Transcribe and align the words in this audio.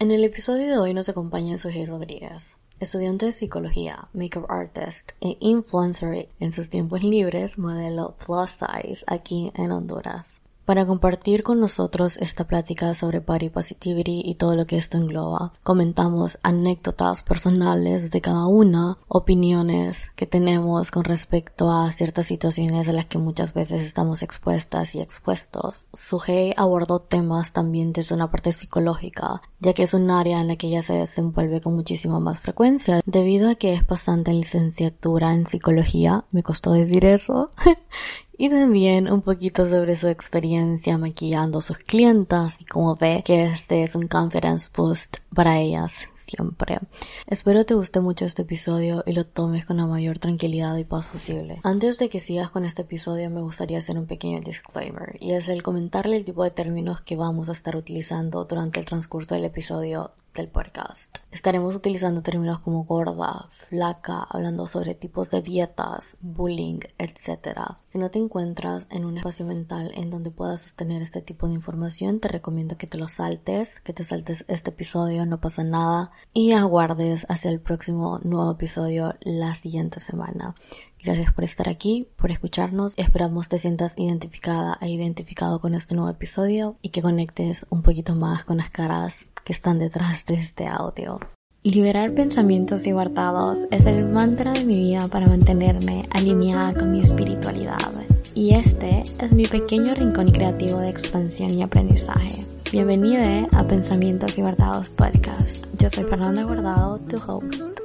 En 0.00 0.12
el 0.12 0.22
episodio 0.22 0.68
de 0.68 0.78
hoy 0.78 0.94
nos 0.94 1.08
acompaña 1.08 1.58
Sujei 1.58 1.84
Rodríguez, 1.84 2.56
estudiante 2.78 3.26
de 3.26 3.32
psicología, 3.32 4.06
makeup 4.12 4.48
artist 4.48 5.10
e 5.20 5.36
influencer 5.40 6.28
en 6.38 6.52
sus 6.52 6.70
tiempos 6.70 7.02
libres, 7.02 7.58
modelo 7.58 8.14
plus 8.24 8.52
size 8.52 9.02
aquí 9.08 9.50
en 9.56 9.72
Honduras 9.72 10.40
para 10.68 10.84
compartir 10.84 11.44
con 11.44 11.60
nosotros 11.60 12.18
esta 12.18 12.44
plática 12.44 12.94
sobre 12.94 13.20
body 13.20 13.48
positivity 13.48 14.20
y 14.22 14.34
todo 14.34 14.54
lo 14.54 14.66
que 14.66 14.76
esto 14.76 14.98
engloba. 14.98 15.54
Comentamos 15.62 16.38
anécdotas 16.42 17.22
personales 17.22 18.10
de 18.10 18.20
cada 18.20 18.46
una, 18.46 18.98
opiniones 19.08 20.10
que 20.14 20.26
tenemos 20.26 20.90
con 20.90 21.04
respecto 21.04 21.70
a 21.70 21.90
ciertas 21.92 22.26
situaciones 22.26 22.86
a 22.86 22.92
las 22.92 23.06
que 23.06 23.16
muchas 23.16 23.54
veces 23.54 23.80
estamos 23.80 24.22
expuestas 24.22 24.94
y 24.94 25.00
expuestos. 25.00 25.86
Sujei 25.94 26.52
abordó 26.54 26.98
temas 26.98 27.54
también 27.54 27.94
desde 27.94 28.14
una 28.14 28.30
parte 28.30 28.52
psicológica, 28.52 29.40
ya 29.60 29.72
que 29.72 29.84
es 29.84 29.94
un 29.94 30.10
área 30.10 30.38
en 30.38 30.48
la 30.48 30.56
que 30.56 30.66
ella 30.66 30.82
se 30.82 30.98
desenvuelve 30.98 31.62
con 31.62 31.76
muchísima 31.76 32.20
más 32.20 32.40
frecuencia, 32.40 33.00
debido 33.06 33.48
a 33.48 33.54
que 33.54 33.72
es 33.72 33.84
pasante 33.84 34.32
en 34.32 34.40
licenciatura 34.40 35.32
en 35.32 35.46
psicología, 35.46 36.26
me 36.30 36.42
costó 36.42 36.72
decir 36.72 37.06
eso, 37.06 37.48
y 38.38 38.48
también 38.48 39.10
un 39.10 39.20
poquito 39.20 39.68
sobre 39.68 39.96
su 39.96 40.06
experiencia 40.08 40.96
maquillando 40.96 41.58
a 41.58 41.62
sus 41.62 41.78
clientas 41.78 42.60
y 42.60 42.64
cómo 42.64 42.96
ve 42.96 43.22
que 43.24 43.46
este 43.46 43.82
es 43.82 43.94
un 43.96 44.06
confidence 44.06 44.68
boost 44.74 45.18
para 45.34 45.58
ellas 45.58 46.08
siempre. 46.28 46.78
Espero 47.26 47.64
te 47.64 47.74
guste 47.74 48.00
mucho 48.00 48.24
este 48.24 48.42
episodio 48.42 49.02
y 49.06 49.12
lo 49.12 49.26
tomes 49.26 49.64
con 49.64 49.78
la 49.78 49.86
mayor 49.86 50.18
tranquilidad 50.18 50.76
y 50.76 50.84
paz 50.84 51.06
posible. 51.06 51.60
Antes 51.64 51.98
de 51.98 52.08
que 52.08 52.20
sigas 52.20 52.50
con 52.50 52.64
este 52.64 52.82
episodio 52.82 53.30
me 53.30 53.40
gustaría 53.40 53.78
hacer 53.78 53.98
un 53.98 54.06
pequeño 54.06 54.40
disclaimer 54.40 55.16
y 55.20 55.32
es 55.32 55.48
el 55.48 55.62
comentarle 55.62 56.16
el 56.16 56.24
tipo 56.24 56.44
de 56.44 56.50
términos 56.50 57.00
que 57.00 57.16
vamos 57.16 57.48
a 57.48 57.52
estar 57.52 57.76
utilizando 57.76 58.44
durante 58.44 58.80
el 58.80 58.86
transcurso 58.86 59.34
del 59.34 59.46
episodio 59.46 60.12
del 60.34 60.48
podcast. 60.48 61.18
Estaremos 61.30 61.74
utilizando 61.74 62.22
términos 62.22 62.60
como 62.60 62.84
gorda, 62.84 63.48
flaca, 63.50 64.26
hablando 64.30 64.66
sobre 64.66 64.94
tipos 64.94 65.30
de 65.30 65.42
dietas, 65.42 66.16
bullying, 66.20 66.80
etc. 66.98 67.60
Si 67.88 67.98
no 67.98 68.10
te 68.10 68.18
encuentras 68.18 68.86
en 68.90 69.04
un 69.04 69.18
espacio 69.18 69.44
mental 69.44 69.92
en 69.94 70.10
donde 70.10 70.30
puedas 70.30 70.62
sostener 70.62 71.02
este 71.02 71.22
tipo 71.22 71.48
de 71.48 71.54
información, 71.54 72.20
te 72.20 72.28
recomiendo 72.28 72.76
que 72.76 72.86
te 72.86 72.98
lo 72.98 73.08
saltes, 73.08 73.80
que 73.80 73.92
te 73.92 74.04
saltes 74.04 74.44
este 74.48 74.70
episodio, 74.70 75.26
no 75.26 75.40
pasa 75.40 75.64
nada 75.64 76.12
y 76.32 76.52
aguardes 76.52 77.26
hacia 77.28 77.50
el 77.50 77.60
próximo 77.60 78.20
nuevo 78.22 78.52
episodio 78.52 79.14
la 79.20 79.54
siguiente 79.54 80.00
semana. 80.00 80.54
Gracias 81.02 81.32
por 81.32 81.44
estar 81.44 81.68
aquí, 81.68 82.08
por 82.16 82.30
escucharnos. 82.30 82.94
Esperamos 82.96 83.48
te 83.48 83.58
sientas 83.58 83.94
identificada 83.96 84.78
e 84.80 84.88
identificado 84.88 85.60
con 85.60 85.74
este 85.74 85.94
nuevo 85.94 86.10
episodio 86.10 86.76
y 86.82 86.90
que 86.90 87.02
conectes 87.02 87.66
un 87.70 87.82
poquito 87.82 88.14
más 88.14 88.44
con 88.44 88.58
las 88.58 88.70
caras 88.70 89.16
que 89.44 89.52
están 89.52 89.78
detrás 89.78 90.26
de 90.26 90.34
este 90.34 90.66
audio. 90.66 91.20
Liberar 91.64 92.14
pensamientos 92.14 92.86
y 92.86 92.92
guardados 92.92 93.66
es 93.70 93.84
el 93.84 94.06
mantra 94.06 94.52
de 94.52 94.64
mi 94.64 94.76
vida 94.76 95.08
para 95.08 95.26
mantenerme 95.26 96.08
alineada 96.10 96.72
con 96.72 96.92
mi 96.92 97.00
espiritualidad. 97.00 97.92
Y 98.34 98.54
este 98.54 99.02
es 99.18 99.32
mi 99.32 99.44
pequeño 99.44 99.94
rincón 99.94 100.30
creativo 100.30 100.78
de 100.78 100.90
expansión 100.90 101.50
y 101.50 101.62
aprendizaje. 101.62 102.44
Bienvenida 102.70 103.48
a 103.58 103.66
Pensamientos 103.66 104.36
y 104.36 104.42
Guardados 104.42 104.90
Podcast. 104.90 105.64
Yo 105.78 105.88
soy 105.88 106.04
Fernanda 106.04 106.42
Guardado, 106.42 106.98
tu 107.08 107.16
host. 107.16 107.80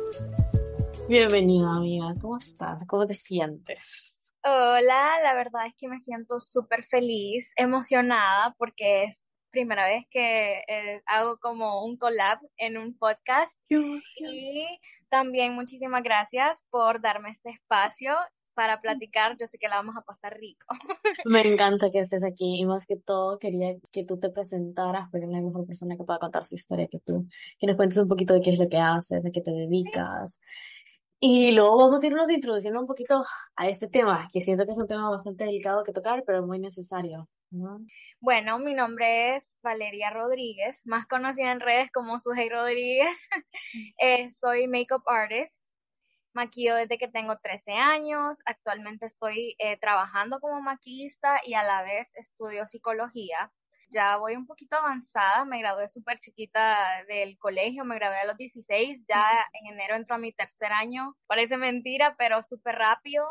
Bienvenida, 1.08 1.78
amiga. 1.78 2.14
¿Cómo 2.22 2.38
estás? 2.38 2.84
¿Cómo 2.86 3.08
te 3.08 3.14
sientes? 3.14 4.34
Hola, 4.44 5.22
la 5.24 5.36
verdad 5.36 5.68
es 5.68 5.74
que 5.78 5.88
me 5.88 6.00
siento 6.00 6.42
súper 6.42 6.84
feliz, 6.84 7.50
emocionada, 7.56 8.56
porque 8.58 9.06
es 9.06 9.22
primera 9.52 9.88
vez 9.88 10.04
que 10.12 10.64
eh, 10.68 11.02
hago 11.06 11.38
como 11.38 11.86
un 11.86 11.96
collab 11.96 12.40
en 12.58 12.78
un 12.78 12.98
podcast. 12.98 13.58
Y 13.70 14.68
también 15.08 15.54
muchísimas 15.56 16.04
gracias 16.04 16.66
por 16.70 17.00
darme 17.00 17.30
este 17.30 17.52
espacio 17.52 18.18
para 18.54 18.82
platicar. 18.82 19.36
Yo 19.40 19.48
sé 19.48 19.58
que 19.58 19.68
la 19.68 19.76
vamos 19.76 19.96
a 19.98 20.02
pasar 20.02 20.38
rico. 20.38 20.66
Me 21.26 21.42
encanta 21.42 21.90
que 21.90 22.00
estés 22.00 22.24
aquí 22.24 22.60
y 22.60 22.66
más 22.66 22.86
que 22.86 22.98
todo 22.98 23.40
quería 23.40 23.76
que 23.92 24.04
tú 24.04 24.20
te 24.20 24.30
presentaras 24.30 25.10
porque 25.12 25.28
no 25.28 25.36
hay 25.36 25.44
mejor 25.44 25.66
persona 25.66 25.96
que 25.98 26.04
pueda 26.04 26.20
contar 26.20 26.46
su 26.46 26.56
historia 26.56 26.88
que 26.88 27.00
tú. 27.00 27.26
Que 27.60 27.68
nos 27.68 27.76
cuentes 27.76 27.98
un 27.98 28.08
poquito 28.08 28.34
de 28.34 28.42
qué 28.42 28.52
es 28.52 28.60
lo 28.60 28.70
que 28.70 28.78
haces, 28.78 29.26
a 29.26 29.32
qué 29.32 29.42
te 29.42 29.52
dedicas. 29.52 30.40
Y 31.20 31.52
luego 31.52 31.78
vamos 31.78 32.04
a 32.04 32.08
irnos 32.08 32.30
introduciendo 32.30 32.82
un 32.82 32.88
poquito 32.88 33.24
a 33.56 33.70
este 33.70 33.88
tema, 33.88 34.28
que 34.34 34.42
siento 34.42 34.66
que 34.66 34.74
es 34.74 34.78
un 34.78 34.88
tema 34.88 35.10
bastante 35.10 35.46
delicado 35.46 35.84
que 35.86 35.94
tocar, 35.94 36.24
pero 36.26 36.46
muy 36.46 36.60
necesario. 36.60 37.30
Bueno, 38.20 38.60
mi 38.60 38.74
nombre 38.74 39.36
es 39.36 39.58
Valeria 39.62 40.10
Rodríguez, 40.10 40.82
más 40.86 41.06
conocida 41.06 41.52
en 41.52 41.60
redes 41.60 41.92
como 41.94 42.20
Sujei 42.20 42.50
Rodríguez. 42.50 43.30
Eh, 44.00 44.30
soy 44.32 44.68
makeup 44.68 45.04
artist 45.08 45.63
Maquillo 46.34 46.76
desde 46.76 46.98
que 46.98 47.08
tengo 47.08 47.38
13 47.38 47.74
años. 47.74 48.40
Actualmente 48.46 49.06
estoy 49.06 49.56
eh, 49.60 49.78
trabajando 49.78 50.40
como 50.40 50.62
maquillista 50.62 51.40
y 51.46 51.54
a 51.54 51.64
la 51.64 51.84
vez 51.84 52.16
estudio 52.16 52.66
psicología. 52.66 53.52
Ya 53.90 54.18
voy 54.18 54.36
un 54.36 54.48
poquito 54.48 54.76
avanzada, 54.76 55.46
me 55.46 55.60
gradué 55.60 55.88
súper 55.88 56.20
chiquita 56.20 57.04
del 57.08 57.38
colegio, 57.38 57.86
me 57.86 57.96
gradué 57.96 58.18
a 58.18 58.26
los 58.26 58.38
16, 58.38 59.06
ya 59.08 59.24
en 59.54 59.74
enero 59.74 59.96
entro 59.96 60.16
a 60.16 60.20
mi 60.20 60.32
tercer 60.34 60.72
año. 60.72 61.16
Parece 61.28 61.58
mentira, 61.58 62.16
pero 62.18 62.42
súper 62.44 62.76
rápido. 62.76 63.24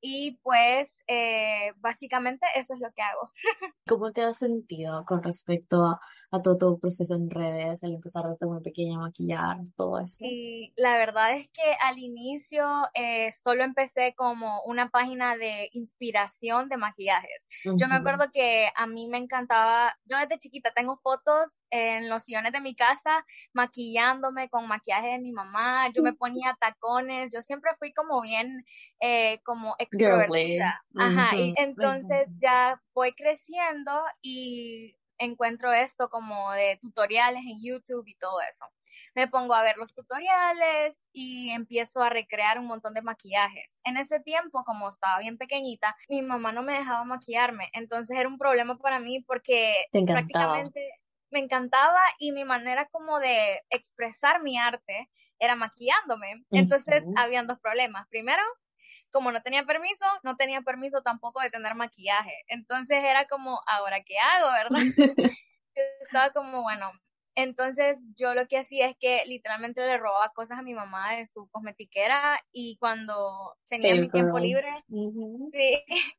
Y 0.00 0.38
pues 0.42 1.02
eh, 1.08 1.72
básicamente 1.76 2.46
eso 2.54 2.74
es 2.74 2.80
lo 2.80 2.92
que 2.92 3.02
hago. 3.02 3.30
¿Cómo 3.88 4.12
te 4.12 4.22
has 4.22 4.38
sentido 4.38 5.04
con 5.04 5.22
respecto 5.22 5.84
a, 5.84 6.42
todo 6.42 6.58
tu 6.58 6.78
proceso 6.78 7.14
en 7.14 7.30
redes, 7.30 7.82
el 7.82 7.94
empezar 7.94 8.24
desde 8.28 8.46
muy 8.46 8.62
pequeña 8.62 8.98
a 8.98 9.00
maquillar, 9.00 9.56
todo 9.76 10.00
eso? 10.00 10.18
Y 10.20 10.72
la 10.76 10.98
verdad 10.98 11.36
es 11.36 11.48
que 11.50 11.62
al 11.80 11.98
inicio 11.98 12.66
eh, 12.94 13.32
solo 13.32 13.64
empecé 13.64 14.14
como 14.16 14.62
una 14.64 14.90
página 14.90 15.36
de 15.36 15.68
inspiración 15.72 16.68
de 16.68 16.76
maquillajes. 16.76 17.46
Yo 17.64 17.88
me 17.88 17.94
acuerdo 17.94 18.24
que 18.32 18.68
a 18.74 18.86
mí 18.86 19.08
me 19.08 19.18
encantaba, 19.18 19.96
yo 20.04 20.18
desde 20.18 20.38
chiquita 20.38 20.72
tengo 20.74 20.98
fotos 20.98 21.56
en 21.70 22.08
los 22.08 22.24
sillones 22.24 22.52
de 22.52 22.60
mi 22.60 22.74
casa 22.74 23.24
maquillándome 23.52 24.48
con 24.48 24.66
maquillaje 24.66 25.08
de 25.08 25.18
mi 25.18 25.32
mamá, 25.32 25.90
yo 25.92 26.02
me 26.02 26.12
ponía 26.18 26.56
tacones, 26.60 27.32
yo 27.32 27.42
siempre 27.42 27.72
fui 27.78 27.92
como 27.92 28.20
bien, 28.22 28.64
eh, 29.00 29.40
como 29.44 29.74
extrovertida. 29.78 30.82
Ajá, 30.96 31.36
y 31.36 31.54
entonces 31.56 32.28
ya 32.40 32.80
voy 32.94 33.12
creciendo 33.12 33.92
y 34.22 34.96
encuentro 35.18 35.72
esto 35.72 36.08
como 36.08 36.52
de 36.52 36.78
tutoriales 36.80 37.42
en 37.46 37.62
YouTube 37.62 38.06
y 38.06 38.14
todo 38.16 38.40
eso. 38.40 38.66
Me 39.14 39.28
pongo 39.28 39.54
a 39.54 39.62
ver 39.62 39.76
los 39.76 39.94
tutoriales 39.94 41.06
y 41.12 41.50
empiezo 41.50 42.02
a 42.02 42.10
recrear 42.10 42.58
un 42.58 42.66
montón 42.66 42.94
de 42.94 43.02
maquillajes. 43.02 43.64
En 43.84 43.96
ese 43.96 44.20
tiempo, 44.20 44.64
como 44.64 44.88
estaba 44.88 45.18
bien 45.20 45.38
pequeñita, 45.38 45.96
mi 46.08 46.22
mamá 46.22 46.52
no 46.52 46.62
me 46.62 46.74
dejaba 46.74 47.04
maquillarme, 47.04 47.70
entonces 47.72 48.16
era 48.16 48.28
un 48.28 48.38
problema 48.38 48.78
para 48.78 49.00
mí 49.00 49.22
porque 49.26 49.86
prácticamente 49.90 50.80
me 51.30 51.40
encantaba 51.40 52.00
y 52.18 52.32
mi 52.32 52.44
manera 52.44 52.86
como 52.88 53.18
de 53.18 53.62
expresar 53.70 54.42
mi 54.42 54.58
arte 54.58 55.10
era 55.38 55.54
maquillándome. 55.54 56.44
Entonces, 56.50 57.04
habían 57.16 57.46
dos 57.46 57.58
problemas. 57.60 58.06
Primero, 58.08 58.42
como 59.10 59.32
no 59.32 59.42
tenía 59.42 59.64
permiso, 59.64 60.04
no 60.22 60.36
tenía 60.36 60.62
permiso 60.62 61.02
tampoco 61.02 61.40
de 61.40 61.50
tener 61.50 61.74
maquillaje. 61.74 62.44
Entonces 62.48 62.98
era 63.02 63.26
como, 63.26 63.60
¿ahora 63.66 64.02
qué 64.02 64.18
hago, 64.18 64.50
verdad? 64.52 64.78
yo 65.74 65.82
estaba 66.02 66.30
como, 66.30 66.62
bueno, 66.62 66.90
entonces 67.36 67.98
yo 68.16 68.34
lo 68.34 68.46
que 68.46 68.58
hacía 68.58 68.88
es 68.88 68.96
que 68.98 69.22
literalmente 69.26 69.80
le 69.82 69.98
robaba 69.98 70.32
cosas 70.34 70.58
a 70.58 70.62
mi 70.62 70.72
mamá 70.74 71.14
de 71.14 71.26
su 71.26 71.48
cosmetiquera 71.50 72.40
y 72.50 72.78
cuando 72.78 73.56
tenía 73.68 73.94
mi 73.94 74.08
tiempo 74.08 74.38
libre, 74.38 74.70
sí, 74.88 75.84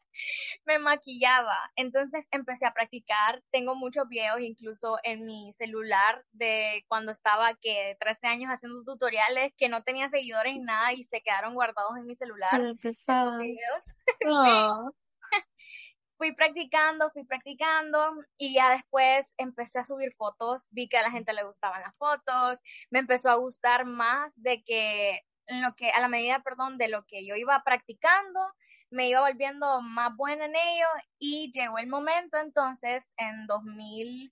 me 0.65 0.77
maquillaba. 0.77 1.71
Entonces 1.75 2.27
empecé 2.31 2.67
a 2.67 2.73
practicar. 2.73 3.43
Tengo 3.51 3.75
muchos 3.75 4.07
videos 4.07 4.39
incluso 4.41 4.97
en 5.03 5.25
mi 5.25 5.51
celular 5.53 6.23
de 6.33 6.85
cuando 6.87 7.11
estaba 7.11 7.55
que 7.55 7.97
13 7.99 8.27
años 8.27 8.49
haciendo 8.51 8.83
tutoriales 8.83 9.53
que 9.57 9.69
no 9.69 9.81
tenía 9.81 10.09
seguidores 10.09 10.53
ni 10.53 10.63
nada 10.63 10.93
y 10.93 11.03
se 11.03 11.21
quedaron 11.21 11.55
guardados 11.55 11.97
en 11.97 12.05
mi 12.05 12.15
celular. 12.15 12.51
Videos. 13.39 14.93
fui 16.17 16.33
practicando, 16.33 17.09
fui 17.11 17.23
practicando 17.23 18.11
y 18.37 18.55
ya 18.55 18.71
después 18.71 19.33
empecé 19.37 19.79
a 19.79 19.83
subir 19.83 20.11
fotos, 20.13 20.67
vi 20.71 20.89
que 20.89 20.97
a 20.97 21.03
la 21.03 21.11
gente 21.11 21.33
le 21.33 21.43
gustaban 21.43 21.81
las 21.81 21.97
fotos, 21.97 22.59
me 22.89 22.99
empezó 22.99 23.29
a 23.29 23.35
gustar 23.35 23.85
más 23.85 24.33
de 24.35 24.63
que 24.63 25.21
en 25.47 25.61
lo 25.61 25.75
que 25.75 25.91
a 25.91 26.01
la 26.01 26.09
medida, 26.09 26.41
perdón, 26.43 26.77
de 26.77 26.89
lo 26.89 27.05
que 27.05 27.25
yo 27.25 27.35
iba 27.35 27.61
practicando, 27.63 28.39
me 28.89 29.09
iba 29.09 29.21
volviendo 29.21 29.81
más 29.81 30.15
buena 30.15 30.45
en 30.45 30.55
ello 30.55 30.87
y 31.19 31.51
llegó 31.51 31.77
el 31.77 31.87
momento 31.87 32.37
entonces 32.37 33.09
en 33.17 33.45
2000 33.47 34.31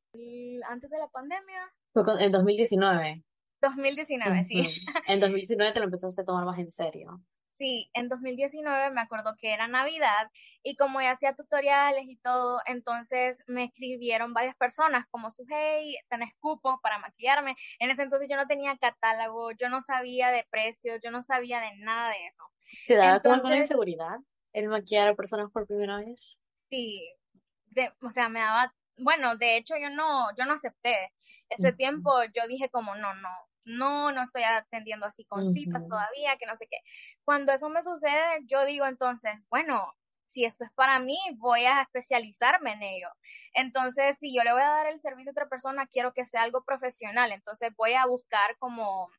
antes 0.70 0.90
de 0.90 0.98
la 0.98 1.08
pandemia. 1.08 1.72
en 2.20 2.32
2019. 2.32 3.24
2019, 3.62 4.46
sí. 4.46 4.86
En 5.08 5.20
2019 5.20 5.74
te 5.74 5.80
lo 5.80 5.86
empezaste 5.86 6.22
a 6.22 6.26
tomar 6.26 6.46
más 6.46 6.60
en 6.60 6.70
serio. 6.70 7.22
Sí, 7.58 7.90
en 7.94 8.10
2019 8.10 8.92
me 8.92 9.02
acuerdo 9.02 9.36
que 9.40 9.54
era 9.54 9.68
Navidad 9.68 10.30
y 10.62 10.76
como 10.76 11.02
ya 11.02 11.12
hacía 11.12 11.36
tutoriales 11.36 12.04
y 12.08 12.18
todo, 12.18 12.60
entonces 12.66 13.38
me 13.48 13.66
escribieron 13.66 14.34
varias 14.34 14.56
personas 14.58 15.06
como 15.10 15.32
su 15.32 15.46
hey, 15.50 15.96
tenés 16.10 16.34
cupo 16.40 16.80
para 16.82 17.00
maquillarme. 17.00 17.56
En 17.80 17.92
ese 17.92 18.04
entonces 18.04 18.28
yo 18.30 18.36
no 18.36 18.48
tenía 18.48 18.78
catálogo, 18.78 19.52
yo 19.52 19.70
no 19.70 19.82
sabía 19.82 20.32
de 20.32 20.46
precios, 20.50 21.00
yo 21.02 21.12
no 21.12 21.22
sabía 21.22 21.62
de 21.62 21.78
nada 21.78 22.10
de 22.10 22.28
eso. 22.28 22.44
¿Te 22.88 22.96
daba 22.96 23.22
como 23.22 23.36
alguna 23.36 23.58
inseguridad 23.58 24.18
el 24.52 24.68
maquillar 24.68 25.08
a 25.08 25.16
personas 25.16 25.50
por 25.52 25.66
primera 25.66 26.00
vez? 26.00 26.38
Sí, 26.70 27.10
o 28.02 28.10
sea, 28.10 28.28
me 28.28 28.40
daba, 28.40 28.74
bueno, 28.98 29.38
de 29.38 29.58
hecho 29.58 29.76
yo 29.78 29.90
no, 29.92 30.28
yo 30.38 30.46
no 30.46 30.54
acepté. 30.54 31.14
Ese 31.48 31.72
tiempo 31.72 32.12
yo 32.34 32.48
dije 32.48 32.70
como, 32.70 32.96
no, 32.96 33.14
no, 33.14 33.30
no, 33.66 34.12
no 34.12 34.22
estoy 34.24 34.44
atendiendo 34.44 35.06
así 35.06 35.26
con 35.26 35.48
citas 35.48 35.88
todavía, 35.88 36.38
que 36.38 36.46
no 36.46 36.56
sé 36.56 36.68
qué. 36.70 36.78
Cuando 37.24 37.52
eso 37.52 37.70
me 37.70 37.84
sucede, 37.84 38.42
yo 38.46 38.66
digo 38.66 38.86
entonces, 38.86 39.46
bueno, 39.50 39.94
si 40.28 40.46
esto 40.46 40.66
es 40.66 40.72
para 40.74 41.00
mí, 41.00 41.18
voy 41.38 41.66
a 41.66 41.82
especializarme 41.82 42.74
en 42.74 42.84
ello. 42.84 43.10
Entonces, 43.54 44.18
si 44.20 44.36
yo 44.36 44.44
le 44.44 44.52
voy 44.54 44.62
a 44.62 44.70
dar 44.70 44.88
el 44.88 45.00
servicio 45.00 45.32
a 45.32 45.34
otra 45.34 45.48
persona, 45.50 45.88
quiero 45.88 46.14
que 46.14 46.26
sea 46.26 46.44
algo 46.44 46.64
profesional. 46.64 47.32
Entonces, 47.32 47.72
voy 47.78 47.94
a 47.94 48.06
buscar 48.06 48.58
como, 48.58 49.10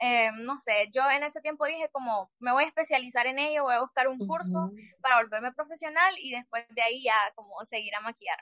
eh, 0.00 0.30
no 0.34 0.58
sé, 0.58 0.90
yo 0.94 1.02
en 1.10 1.22
ese 1.24 1.40
tiempo 1.40 1.66
dije 1.66 1.88
como, 1.92 2.30
me 2.38 2.52
voy 2.52 2.64
a 2.64 2.68
especializar 2.68 3.26
en 3.26 3.38
ello, 3.38 3.64
voy 3.64 3.74
a 3.74 3.80
buscar 3.80 4.08
un 4.08 4.18
curso 4.20 4.72
para 5.00 5.16
volverme 5.18 5.52
profesional 5.52 6.14
y 6.18 6.32
después 6.32 6.66
de 6.70 6.82
ahí 6.82 7.04
ya 7.04 7.16
como 7.34 7.54
seguir 7.66 7.94
a 7.94 8.00
maquillar. 8.00 8.38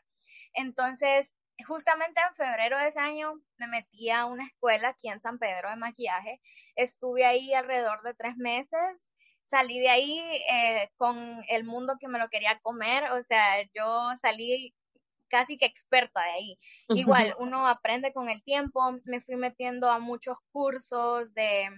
Entonces, 0.55 1.29
justamente 1.63 2.21
en 2.21 2.35
febrero 2.35 2.79
de 2.79 2.89
ese 2.89 3.01
año 3.01 3.41
me 3.59 3.67
metí 3.67 4.11
a 4.11 4.27
una 4.27 4.47
escuela 4.47 4.89
aquí 4.89 5.09
en 5.09 5.21
San 5.21 5.39
Pedro 5.39 5.71
de 5.71 5.77
maquillaje. 5.77 6.41
Estuve 6.77 7.25
ahí 7.25 7.53
alrededor 7.55 8.03
de 8.03 8.15
tres 8.15 8.37
meses. 8.37 9.09
Salí 9.43 9.81
de 9.81 9.89
ahí 9.89 10.19
eh, 10.53 10.91
con 10.97 11.43
el 11.49 11.65
mundo 11.65 11.97
que 11.99 12.09
me 12.09 12.19
lo 12.19 12.29
quería 12.29 12.59
comer. 12.61 13.11
O 13.13 13.23
sea, 13.23 13.63
yo 13.75 14.11
salí 14.21 14.75
casi 15.29 15.59
que 15.59 15.67
experta 15.67 16.21
de 16.23 16.31
ahí. 16.31 16.59
Igual, 16.89 17.35
uno 17.39 17.67
aprende 17.67 18.13
con 18.13 18.29
el 18.29 18.43
tiempo. 18.43 18.81
Me 19.05 19.21
fui 19.21 19.37
metiendo 19.37 19.91
a 19.91 19.99
muchos 19.99 20.39
cursos 20.53 21.35
de, 21.35 21.69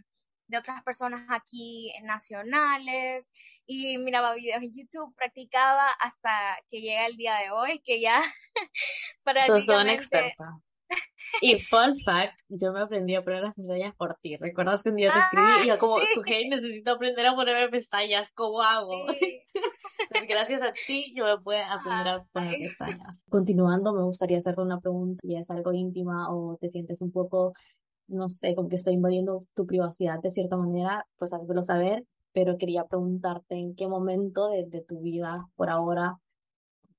de 0.53 0.59
otras 0.59 0.83
personas 0.85 1.27
aquí 1.31 1.93
nacionales 2.05 3.31
y 3.67 3.99
miraba 3.99 4.35
videos 4.35 4.63
en 4.63 4.75
YouTube, 4.75 5.15
practicaba 5.17 5.89
hasta 5.99 6.59
que 6.71 6.81
llega 6.81 7.07
el 7.07 7.17
día 7.17 7.37
de 7.39 7.51
hoy, 7.51 7.81
que 7.85 8.01
ya 8.01 8.23
prácticamente... 9.25 9.73
una 9.73 9.93
experta. 9.95 10.45
Y 11.41 11.59
fun 11.61 11.99
fact, 11.99 12.41
yo 12.49 12.75
me 12.75 12.81
aprendí 12.81 13.15
a 13.15 13.25
poner 13.25 13.43
las 13.43 13.55
pestañas 13.55 13.95
por 13.97 14.19
ti. 14.21 14.37
¿Recuerdas 14.37 14.83
que 14.83 14.91
un 14.91 14.97
día 14.97 15.11
te 15.11 15.19
escribí 15.19 15.65
y 15.65 15.69
yo 15.69 15.79
como, 15.79 15.99
su 16.13 16.23
hey, 16.27 16.47
necesito 16.47 16.93
aprender 16.93 17.27
a 17.27 17.35
ponerme 17.35 17.71
pestañas, 17.71 18.31
¿cómo 18.35 18.61
hago? 18.61 19.07
Entonces, 19.09 19.41
gracias 20.29 20.61
a 20.61 20.75
ti 20.87 21.15
yo 21.17 21.25
me 21.25 21.39
puedo 21.39 21.65
aprender 21.65 22.09
a 22.09 22.25
poner 22.33 22.59
pestañas. 22.59 23.25
Continuando, 23.31 23.95
me 23.95 24.03
gustaría 24.03 24.37
hacerte 24.37 24.61
una 24.61 24.79
pregunta, 24.79 25.23
si 25.23 25.35
es 25.35 25.51
algo 25.51 25.73
íntima 25.73 26.31
o 26.31 26.59
te 26.61 26.69
sientes 26.69 27.01
un 27.01 27.11
poco, 27.11 27.55
no 28.09 28.29
sé, 28.29 28.55
como 28.55 28.69
que 28.69 28.77
estoy 28.77 28.95
invadiendo 28.95 29.41
tu 29.55 29.67
privacidad 29.67 30.21
de 30.21 30.31
cierta 30.31 30.57
manera, 30.57 31.07
pues 31.19 31.33
házmelo 31.33 31.63
saber 31.63 32.05
pero 32.33 32.59
quería 32.59 32.85
preguntarte 32.87 33.55
en 33.57 33.75
qué 33.75 33.87
momento 33.87 34.49
de, 34.49 34.85
tu 34.87 35.01
vida 35.01 35.47
por 35.55 35.71
ahora, 35.71 36.19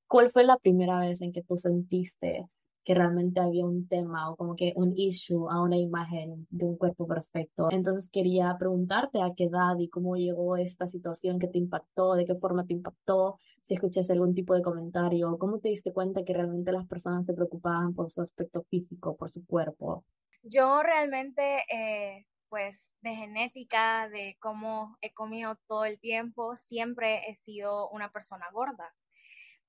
¿cuál 0.08 0.30
fue 0.30 0.44
la 0.44 0.58
primera 0.58 1.00
vez 1.00 1.22
en 1.22 1.32
que 1.32 1.42
tú 1.42 1.58
sentiste 1.58 2.48
que 2.84 2.96
realmente 2.96 3.40
había 3.40 3.66
un 3.66 3.88
tema 3.88 4.30
o 4.30 4.36
como 4.36 4.56
que 4.58 4.74
un 4.76 4.94
issue 4.98 5.48
a 5.50 5.62
una 5.62 5.78
imagen 5.78 6.46
de 6.50 6.66
un 6.66 6.76
cuerpo 6.76 7.08
perfecto. 7.08 7.70
Entonces 7.72 8.10
quería 8.10 8.54
preguntarte 8.60 9.22
a 9.22 9.32
qué 9.34 9.46
edad 9.46 9.78
y 9.80 9.88
cómo 9.88 10.18
llegó 10.18 10.58
esta 10.58 10.86
situación 10.86 11.40
que 11.40 11.48
te 11.48 11.58
impactó, 11.58 12.16
de 12.16 12.26
qué 12.26 12.36
forma 12.36 12.66
te 12.66 12.74
impactó, 12.74 13.38
si 13.62 13.76
escuchaste 13.76 14.12
algún 14.12 14.34
tipo 14.34 14.54
de 14.54 14.62
comentario, 14.62 15.38
cómo 15.38 15.60
te 15.60 15.70
diste 15.70 15.94
cuenta 15.94 16.26
que 16.26 16.34
realmente 16.34 16.74
las 16.74 16.86
personas 16.86 17.26
se 17.26 17.34
preocupaban 17.34 17.94
por 17.94 18.12
su 18.12 18.22
aspecto 18.22 18.64
físico, 18.64 19.16
por 19.16 19.30
su 19.30 19.46
cuerpo. 19.46 20.04
Yo 20.44 20.84
realmente 20.84 21.64
eh, 21.74 22.26
pues 22.50 22.92
de 23.02 23.16
genética, 23.16 24.10
de 24.10 24.38
cómo 24.40 24.98
he 25.02 25.14
comido 25.14 25.58
todo 25.68 25.86
el 25.86 26.00
tiempo, 26.00 26.56
siempre 26.58 27.30
he 27.30 27.36
sido 27.36 27.90
una 27.90 28.12
persona 28.12 28.46
gorda. 28.52 28.94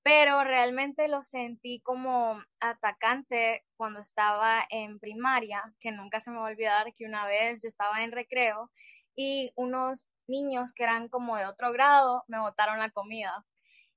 Pero 0.03 0.43
realmente 0.43 1.07
lo 1.07 1.23
sentí 1.23 1.81
como 1.81 2.41
atacante 2.59 3.65
cuando 3.77 4.01
estaba 4.01 4.65
en 4.69 4.99
primaria, 4.99 5.63
que 5.79 5.91
nunca 5.93 6.21
se 6.21 6.31
me 6.31 6.37
va 6.37 6.47
a 6.47 6.51
olvidar 6.51 6.93
que 6.93 7.05
una 7.05 7.25
vez 7.25 7.61
yo 7.63 7.69
estaba 7.69 8.03
en 8.03 8.11
recreo 8.11 8.69
y 9.15 9.51
unos 9.55 10.09
niños 10.27 10.73
que 10.73 10.83
eran 10.83 11.09
como 11.09 11.37
de 11.37 11.45
otro 11.47 11.71
grado 11.71 12.23
me 12.27 12.39
botaron 12.39 12.79
la 12.79 12.91
comida. 12.91 13.45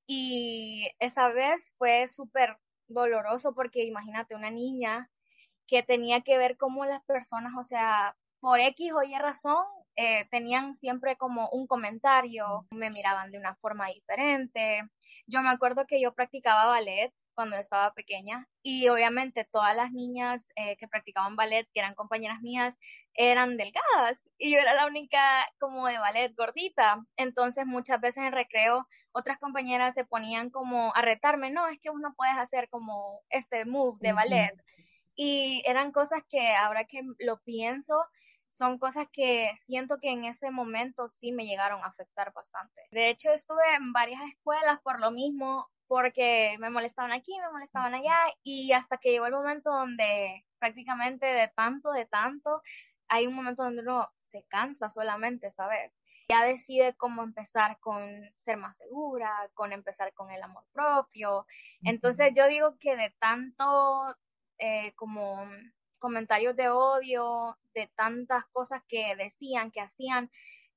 Y 0.07 0.91
esa 1.01 1.29
vez 1.31 1.75
fue 1.79 2.09
súper 2.09 2.59
doloroso 2.89 3.55
porque 3.55 3.85
imagínate 3.85 4.35
una 4.37 4.51
niña 4.51 5.11
que 5.69 5.83
tenía 5.83 6.23
que 6.23 6.39
ver 6.39 6.57
cómo 6.57 6.85
las 6.85 7.05
personas, 7.05 7.53
o 7.57 7.63
sea, 7.63 8.17
por 8.41 8.59
X 8.61 8.93
o 8.93 9.03
Y 9.03 9.17
razón, 9.17 9.65
eh, 9.97 10.27
tenían 10.31 10.75
siempre 10.75 11.17
como 11.17 11.49
un 11.51 11.67
comentario, 11.67 12.67
me 12.71 12.91
miraban 12.91 13.31
de 13.31 13.39
una 13.39 13.55
forma 13.57 13.89
diferente. 13.89 14.83
Yo 15.27 15.43
me 15.43 15.51
acuerdo 15.51 15.87
que 15.87 16.01
yo 16.01 16.15
practicaba 16.15 16.67
ballet 16.67 17.13
cuando 17.35 17.57
estaba 17.57 17.93
pequeña 17.95 18.49
y 18.63 18.89
obviamente 18.89 19.45
todas 19.45 19.75
las 19.77 19.93
niñas 19.93 20.49
eh, 20.57 20.77
que 20.77 20.89
practicaban 20.89 21.37
ballet, 21.37 21.69
que 21.73 21.81
eran 21.81 21.95
compañeras 21.95 22.41
mías, 22.43 22.77
eran 23.15 23.57
delgadas 23.57 24.29
y 24.39 24.53
yo 24.53 24.59
era 24.59 24.75
la 24.75 24.87
única 24.87 25.21
como 25.59 25.87
de 25.87 25.99
ballet 25.99 26.35
gordita. 26.37 27.05
Entonces 27.17 27.67
muchas 27.67 28.01
veces 28.01 28.25
en 28.25 28.33
recreo 28.33 28.87
otras 29.13 29.39
compañeras 29.39 29.95
se 29.95 30.05
ponían 30.05 30.51
como 30.51 30.93
a 30.95 31.03
retarme, 31.03 31.51
no, 31.51 31.67
es 31.69 31.79
que 31.81 31.91
uno 31.91 32.15
puedes 32.17 32.37
hacer 32.37 32.69
como 32.69 33.21
este 33.31 33.65
move 33.65 33.99
de 34.01 34.13
ballet. 34.13 34.55
Y 35.21 35.65
eran 35.67 35.91
cosas 35.91 36.23
que 36.29 36.55
ahora 36.55 36.85
que 36.85 37.03
lo 37.19 37.41
pienso, 37.41 38.07
son 38.51 38.79
cosas 38.79 39.09
que 39.13 39.51
siento 39.57 39.99
que 39.99 40.13
en 40.13 40.25
ese 40.25 40.53
momento 40.53 41.09
sí 41.09 41.33
me 41.33 41.45
llegaron 41.45 41.83
a 41.83 41.89
afectar 41.89 42.33
bastante. 42.33 42.83
De 42.93 43.09
hecho, 43.09 43.33
estuve 43.33 43.63
en 43.77 43.93
varias 43.93 44.23
escuelas 44.31 44.79
por 44.81 45.01
lo 45.01 45.11
mismo, 45.11 45.67
porque 45.89 46.55
me 46.61 46.71
molestaban 46.71 47.11
aquí, 47.11 47.33
me 47.41 47.51
molestaban 47.51 47.95
allá, 47.95 48.17
y 48.45 48.71
hasta 48.73 48.99
que 48.99 49.11
llegó 49.11 49.27
el 49.27 49.33
momento 49.33 49.71
donde 49.71 50.47
prácticamente 50.61 51.27
de 51.27 51.49
tanto, 51.49 51.91
de 51.91 52.07
tanto, 52.07 52.63
hay 53.09 53.27
un 53.27 53.35
momento 53.35 53.65
donde 53.65 53.83
uno 53.83 54.09
se 54.21 54.45
cansa 54.45 54.93
solamente, 54.93 55.51
¿sabes? 55.51 55.93
Ya 56.31 56.45
decide 56.45 56.95
cómo 56.95 57.25
empezar 57.25 57.81
con 57.81 58.07
ser 58.37 58.57
más 58.57 58.77
segura, 58.77 59.51
con 59.55 59.73
empezar 59.73 60.13
con 60.13 60.31
el 60.31 60.43
amor 60.45 60.63
propio. 60.73 61.45
Entonces 61.83 62.35
yo 62.37 62.47
digo 62.47 62.77
que 62.79 62.95
de 62.97 63.11
tanto 63.19 63.65
eh, 64.59 64.93
como 64.95 65.47
comentarios 65.99 66.57
de 66.57 66.69
odio, 66.69 67.59
de 67.75 67.91
tantas 67.97 68.47
cosas 68.47 68.83
que 68.89 69.17
decían, 69.17 69.71
que 69.71 69.81
hacían, 69.81 70.31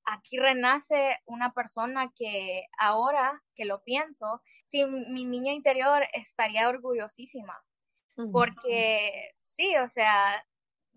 aquí 0.04 0.38
renace 0.38 1.20
una 1.26 1.54
persona 1.54 2.12
que 2.16 2.64
ahora 2.78 3.42
que 3.56 3.66
lo 3.66 3.84
pienso, 3.84 4.42
si 4.70 4.86
mi 4.86 5.26
niña 5.26 5.54
interior 5.54 6.04
estaría 6.14 6.70
orgullosísima, 6.70 7.64
porque 8.32 9.32
sí, 9.38 9.76
o 9.78 9.90
sea, 9.90 10.46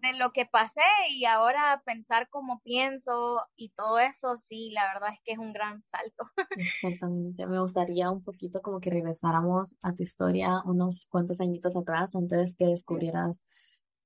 de 0.04 0.18
lo 0.18 0.32
que 0.32 0.46
pasé 0.46 0.80
y 1.11 1.25
ahora 1.25 1.82
pensar 1.84 2.28
cómo 2.30 2.61
pienso 2.62 3.40
y 3.56 3.70
todo 3.70 3.99
eso, 3.99 4.37
sí, 4.38 4.70
la 4.73 4.92
verdad 4.92 5.11
es 5.12 5.20
que 5.25 5.32
es 5.32 5.38
un 5.38 5.52
gran 5.52 5.82
salto. 5.82 6.25
Exactamente, 6.58 7.46
me 7.46 7.61
gustaría 7.61 8.11
un 8.11 8.23
poquito 8.23 8.62
como 8.62 8.80
que 8.80 8.90
regresáramos 8.90 9.75
a 9.82 9.92
tu 9.92 10.02
historia 10.02 10.62
unos 10.64 11.06
cuantos 11.06 11.40
añitos 11.40 11.76
atrás, 11.76 12.14
antes 12.14 12.54
que 12.54 12.66
descubrieras 12.66 13.44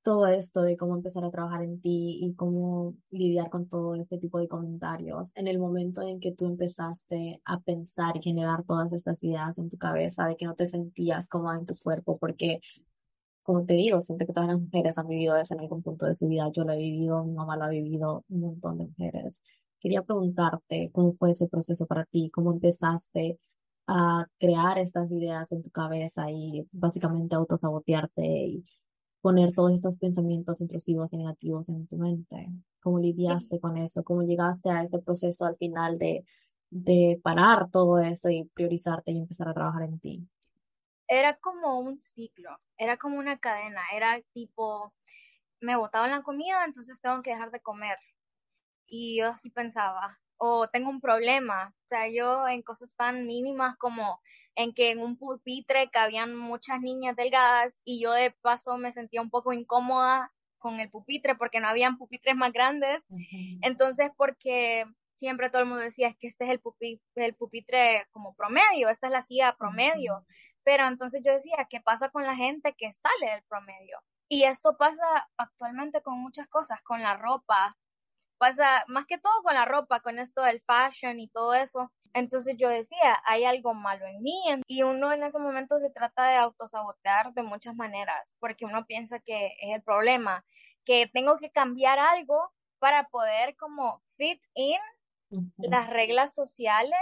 todo 0.03 0.27
esto 0.27 0.63
de 0.63 0.77
cómo 0.77 0.95
empezar 0.95 1.25
a 1.25 1.31
trabajar 1.31 1.63
en 1.63 1.81
ti 1.81 2.19
y 2.23 2.35
cómo 2.35 2.95
lidiar 3.11 3.51
con 3.51 3.69
todo 3.69 3.95
este 3.95 4.17
tipo 4.17 4.39
de 4.39 4.49
comentarios. 4.49 5.33
En 5.35 5.49
el 5.49 5.59
momento 5.59 6.01
en 6.01 6.21
que 6.21 6.33
tú 6.33 6.47
empezaste 6.47 7.43
a 7.45 7.61
pensar 7.61 8.17
y 8.17 8.23
generar 8.23 8.65
todas 8.65 8.95
estas 8.95 9.23
ideas 9.23 9.59
en 9.59 9.69
tu 9.69 9.77
cabeza 9.77 10.27
de 10.27 10.37
que 10.37 10.47
no 10.47 10.55
te 10.55 10.67
sentías 10.67 11.29
cómoda 11.29 11.59
en 11.59 11.67
tu 11.67 11.75
cuerpo, 11.83 12.17
porque, 12.17 12.61
como 13.49 13.65
te 13.65 13.73
digo, 13.73 14.03
siento 14.03 14.27
que 14.27 14.35
todas 14.35 14.51
las 14.51 14.61
mujeres 14.61 14.99
han 14.99 15.09
vivido 15.09 15.35
eso 15.39 15.55
en 15.55 15.61
algún 15.61 15.83
punto 15.83 16.05
de 16.05 16.13
su 16.13 16.29
vida. 16.29 16.51
Yo 16.53 16.65
lo 16.65 16.75
he 16.75 16.77
vivido, 16.77 17.25
mi 17.25 17.33
mamá 17.33 17.57
lo 17.57 17.65
ha 17.65 17.69
vivido, 17.71 18.23
un 18.29 18.41
montón 18.41 18.77
de 18.77 18.85
mujeres. 18.89 19.41
Quería 19.81 20.03
preguntarte 20.03 20.91
cómo 20.93 21.15
fue 21.15 21.31
ese 21.31 21.49
proceso 21.49 21.87
para 21.87 22.05
ti, 22.05 22.31
cómo 22.31 22.53
empezaste 22.53 23.39
a 23.87 24.27
crear 24.39 24.79
estas 24.79 25.13
ideas 25.13 25.51
en 25.53 25.63
tu 25.63 25.71
cabeza 25.71 26.31
y 26.31 26.69
básicamente 26.73 27.37
autosabotearte 27.37 28.23
y 28.27 28.65
poner 29.23 29.53
todos 29.55 29.73
estos 29.73 29.97
pensamientos 29.97 30.61
intrusivos 30.61 31.15
y 31.15 31.17
negativos 31.17 31.71
en 31.71 31.87
tu 31.87 31.97
mente. 31.97 32.49
¿Cómo 32.83 32.99
lidiaste 32.99 33.61
con 33.61 33.79
eso? 33.79 34.05
¿Cómo 34.05 34.25
llegaste 34.25 34.69
a 34.69 34.83
este 34.83 34.99
proceso 34.99 35.47
al 35.47 35.57
final 35.57 35.97
de, 35.97 36.23
de 36.69 37.19
parar 37.23 37.71
todo 37.71 37.99
eso 37.99 38.29
y 38.29 38.45
priorizarte 38.53 39.13
y 39.13 39.21
empezar 39.21 39.49
a 39.49 39.55
trabajar 39.55 39.85
en 39.85 39.99
ti? 40.01 40.29
Era 41.09 41.37
como 41.37 41.81
un 41.81 41.99
ciclo, 41.99 42.57
era 42.77 42.97
como 42.97 43.19
una 43.19 43.39
cadena, 43.39 43.83
era 43.93 44.21
tipo, 44.33 44.93
me 45.61 45.77
botaban 45.77 46.11
la 46.11 46.23
comida, 46.23 46.65
entonces 46.65 47.01
tengo 47.01 47.23
que 47.23 47.31
dejar 47.31 47.51
de 47.51 47.61
comer. 47.61 47.99
Y 48.87 49.19
yo 49.19 49.31
así 49.31 49.51
pensaba, 49.51 50.19
o 50.39 50.69
tengo 50.69 50.89
un 50.89 51.01
problema. 51.01 51.75
O 51.85 51.89
sea, 51.89 52.09
yo 52.09 52.49
en 52.49 52.63
cosas 52.63 52.95
tan 52.97 53.27
mínimas 53.27 53.77
como 53.77 54.21
en 54.55 54.73
que 54.73 54.91
en 54.91 55.01
un 55.01 55.19
pupitre 55.19 55.91
cabían 55.91 56.37
muchas 56.37 56.81
niñas 56.81 57.17
delgadas 57.17 57.81
y 57.85 58.03
yo 58.03 58.13
de 58.13 58.31
paso 58.31 58.77
me 58.79 58.93
sentía 58.93 59.21
un 59.21 59.31
poco 59.31 59.53
incómoda 59.53 60.33
con 60.59 60.81
el 60.81 60.91
pupitre 60.91 61.37
porque 61.37 61.61
no 61.61 61.69
habían 61.69 61.99
pupitres 61.99 62.35
más 62.37 62.53
grandes. 62.53 63.07
Entonces, 63.63 64.11
porque 64.17 64.85
siempre 65.15 65.51
todo 65.51 65.63
el 65.63 65.69
mundo 65.69 65.83
decía, 65.83 66.09
es 66.09 66.17
que 66.17 66.29
este 66.29 66.45
es 66.45 66.51
el, 66.51 67.01
el 67.17 67.35
pupitre 67.35 68.07
como 68.13 68.35
promedio, 68.35 68.89
esta 68.89 69.09
es 69.09 69.13
la 69.13 69.23
silla 69.23 69.57
promedio. 69.59 70.25
Pero 70.69 70.87
entonces 70.87 71.23
yo 71.25 71.33
decía, 71.33 71.67
¿qué 71.71 71.81
pasa 71.81 72.11
con 72.11 72.25
la 72.25 72.37
gente 72.37 72.75
que 72.77 72.93
sale 72.93 73.33
del 73.33 73.43
promedio? 73.45 74.03
Y 74.29 74.45
esto 74.45 74.77
pasa 74.77 75.27
actualmente 75.39 76.03
con 76.03 76.21
muchas 76.21 76.47
cosas, 76.47 76.83
con 76.83 77.01
la 77.01 77.17
ropa, 77.17 77.75
pasa 78.37 78.85
más 78.87 79.07
que 79.07 79.17
todo 79.17 79.33
con 79.43 79.55
la 79.55 79.65
ropa, 79.65 80.01
con 80.01 80.19
esto 80.19 80.43
del 80.43 80.61
fashion 80.61 81.21
y 81.21 81.29
todo 81.29 81.55
eso. 81.55 81.91
Entonces 82.13 82.57
yo 82.59 82.69
decía, 82.69 83.19
hay 83.25 83.47
algo 83.47 83.73
malo 83.73 84.05
en 84.05 84.21
mí 84.21 84.39
y 84.67 84.83
uno 84.83 85.11
en 85.11 85.23
ese 85.23 85.39
momento 85.39 85.81
se 85.81 85.89
trata 85.89 86.29
de 86.29 86.37
autosabotear 86.37 87.33
de 87.33 87.45
muchas 87.45 87.75
maneras, 87.75 88.37
porque 88.39 88.67
uno 88.67 88.85
piensa 88.85 89.21
que 89.21 89.47
es 89.63 89.75
el 89.75 89.83
problema, 89.83 90.45
que 90.85 91.09
tengo 91.11 91.39
que 91.39 91.51
cambiar 91.51 91.99
algo 91.99 92.53
para 92.79 93.09
poder 93.09 93.57
como 93.57 94.03
fit 94.19 94.43
in 94.53 94.77
las 95.57 95.89
reglas 95.89 96.35
sociales 96.35 97.01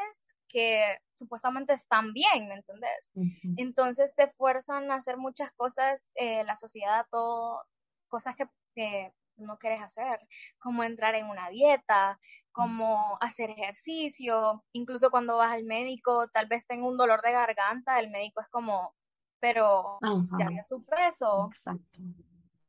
que 0.56 0.96
supuestamente 1.12 1.74
están 1.74 2.14
bien, 2.14 2.48
¿me 2.48 2.54
entendés? 2.54 3.10
Entonces 3.58 4.14
te 4.16 4.28
fuerzan 4.38 4.90
a 4.90 4.94
hacer 4.94 5.18
muchas 5.18 5.52
cosas, 5.52 6.10
eh, 6.14 6.44
la 6.44 6.56
sociedad, 6.56 7.04
todo, 7.10 7.60
cosas 8.08 8.36
que, 8.36 8.46
que 8.74 9.12
no 9.36 9.58
quieres 9.58 9.82
hacer, 9.82 10.18
como 10.58 10.82
entrar 10.82 11.14
en 11.14 11.26
una 11.26 11.50
dieta, 11.50 12.18
como 12.52 13.18
hacer 13.20 13.50
ejercicio, 13.50 14.64
incluso 14.72 15.10
cuando 15.10 15.36
vas 15.36 15.52
al 15.52 15.64
médico, 15.64 16.26
tal 16.28 16.46
vez 16.46 16.66
tenga 16.66 16.88
un 16.88 16.96
dolor 16.96 17.20
de 17.20 17.32
garganta, 17.32 18.00
el 18.00 18.08
médico 18.08 18.40
es 18.40 18.48
como, 18.48 18.94
pero 19.38 19.98
ya 20.38 20.48
vio 20.48 20.64
su 20.64 20.82
peso. 20.86 21.48
Exacto. 21.48 22.00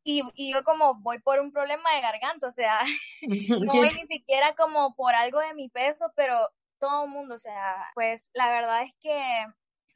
Y, 0.03 0.23
y, 0.35 0.51
yo 0.51 0.65
como 0.65 0.95
voy 0.99 1.19
por 1.19 1.39
un 1.39 1.53
problema 1.53 1.95
de 1.95 2.01
garganta, 2.01 2.49
o 2.49 2.51
sea, 2.51 2.81
no 3.65 3.71
voy 3.71 3.89
ni 3.95 4.07
siquiera 4.07 4.55
como 4.55 4.93
por 4.93 5.13
algo 5.13 5.39
de 5.39 5.53
mi 5.53 5.69
peso, 5.69 6.11
pero 6.17 6.35
todo 6.79 7.05
el 7.05 7.11
mundo, 7.11 7.35
o 7.35 7.39
sea, 7.39 7.91
pues 7.93 8.29
la 8.33 8.49
verdad 8.49 8.83
es 8.83 8.93
que 8.99 9.45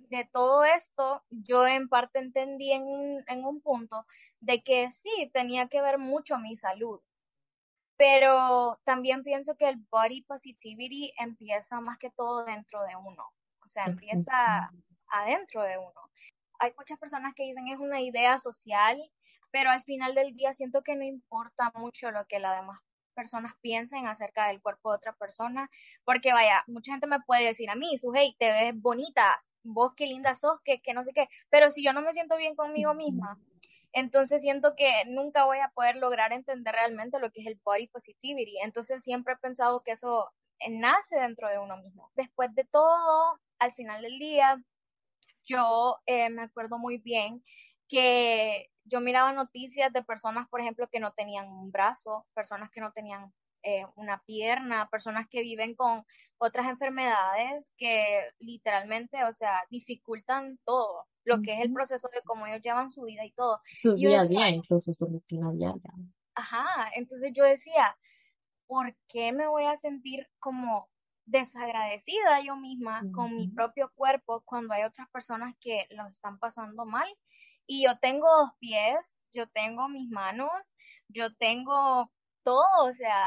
de 0.09 0.29
todo 0.31 0.63
esto, 0.63 1.23
yo 1.29 1.67
en 1.67 1.88
parte 1.88 2.19
entendí 2.19 2.71
en 2.71 2.83
un, 2.83 3.23
en 3.27 3.45
un 3.45 3.61
punto 3.61 4.05
de 4.39 4.61
que 4.61 4.91
sí, 4.91 5.29
tenía 5.33 5.67
que 5.67 5.81
ver 5.81 5.97
mucho 5.97 6.38
mi 6.39 6.55
salud. 6.55 7.00
Pero 7.97 8.79
también 8.83 9.23
pienso 9.23 9.55
que 9.55 9.69
el 9.69 9.77
body 9.91 10.23
positivity 10.23 11.13
empieza 11.17 11.81
más 11.81 11.97
que 11.97 12.09
todo 12.09 12.45
dentro 12.45 12.83
de 12.83 12.95
uno. 12.95 13.23
O 13.63 13.67
sea, 13.67 13.85
empieza 13.85 14.71
adentro 15.07 15.63
de 15.63 15.77
uno. 15.77 16.09
Hay 16.59 16.73
muchas 16.77 16.97
personas 16.97 17.33
que 17.35 17.43
dicen 17.43 17.67
es 17.67 17.79
una 17.79 18.01
idea 18.01 18.39
social, 18.39 19.00
pero 19.51 19.69
al 19.69 19.83
final 19.83 20.15
del 20.15 20.33
día 20.33 20.53
siento 20.53 20.81
que 20.81 20.95
no 20.95 21.03
importa 21.03 21.71
mucho 21.75 22.11
lo 22.11 22.25
que 22.25 22.39
las 22.39 22.59
demás 22.59 22.79
personas 23.11 23.53
piensen 23.61 24.07
acerca 24.07 24.47
del 24.47 24.61
cuerpo 24.61 24.91
de 24.91 24.97
otra 24.97 25.13
persona, 25.13 25.69
porque 26.03 26.33
vaya, 26.33 26.63
mucha 26.67 26.91
gente 26.91 27.07
me 27.07 27.21
puede 27.21 27.45
decir 27.45 27.69
a 27.69 27.75
mí, 27.75 27.97
su 27.97 28.11
hey, 28.13 28.35
te 28.39 28.51
ves 28.51 28.73
bonita, 28.75 29.43
vos 29.63 29.93
qué 29.95 30.07
linda 30.07 30.35
sos, 30.35 30.59
que, 30.63 30.81
que 30.81 30.93
no 30.93 31.03
sé 31.03 31.11
qué, 31.13 31.27
pero 31.49 31.71
si 31.71 31.83
yo 31.83 31.93
no 31.93 32.01
me 32.01 32.13
siento 32.13 32.37
bien 32.37 32.55
conmigo 32.55 32.93
misma, 32.93 33.39
entonces 33.93 34.41
siento 34.41 34.75
que 34.75 34.89
nunca 35.07 35.45
voy 35.45 35.59
a 35.59 35.69
poder 35.69 35.97
lograr 35.97 36.31
entender 36.31 36.73
realmente 36.73 37.19
lo 37.19 37.29
que 37.31 37.41
es 37.41 37.47
el 37.47 37.59
body 37.63 37.87
positivity. 37.87 38.57
Entonces 38.63 39.03
siempre 39.03 39.33
he 39.33 39.37
pensado 39.37 39.81
que 39.83 39.91
eso 39.91 40.31
nace 40.69 41.17
dentro 41.17 41.49
de 41.49 41.59
uno 41.59 41.77
mismo. 41.77 42.09
Después 42.15 42.53
de 42.55 42.63
todo, 42.65 43.39
al 43.59 43.73
final 43.73 44.01
del 44.01 44.17
día, 44.17 44.63
yo 45.43 45.97
eh, 46.05 46.29
me 46.29 46.43
acuerdo 46.43 46.77
muy 46.77 46.99
bien 46.99 47.43
que 47.91 48.71
yo 48.86 49.01
miraba 49.01 49.33
noticias 49.33 49.91
de 49.91 50.01
personas, 50.01 50.48
por 50.48 50.62
ejemplo, 50.62 50.88
que 50.89 51.01
no 51.01 51.12
tenían 51.12 51.50
un 51.50 51.71
brazo, 51.71 52.25
personas 52.33 52.69
que 52.71 52.79
no 52.79 52.93
tenían 52.93 53.33
eh, 53.63 53.86
una 53.98 54.24
pierna, 54.25 54.88
personas 54.89 55.27
que 55.29 55.41
viven 55.41 55.75
con 55.75 56.05
otras 56.38 56.67
enfermedades 56.67 57.74
que 57.77 58.29
literalmente, 58.39 59.25
o 59.25 59.33
sea, 59.33 59.60
dificultan 59.69 60.57
todo, 60.63 61.05
lo 61.25 61.41
que 61.41 61.53
es 61.53 61.60
el 61.60 61.74
proceso 61.74 62.07
de 62.13 62.21
cómo 62.24 62.48
ellos 62.48 62.62
llevan 62.62 62.89
su 62.89 63.03
vida 63.03 63.25
y 63.25 63.31
todo. 63.33 63.60
Su 63.75 63.93
día 63.93 64.21
a 64.21 64.25
día, 64.25 64.50
incluso 64.50 64.93
su 64.93 65.05
rutina 65.05 65.51
diaria. 65.51 65.91
Ajá, 66.33 66.89
entonces 66.95 67.31
yo 67.33 67.43
decía, 67.43 67.98
¿por 68.67 68.95
qué 69.10 69.33
me 69.33 69.48
voy 69.48 69.65
a 69.65 69.75
sentir 69.75 70.29
como 70.39 70.89
desagradecida 71.25 72.41
yo 72.41 72.55
misma 72.55 73.03
con 73.13 73.36
mi 73.36 73.50
propio 73.50 73.91
cuerpo 73.95 74.43
cuando 74.45 74.74
hay 74.74 74.83
otras 74.83 75.10
personas 75.10 75.53
que 75.60 75.88
lo 75.89 76.07
están 76.07 76.39
pasando 76.39 76.86
mal? 76.86 77.07
Y 77.73 77.85
yo 77.85 77.97
tengo 78.01 78.27
dos 78.27 78.49
pies, 78.59 79.15
yo 79.31 79.47
tengo 79.47 79.87
mis 79.87 80.09
manos, 80.09 80.51
yo 81.07 81.33
tengo 81.35 82.11
todo, 82.43 82.65
o 82.83 82.91
sea, 82.91 83.23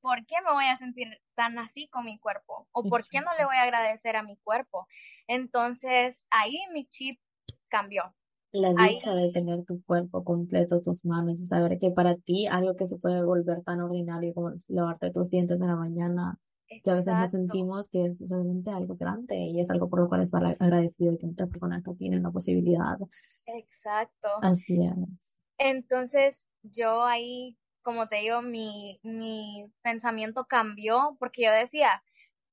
¿por 0.00 0.26
qué 0.26 0.34
me 0.44 0.52
voy 0.52 0.64
a 0.64 0.76
sentir 0.76 1.06
tan 1.36 1.60
así 1.60 1.88
con 1.90 2.04
mi 2.04 2.18
cuerpo? 2.18 2.66
¿O 2.72 2.82
por 2.82 3.08
qué 3.08 3.20
no 3.20 3.30
le 3.38 3.44
voy 3.44 3.54
a 3.54 3.62
agradecer 3.62 4.16
a 4.16 4.24
mi 4.24 4.36
cuerpo? 4.38 4.88
Entonces, 5.28 6.24
ahí 6.30 6.56
mi 6.72 6.86
chip 6.88 7.20
cambió. 7.68 8.12
La 8.50 8.74
dicha 8.74 9.14
de 9.14 9.30
tener 9.30 9.64
tu 9.64 9.80
cuerpo 9.84 10.24
completo, 10.24 10.80
tus 10.80 11.04
manos, 11.04 11.40
y 11.40 11.46
saber 11.46 11.78
que 11.78 11.92
para 11.92 12.16
ti 12.16 12.48
algo 12.48 12.74
que 12.74 12.86
se 12.86 12.98
puede 12.98 13.24
volver 13.24 13.62
tan 13.62 13.80
ordinario 13.80 14.34
como 14.34 14.50
lavarte 14.66 15.12
tus 15.12 15.30
dientes 15.30 15.60
en 15.60 15.68
la 15.68 15.76
mañana, 15.76 16.40
que 16.68 16.90
a 16.90 16.94
veces 16.94 17.14
nos 17.14 17.30
sentimos 17.30 17.88
que 17.88 18.06
es 18.06 18.24
realmente 18.28 18.70
algo 18.70 18.96
grande 18.96 19.36
y 19.36 19.60
es 19.60 19.70
algo 19.70 19.88
por 19.88 20.00
lo 20.00 20.08
cual 20.08 20.22
es 20.22 20.34
agradecido 20.34 21.12
y 21.12 21.18
que 21.18 21.26
muchas 21.26 21.48
personas 21.48 21.82
no 21.84 21.94
tienen 21.94 22.22
la 22.22 22.30
posibilidad. 22.30 22.98
Exacto. 23.46 24.28
Así 24.42 24.78
es. 25.12 25.40
Entonces, 25.58 26.48
yo 26.62 27.04
ahí 27.04 27.56
como 27.84 28.08
te 28.08 28.16
digo, 28.16 28.40
mi, 28.42 28.98
mi 29.02 29.70
pensamiento 29.82 30.46
cambió 30.46 31.16
porque 31.20 31.44
yo 31.44 31.52
decía, 31.52 32.02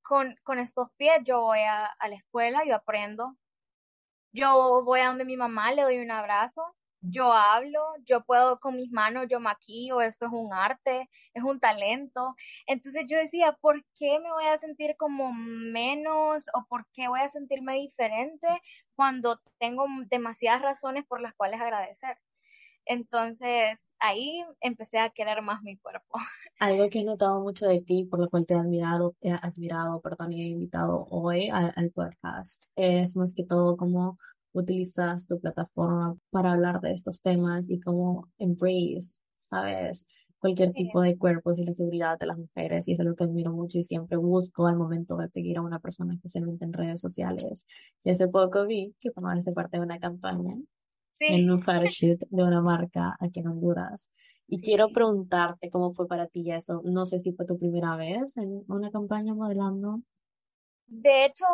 con, 0.04 0.36
con 0.44 0.60
estos 0.60 0.90
pies 0.98 1.22
yo 1.24 1.42
voy 1.42 1.60
a, 1.60 1.86
a, 1.86 2.10
la 2.10 2.16
escuela, 2.16 2.64
yo 2.66 2.76
aprendo, 2.76 3.38
yo 4.34 4.84
voy 4.84 5.00
a 5.00 5.08
donde 5.08 5.26
mi 5.26 5.38
mamá, 5.38 5.72
le 5.74 5.84
doy 5.84 6.00
un 6.00 6.12
abrazo, 6.12 6.62
yo 7.02 7.34
hablo, 7.34 7.82
yo 8.06 8.24
puedo 8.24 8.60
con 8.60 8.76
mis 8.76 8.92
manos, 8.92 9.26
yo 9.30 9.40
maquillo, 9.40 10.02
esto 10.02 10.28
es 10.28 10.32
un 10.32 10.54
arte, 10.54 11.10
es 11.34 11.44
un 11.44 11.60
talento. 11.60 12.36
Entonces 12.68 13.06
yo 13.10 13.18
decía, 13.18 13.58
¿por 13.62 13.84
qué 13.98 14.20
me 14.20 14.32
voy 14.32 14.46
a 14.46 14.60
sentir 14.60 14.96
como 14.98 15.34
menos 15.34 16.46
o 16.54 16.66
por 16.68 16.86
qué 16.94 17.08
voy 17.08 17.22
a 17.22 17.30
sentirme 17.30 17.76
diferente 17.76 18.48
cuando 18.96 19.40
tengo 19.60 19.86
demasiadas 20.10 20.62
razones 20.62 21.06
por 21.06 21.22
las 21.22 21.34
cuales 21.34 21.60
agradecer? 21.62 22.18
Entonces 22.86 23.96
ahí 24.00 24.44
empecé 24.60 25.00
a 25.00 25.10
querer 25.10 25.42
más 25.42 25.62
mi 25.62 25.78
cuerpo. 25.78 26.20
Algo 26.60 26.90
que 26.90 27.00
he 27.00 27.04
notado 27.04 27.42
mucho 27.42 27.68
de 27.68 27.82
ti, 27.82 28.06
por 28.06 28.20
lo 28.20 28.30
cual 28.30 28.46
te 28.46 28.54
he 28.54 28.58
admirado, 28.58 29.16
he 29.22 29.32
admirado, 29.32 30.02
perdón, 30.02 30.34
y 30.34 30.42
he 30.42 30.48
invitado 30.48 31.08
hoy 31.10 31.50
al, 31.50 31.92
podcast, 31.92 32.66
es 32.76 33.16
más 33.16 33.34
que 33.34 33.44
todo 33.44 33.78
cómo 33.78 34.18
utilizas 34.54 35.28
tu 35.28 35.40
plataforma 35.40 36.18
para 36.30 36.54
hablar 36.54 36.82
de 36.82 36.92
estos 36.92 37.22
temas 37.22 37.70
y 37.70 37.80
cómo 37.80 38.30
embrace, 38.38 39.22
¿sabes? 39.38 40.06
Cualquier 40.40 40.72
tipo 40.74 41.02
de 41.02 41.18
cuerpos 41.18 41.60
y 41.60 41.66
la 41.66 41.74
seguridad 41.74 42.18
de 42.20 42.26
las 42.26 42.38
mujeres, 42.38 42.88
y 42.88 42.94
es 42.94 43.00
algo 43.00 43.16
que 43.16 43.26
admiro 43.26 43.52
mucho 43.52 43.78
y 43.78 43.84
siempre 43.84 44.18
busco 44.18 44.66
al 44.68 44.76
momento 44.76 45.16
de 45.18 45.30
seguir 45.30 45.58
a 45.58 45.62
una 45.62 45.80
persona, 45.80 46.14
especialmente 46.16 46.66
en 46.66 46.74
redes 46.74 47.00
sociales. 47.00 47.66
Y 48.04 48.10
hace 48.10 48.28
poco 48.28 48.66
vi 48.66 48.96
que 49.00 49.12
formaste 49.12 49.52
parte 49.52 49.78
de 49.78 49.84
una 49.84 50.00
campaña 50.00 50.56
en 51.20 51.52
un 51.52 51.60
photoshoot 51.60 52.24
de 52.30 52.44
una 52.44 52.62
marca 52.62 53.16
aquí 53.20 53.42
en 53.42 53.50
Honduras. 53.50 54.10
Y 54.48 54.62
quiero 54.62 54.90
preguntarte 54.90 55.70
cómo 55.70 55.94
fue 55.94 56.08
para 56.08 56.28
ti 56.28 56.52
eso. 56.52 56.82
No 56.84 57.06
sé 57.06 57.20
si 57.20 57.32
fue 57.34 57.46
tu 57.46 57.58
primera 57.58 57.96
vez 57.96 58.38
en 58.38 58.64
una 58.68 58.90
campaña 58.92 59.34
modelando. 59.36 60.02
De 60.94 61.24
hecho, 61.24 61.46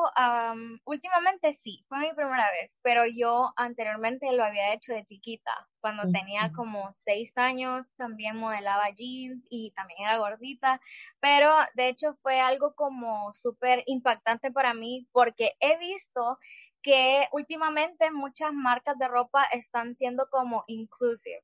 últimamente 0.85 1.53
sí, 1.53 1.85
fue 1.87 1.99
mi 1.99 2.11
primera 2.13 2.49
vez, 2.59 2.75
pero 2.81 3.03
yo 3.05 3.51
anteriormente 3.55 4.31
lo 4.31 4.43
había 4.43 4.73
hecho 4.73 4.93
de 4.93 5.05
chiquita. 5.05 5.51
Cuando 5.79 6.09
tenía 6.11 6.51
como 6.51 6.91
seis 6.91 7.31
años 7.35 7.85
también 7.97 8.37
modelaba 8.37 8.89
jeans 8.89 9.45
y 9.51 9.73
también 9.75 9.99
era 10.01 10.17
gordita, 10.17 10.81
pero 11.19 11.53
de 11.75 11.89
hecho 11.89 12.15
fue 12.23 12.39
algo 12.39 12.73
como 12.73 13.31
súper 13.31 13.83
impactante 13.85 14.51
para 14.51 14.73
mí 14.73 15.07
porque 15.11 15.51
he 15.59 15.77
visto 15.77 16.39
que 16.81 17.27
últimamente 17.31 18.09
muchas 18.09 18.53
marcas 18.53 18.97
de 18.97 19.07
ropa 19.07 19.43
están 19.51 19.95
siendo 19.95 20.27
como 20.31 20.63
inclusive 20.65 21.43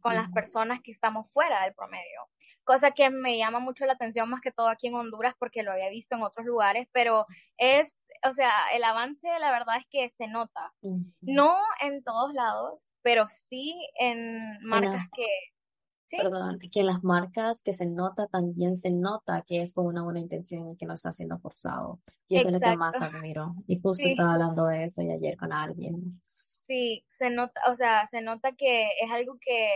con 0.00 0.14
las 0.14 0.30
personas 0.30 0.80
que 0.82 0.92
estamos 0.92 1.30
fuera 1.32 1.64
del 1.64 1.74
promedio, 1.74 2.30
cosa 2.66 2.90
que 2.90 3.08
me 3.08 3.38
llama 3.38 3.60
mucho 3.60 3.86
la 3.86 3.94
atención 3.94 4.28
más 4.28 4.42
que 4.42 4.52
todo 4.52 4.68
aquí 4.68 4.88
en 4.88 4.96
Honduras 4.96 5.34
porque 5.38 5.62
lo 5.62 5.72
había 5.72 5.88
visto 5.88 6.16
en 6.16 6.22
otros 6.22 6.44
lugares, 6.44 6.86
pero 6.92 7.24
es, 7.56 7.96
o 8.28 8.34
sea, 8.34 8.52
el 8.74 8.84
avance 8.84 9.26
la 9.40 9.50
verdad 9.50 9.78
es 9.78 9.86
que 9.88 10.10
se 10.10 10.26
nota, 10.26 10.74
no 11.22 11.56
en 11.80 12.02
todos 12.02 12.34
lados, 12.34 12.82
pero 13.02 13.26
sí 13.28 13.74
en 13.98 14.58
marcas 14.62 15.06
que 15.14 15.26
perdón, 16.10 16.58
que 16.58 16.80
en 16.80 16.86
las 16.86 17.02
marcas 17.02 17.62
que 17.62 17.72
se 17.72 17.86
nota 17.86 18.26
también 18.26 18.76
se 18.76 18.90
nota 18.90 19.42
que 19.42 19.60
es 19.62 19.74
con 19.74 19.86
una 19.86 20.02
buena 20.02 20.20
intención 20.20 20.70
y 20.70 20.76
que 20.76 20.86
no 20.86 20.94
está 20.94 21.12
siendo 21.12 21.38
forzado. 21.38 22.00
Y 22.28 22.36
eso 22.36 22.48
es 22.48 22.54
lo 22.54 22.60
que 22.60 22.76
más 22.76 23.00
admiro. 23.00 23.54
Y 23.66 23.80
justo 23.80 24.06
estaba 24.06 24.34
hablando 24.34 24.66
de 24.66 24.84
eso 24.84 25.02
y 25.02 25.10
ayer 25.10 25.36
con 25.36 25.52
alguien. 25.52 26.20
Sí, 26.22 27.04
se 27.08 27.30
nota, 27.30 27.60
o 27.70 27.74
sea, 27.74 28.06
se 28.06 28.22
nota 28.22 28.52
que 28.52 28.88
es 29.00 29.10
algo 29.10 29.36
que 29.40 29.68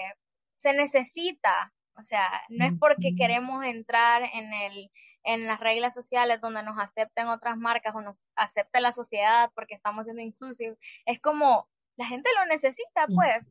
se 0.55 0.73
necesita. 0.73 1.73
O 1.97 2.03
sea, 2.03 2.29
no 2.49 2.65
es 2.65 2.73
porque 2.79 3.15
queremos 3.17 3.65
entrar 3.65 4.23
en 4.33 4.53
el 4.53 4.91
en 5.23 5.47
las 5.47 5.61
reglas 5.61 5.93
sociales 5.93 6.41
donde 6.41 6.63
nos 6.63 6.79
acepten 6.79 7.29
otras 7.29 7.57
marcas 7.59 7.95
o 7.95 8.01
nos 8.01 8.23
acepte 8.37 8.81
la 8.81 8.93
sociedad 8.93 9.51
porque 9.55 9.75
estamos 9.75 10.05
siendo 10.05 10.23
inclusive. 10.23 10.79
Es 11.05 11.21
como 11.21 11.69
la 11.97 12.07
gente 12.07 12.31
lo 12.39 12.47
necesita, 12.47 13.07
pues 13.15 13.51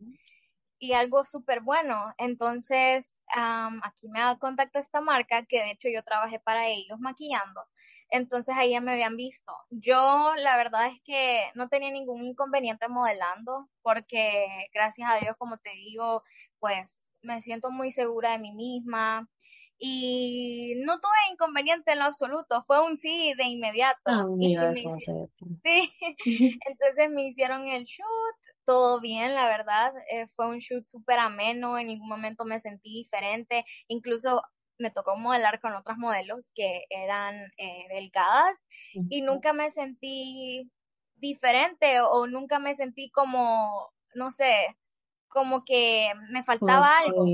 y 0.80 0.94
algo 0.94 1.24
súper 1.24 1.62
bueno. 1.62 2.14
Entonces, 2.18 3.22
aquí 3.28 4.08
me 4.08 4.22
contacta 4.40 4.80
esta 4.80 5.02
marca, 5.02 5.46
que 5.46 5.60
de 5.60 5.72
hecho 5.72 5.90
yo 5.90 6.04
trabajé 6.04 6.40
para 6.40 6.68
ellos 6.68 7.00
maquillando. 7.00 7.62
Entonces 8.10 8.56
ahí 8.58 8.72
ya 8.72 8.82
me 8.82 8.94
habían 8.94 9.18
visto. 9.18 9.54
Yo 9.70 10.34
la 10.38 10.58
verdad 10.58 10.88
es 10.88 11.00
que 11.04 11.52
no 11.54 11.68
tenía 11.68 11.92
ningún 11.92 12.24
inconveniente 12.24 12.88
modelando, 12.88 13.70
porque 13.84 14.48
gracias 14.74 15.08
a 15.12 15.18
Dios, 15.18 15.36
como 15.38 15.58
te 15.58 15.70
digo, 15.72 16.24
pues 16.60 17.09
me 17.22 17.42
siento 17.42 17.72
muy 17.72 17.92
segura 17.92 18.32
de 18.32 18.40
mí 18.40 18.52
misma. 18.54 19.30
Y 19.78 20.74
no 20.86 21.00
tuve 21.00 21.32
inconveniente 21.32 21.94
en 21.94 22.00
lo 22.00 22.06
absoluto, 22.06 22.64
fue 22.68 22.86
un 22.86 22.98
sí 22.98 23.34
de 23.38 23.46
inmediato. 23.46 24.00
Ah, 24.06 24.26
sí. 25.64 25.94
Entonces 26.68 27.10
me 27.12 27.24
hicieron 27.26 27.66
el 27.68 27.86
shoot, 27.86 28.36
todo 28.66 29.00
bien, 29.00 29.34
la 29.34 29.48
verdad. 29.48 29.94
Eh, 30.12 30.28
fue 30.36 30.50
un 30.50 30.60
shoot 30.60 30.86
súper 30.86 31.20
ameno, 31.20 31.78
en 31.80 31.88
ningún 31.88 32.10
momento 32.10 32.44
me 32.44 32.60
sentí 32.60 33.04
diferente. 33.04 33.64
Incluso 33.88 34.42
me 34.80 34.92
tocó 34.92 35.16
modelar 35.16 35.60
con 35.60 35.74
otras 35.74 35.98
modelos 35.98 36.52
que 36.56 36.86
eran 36.90 37.36
eh, 37.58 37.86
delgadas 37.90 38.58
y 39.10 39.22
nunca 39.22 39.54
me 39.54 39.70
sentí 39.72 40.72
diferente 41.18 42.00
o, 42.02 42.28
nunca 42.28 42.60
me 42.60 42.74
sentí 42.74 43.12
como, 43.12 43.92
no 44.16 44.32
sé, 44.32 44.78
como 45.30 45.64
que 45.64 46.12
me 46.32 46.44
faltaba 46.44 47.00
algo. 47.00 47.26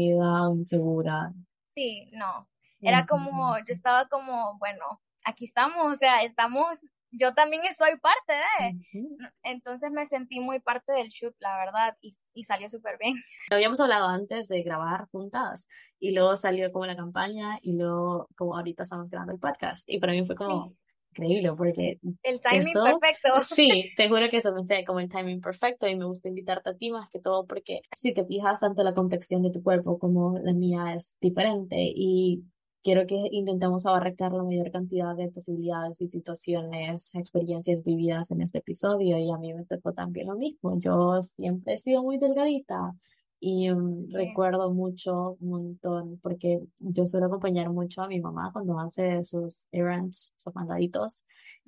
insegura. 0.56 1.34
Sí, 1.74 2.10
no. 2.14 2.48
Era 2.82 3.08
como, 3.08 3.58
yo 3.58 3.74
estaba 3.74 4.08
como, 4.08 4.58
bueno, 4.60 5.02
aquí 5.24 5.46
estamos, 5.46 5.92
o 5.92 5.96
sea, 5.96 6.22
estamos 6.22 6.86
yo 7.18 7.34
también 7.34 7.62
soy 7.78 7.98
parte 8.00 8.34
de. 8.34 9.30
Entonces 9.44 9.92
me 9.92 10.06
sentí 10.06 10.40
muy 10.40 10.60
parte 10.60 10.92
del 10.94 11.10
shoot, 11.10 11.34
la 11.40 11.58
verdad, 11.58 11.98
y, 12.02 12.16
y 12.34 12.44
salió 12.44 12.70
súper 12.70 12.98
bien. 13.00 13.16
Habíamos 13.52 13.80
hablado 13.80 14.08
antes 14.08 14.48
de 14.48 14.62
grabar 14.64 15.08
juntas 15.12 15.68
y 16.00 16.12
luego 16.12 16.36
salió 16.36 16.72
como 16.72 16.86
la 16.86 16.96
campaña 16.96 17.60
y 17.62 17.78
luego 17.78 18.28
como 18.36 18.56
ahorita 18.56 18.84
estamos 18.84 19.10
grabando 19.10 19.34
el 19.34 19.40
podcast 19.40 19.88
y 19.90 20.00
para 20.00 20.14
mí 20.14 20.26
fue 20.26 20.36
como 20.36 20.76
increíble 21.16 21.54
porque... 21.56 22.00
El 22.24 22.42
timing 22.42 22.74
perfecto. 22.74 23.30
Sí, 23.56 23.92
te 23.96 24.10
juro 24.10 24.28
que 24.30 24.38
eso 24.38 24.54
me 24.54 24.66
sé 24.66 24.84
como 24.84 25.00
el 25.00 25.10
timing 25.10 25.42
perfecto 25.42 25.88
y 25.88 25.96
me 25.96 26.06
gusta 26.06 26.30
invitarte 26.30 26.70
a 26.70 26.76
ti 26.76 26.92
más 26.92 27.10
que 27.10 27.20
todo 27.20 27.46
porque 27.46 27.82
si 27.96 28.14
te 28.14 28.26
fijas 28.26 28.60
tanto 28.60 28.84
la 28.84 28.94
complexión 28.94 29.42
de 29.42 29.52
tu 29.52 29.64
cuerpo 29.64 29.98
como 29.98 30.38
la 30.40 30.54
mía 30.54 30.94
es 30.96 31.18
diferente 31.22 31.78
y 31.80 32.44
quiero 32.84 33.08
que 33.08 33.16
intentemos 33.32 33.86
abarcar 33.86 34.32
la 34.34 34.44
mayor 34.44 34.72
cantidad 34.72 35.16
de 35.16 35.30
posibilidades 35.30 36.02
y 36.02 36.08
situaciones, 36.08 37.14
experiencias 37.16 37.84
vividas 37.84 38.32
en 38.32 38.42
este 38.42 38.60
episodio 38.60 39.18
y 39.18 39.32
a 39.32 39.38
mí 39.38 39.54
me 39.54 39.66
tocó 39.66 39.94
también 39.94 40.28
lo 40.28 40.36
mismo. 40.36 40.78
Yo 40.78 41.22
siempre 41.22 41.74
he 41.74 41.78
sido 41.78 42.04
muy 42.04 42.18
delgadita 42.18 42.94
y 43.40 43.70
mm, 43.70 44.12
recuerdo 44.14 44.74
mucho, 44.74 45.38
un 45.40 45.50
montón, 45.50 46.20
porque 46.22 46.62
yo 46.80 47.06
suelo 47.06 47.28
acompañar 47.28 47.70
mucho 47.72 48.02
a 48.02 48.08
mi 48.08 48.20
mamá 48.20 48.52
cuando 48.54 48.80
hace 48.80 49.24
sus 49.24 49.68
errands, 49.72 50.34
sus 50.38 50.54
mandaditos. 50.56 51.24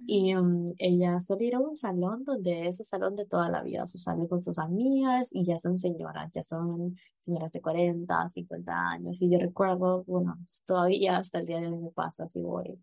Y 0.06 0.36
um, 0.36 0.74
ella 0.78 1.20
suele 1.20 1.46
ir 1.46 1.56
a 1.56 1.60
un 1.60 1.76
salón 1.76 2.24
donde 2.24 2.68
es 2.68 2.80
el 2.80 2.86
salón 2.86 3.16
de 3.16 3.26
toda 3.26 3.50
la 3.50 3.64
vida. 3.64 3.86
Se 3.88 3.98
sale 3.98 4.28
con 4.28 4.42
sus 4.42 4.58
amigas 4.60 5.30
y 5.32 5.44
ya 5.44 5.58
son 5.58 5.78
señoras, 5.78 6.32
ya 6.34 6.44
son 6.44 6.96
señoras 7.20 7.52
de 7.52 7.62
40, 7.62 8.28
50 8.28 8.90
años. 8.90 9.22
Y 9.22 9.30
yo 9.30 9.40
recuerdo, 9.40 10.04
bueno, 10.06 10.38
todavía 10.66 11.18
hasta 11.18 11.40
el 11.40 11.46
día 11.46 11.60
de 11.60 11.68
hoy 11.68 11.78
me 11.78 11.92
pasa 11.92 12.28
si 12.28 12.42
voy 12.42 12.80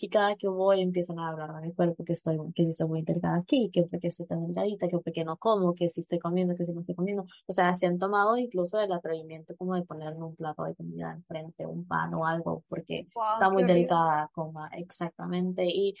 que 0.00 0.08
cada 0.08 0.34
que 0.34 0.48
voy 0.48 0.80
empiezan 0.80 1.18
a 1.18 1.28
hablar 1.28 1.54
de 1.54 1.60
mi 1.60 1.74
cuerpo, 1.74 2.04
que 2.04 2.14
estoy, 2.14 2.38
que 2.54 2.62
estoy 2.62 2.88
muy 2.88 3.02
delgada 3.02 3.36
aquí, 3.36 3.68
que 3.70 3.82
porque 3.82 4.08
estoy 4.08 4.24
tan 4.26 4.46
delgadita, 4.46 4.88
que 4.88 4.98
porque 4.98 5.24
no 5.24 5.36
como, 5.36 5.74
que 5.74 5.90
si 5.90 6.00
estoy 6.00 6.18
comiendo, 6.18 6.54
que 6.54 6.64
si 6.64 6.72
no 6.72 6.80
estoy 6.80 6.94
comiendo. 6.94 7.26
O 7.46 7.52
sea, 7.52 7.76
se 7.76 7.86
han 7.86 7.98
tomado 7.98 8.38
incluso 8.38 8.80
el 8.80 8.90
atrevimiento 8.92 9.54
como 9.58 9.74
de 9.74 9.82
ponerme 9.82 10.24
un 10.24 10.34
plato 10.36 10.64
de 10.64 10.74
comida 10.74 11.12
enfrente, 11.12 11.66
un 11.66 11.86
pan 11.86 12.14
o 12.14 12.24
algo, 12.26 12.64
porque 12.68 13.08
está 13.32 13.50
muy 13.50 13.64
delgada, 13.64 14.30
coma, 14.32 14.70
exactamente. 14.72 15.66
Y, 15.66 15.94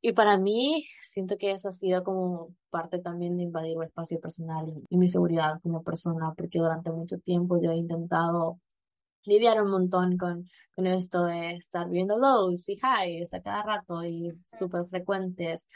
y 0.00 0.12
para 0.12 0.38
mí, 0.38 0.86
siento 1.02 1.36
que 1.36 1.50
eso 1.50 1.70
ha 1.70 1.72
sido 1.72 2.04
como 2.04 2.50
parte 2.70 3.00
también 3.00 3.36
de 3.36 3.42
invadir 3.42 3.76
el 3.76 3.82
espacio 3.82 4.20
personal 4.20 4.68
y, 4.68 4.84
y 4.88 4.96
mi 4.96 5.08
seguridad 5.08 5.60
como 5.60 5.82
persona, 5.82 6.32
porque 6.36 6.60
durante 6.60 6.92
mucho 6.92 7.18
tiempo 7.18 7.60
yo 7.60 7.72
he 7.72 7.76
intentado 7.76 8.60
lidiar 9.24 9.62
un 9.62 9.70
montón 9.70 10.16
con, 10.16 10.46
con 10.74 10.86
esto 10.86 11.24
de 11.24 11.50
estar 11.50 11.88
viendo 11.88 12.18
lows 12.18 12.68
y 12.68 12.74
highs 12.74 13.34
a 13.34 13.42
cada 13.42 13.62
rato 13.62 14.04
y 14.04 14.32
súper 14.44 14.84
frecuentes. 14.84 15.68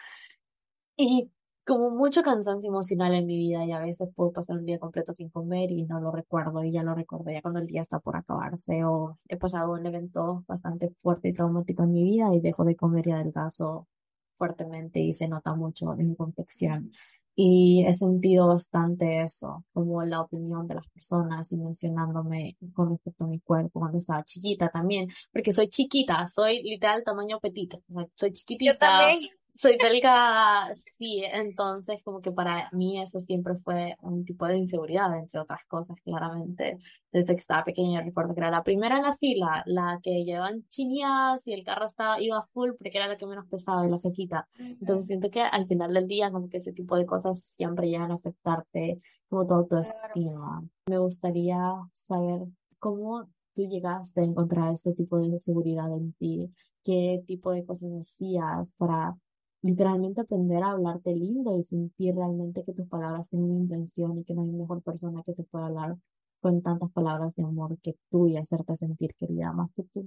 Y 0.97 1.31
como 1.65 1.91
mucho 1.91 2.23
cansancio 2.23 2.69
emocional 2.69 3.15
en 3.15 3.27
mi 3.27 3.39
vida 3.39 3.65
y 3.65 3.73
a 3.73 3.81
veces 3.81 4.09
puedo 4.15 4.33
pasar 4.33 4.59
un 4.59 4.67
día 4.67 4.79
completo 4.79 5.13
sin 5.13 5.31
comer 5.31 5.71
y 5.71 5.85
no 5.85 6.01
lo 6.01 6.11
recuerdo 6.13 6.63
y 6.63 6.71
ya 6.71 6.83
lo 6.83 6.95
recuerdo 6.95 7.31
ya 7.31 7.41
cuando 7.43 7.61
el 7.61 7.67
día 7.67 7.81
está 7.83 8.01
por 8.01 8.17
acabarse 8.17 8.85
o 8.85 9.17
he 9.29 9.37
pasado 9.37 9.73
un 9.73 9.87
evento 9.87 10.45
bastante 10.47 10.91
fuerte 10.99 11.29
y 11.29 11.33
traumático 11.33 11.83
en 11.85 11.93
mi 11.93 12.05
vida 12.05 12.35
y 12.35 12.41
dejo 12.41 12.65
de 12.65 12.77
comer 12.77 13.07
y 13.09 13.13
adelgazo 13.13 13.89
fuertemente 14.37 15.01
y 15.01 15.15
se 15.15 15.29
nota 15.29 15.55
mucho 15.55 15.95
en 15.95 16.09
mi 16.09 16.17
complexión. 16.17 16.91
Y 17.37 17.85
he 17.87 17.93
sentido 17.93 18.47
bastante 18.47 19.23
eso, 19.23 19.65
como 19.73 20.05
la 20.05 20.21
opinión 20.21 20.69
de 20.69 20.77
las 20.77 20.89
personas 20.89 21.51
y 21.51 21.57
mencionándome 21.57 22.57
con 22.73 22.91
respecto 22.91 23.25
a 23.25 23.29
mi 23.29 23.41
cuerpo 23.41 23.81
cuando 23.81 23.99
estaba 23.99 24.23
chiquita 24.23 24.69
también, 24.69 25.09
porque 25.33 25.53
soy 25.53 25.69
chiquita, 25.69 26.29
soy 26.29 26.63
literal 26.63 27.03
tamaño 27.05 27.41
petito, 27.41 27.83
o 27.89 27.93
sea, 27.93 28.07
soy 28.15 28.33
chiquitita. 28.33 28.73
Yo 28.73 28.79
también 28.79 29.29
soy 29.55 29.79
delgada, 29.79 30.75
sí, 30.75 31.23
entonces 31.33 32.03
como 32.03 32.21
que 32.21 32.33
para 32.33 32.69
mí 32.73 33.01
eso 33.01 33.21
siempre 33.21 33.55
fue 33.55 33.95
un 34.01 34.25
tipo 34.25 34.47
de 34.47 34.57
inseguridad, 34.57 35.17
entre 35.17 35.39
otras 35.39 35.65
cosas, 35.67 35.97
claramente. 36.03 36.77
Desde 37.13 37.35
que 37.35 37.41
estaba 37.41 37.63
pequeña 37.63 38.03
recuerdo 38.03 38.35
que 38.35 38.41
era 38.41 38.51
la 38.51 38.65
primera 38.65 38.97
en 38.97 39.05
la 39.05 39.15
fila, 39.15 39.63
la 39.67 40.01
que 40.03 40.25
llevaban 40.25 40.67
chineadas 40.69 41.47
y 41.47 41.53
el 41.53 41.63
carro 41.63 41.87
estaba, 41.87 42.21
iba 42.21 42.43
full 42.53 42.73
porque 42.77 42.99
era 42.99 43.07
la 43.07 43.17
que 43.17 43.27
menos 43.27 43.47
pesaba 43.47 43.87
y 43.87 43.91
la 43.91 44.01
fequita. 44.01 44.49
Entonces 44.59 45.07
siento 45.07 45.31
que 45.31 45.43
al 45.43 45.69
final 45.69 45.95
del 45.95 46.09
día 46.09 46.33
como 46.33 46.49
que 46.49 46.57
ese 46.57 46.73
tipo 46.73 46.97
de 46.97 47.07
cosas 47.07 47.41
siempre 47.41 47.89
llegan 47.89 48.11
a 48.11 48.15
afectarte 48.15 48.99
como 49.29 49.47
tu 49.47 49.55
autoestima. 49.55 50.65
Me 50.91 50.99
gustaría 50.99 51.61
saber 51.93 52.41
cómo 52.81 53.29
tú 53.55 53.63
llegaste 53.63 54.21
a 54.21 54.25
encontrar 54.25 54.75
este 54.75 54.95
tipo 54.95 55.17
de 55.19 55.39
seguridad 55.39 55.93
en 55.93 56.13
ti, 56.15 56.51
qué 56.83 57.23
tipo 57.25 57.53
de 57.53 57.65
cosas 57.65 57.93
hacías 57.93 58.75
para 58.75 59.17
literalmente 59.65 60.21
aprender 60.21 60.63
a 60.63 60.73
hablarte 60.73 61.17
lindo 61.17 61.57
y 61.59 61.63
sentir 61.63 62.15
realmente 62.15 62.63
que 62.65 62.75
tus 62.75 62.87
palabras 62.87 63.31
tienen 63.31 63.51
una 63.51 63.61
intención 63.63 64.19
y 64.19 64.25
que 64.25 64.35
no 64.35 64.43
hay 64.43 64.49
mejor 64.49 64.83
persona 64.83 65.23
que 65.25 65.33
se 65.33 65.43
pueda 65.45 65.67
hablar 65.67 65.97
con 66.41 66.63
tantas 66.63 66.93
palabras 66.93 67.35
de 67.35 67.45
amor 67.45 67.79
que 67.83 67.97
tú 68.11 68.29
y 68.29 68.37
hacerte 68.37 68.77
sentir 68.77 69.15
querida 69.15 69.53
más 69.53 69.71
que 69.75 69.85
tú. 69.85 70.07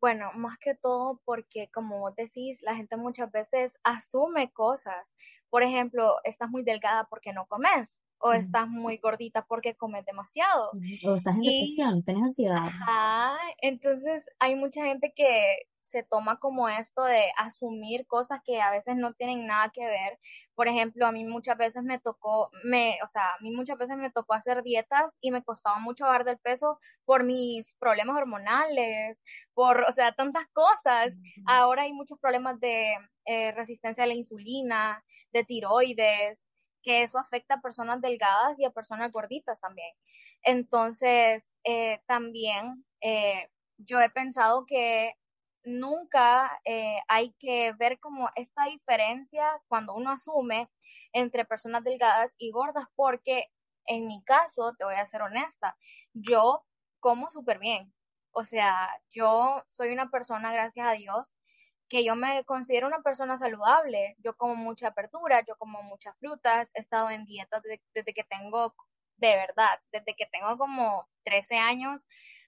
Bueno, 0.00 0.30
más 0.36 0.58
que 0.58 0.76
todo 0.76 1.20
porque 1.24 1.68
como 1.74 1.98
vos 1.98 2.14
decís, 2.14 2.62
la 2.62 2.76
gente 2.76 2.96
muchas 2.96 3.32
veces 3.32 3.72
asume 3.82 4.52
cosas. 4.52 5.16
Por 5.50 5.64
ejemplo, 5.64 6.12
estás 6.22 6.48
muy 6.48 6.62
delgada 6.62 7.08
porque 7.10 7.32
no 7.32 7.46
comes 7.48 7.98
o 8.18 8.32
estás 8.32 8.68
muy 8.68 8.98
gordita 8.98 9.44
porque 9.44 9.74
comes 9.74 10.04
demasiado. 10.04 10.70
O 11.04 11.14
estás 11.16 11.34
en 11.34 11.42
depresión, 11.42 12.04
tienes 12.04 12.22
ansiedad. 12.22 12.68
Ajá, 12.68 13.36
entonces 13.60 14.28
hay 14.38 14.54
mucha 14.54 14.84
gente 14.84 15.12
que 15.16 15.66
se 15.86 16.02
toma 16.02 16.38
como 16.38 16.68
esto 16.68 17.04
de 17.04 17.30
asumir 17.36 18.06
cosas 18.06 18.40
que 18.44 18.60
a 18.60 18.70
veces 18.70 18.96
no 18.96 19.14
tienen 19.14 19.46
nada 19.46 19.70
que 19.72 19.84
ver. 19.84 20.18
Por 20.54 20.68
ejemplo, 20.68 21.06
a 21.06 21.12
mí 21.12 21.24
muchas 21.24 21.56
veces 21.56 21.82
me 21.84 21.98
tocó, 21.98 22.50
me, 22.64 22.98
o 23.04 23.08
sea, 23.08 23.22
a 23.28 23.38
mí 23.40 23.50
muchas 23.50 23.78
veces 23.78 23.96
me 23.96 24.10
tocó 24.10 24.34
hacer 24.34 24.62
dietas 24.62 25.16
y 25.20 25.30
me 25.30 25.42
costaba 25.44 25.78
mucho 25.78 26.04
bajar 26.04 26.24
del 26.24 26.38
peso 26.38 26.78
por 27.04 27.24
mis 27.24 27.74
problemas 27.74 28.16
hormonales, 28.16 29.22
por, 29.54 29.82
o 29.88 29.92
sea, 29.92 30.12
tantas 30.12 30.46
cosas. 30.52 31.18
Ahora 31.46 31.82
hay 31.82 31.92
muchos 31.92 32.18
problemas 32.18 32.58
de 32.60 32.94
eh, 33.26 33.52
resistencia 33.52 34.04
a 34.04 34.06
la 34.06 34.14
insulina, 34.14 35.04
de 35.32 35.44
tiroides, 35.44 36.48
que 36.82 37.02
eso 37.02 37.18
afecta 37.18 37.54
a 37.54 37.60
personas 37.60 38.00
delgadas 38.00 38.58
y 38.58 38.64
a 38.64 38.70
personas 38.70 39.10
gorditas 39.10 39.60
también. 39.60 39.92
Entonces, 40.42 41.52
eh, 41.64 42.00
también 42.06 42.84
eh, 43.00 43.50
yo 43.78 44.00
he 44.00 44.10
pensado 44.10 44.64
que 44.66 45.14
nunca 45.66 46.60
eh, 46.64 46.98
hay 47.08 47.32
que 47.38 47.74
ver 47.74 47.98
como 48.00 48.30
esta 48.36 48.64
diferencia 48.66 49.60
cuando 49.68 49.94
uno 49.94 50.10
asume 50.10 50.70
entre 51.12 51.44
personas 51.44 51.84
delgadas 51.84 52.34
y 52.38 52.52
gordas, 52.52 52.86
porque 52.94 53.46
en 53.86 54.06
mi 54.06 54.22
caso, 54.24 54.74
te 54.78 54.84
voy 54.84 54.94
a 54.94 55.06
ser 55.06 55.22
honesta, 55.22 55.76
yo 56.14 56.64
como 57.00 57.30
súper 57.30 57.58
bien. 57.58 57.92
O 58.32 58.44
sea, 58.44 58.88
yo 59.10 59.62
soy 59.66 59.90
una 59.92 60.10
persona, 60.10 60.52
gracias 60.52 60.86
a 60.86 60.92
Dios, 60.92 61.32
que 61.88 62.04
yo 62.04 62.16
me 62.16 62.44
considero 62.44 62.86
una 62.86 63.02
persona 63.02 63.36
saludable. 63.36 64.16
Yo 64.18 64.36
como 64.36 64.56
mucha 64.56 64.88
apertura, 64.88 65.42
yo 65.46 65.56
como 65.56 65.82
muchas 65.82 66.16
frutas, 66.18 66.70
he 66.74 66.80
estado 66.80 67.10
en 67.10 67.24
dieta 67.26 67.60
desde, 67.94 68.14
que 68.14 68.24
tengo, 68.24 68.74
de 69.16 69.36
verdad, 69.36 69.80
desde 69.92 70.14
que 70.16 70.26
tengo 70.26 70.58
como 70.58 71.08
13 71.24 71.56
años, 71.56 72.04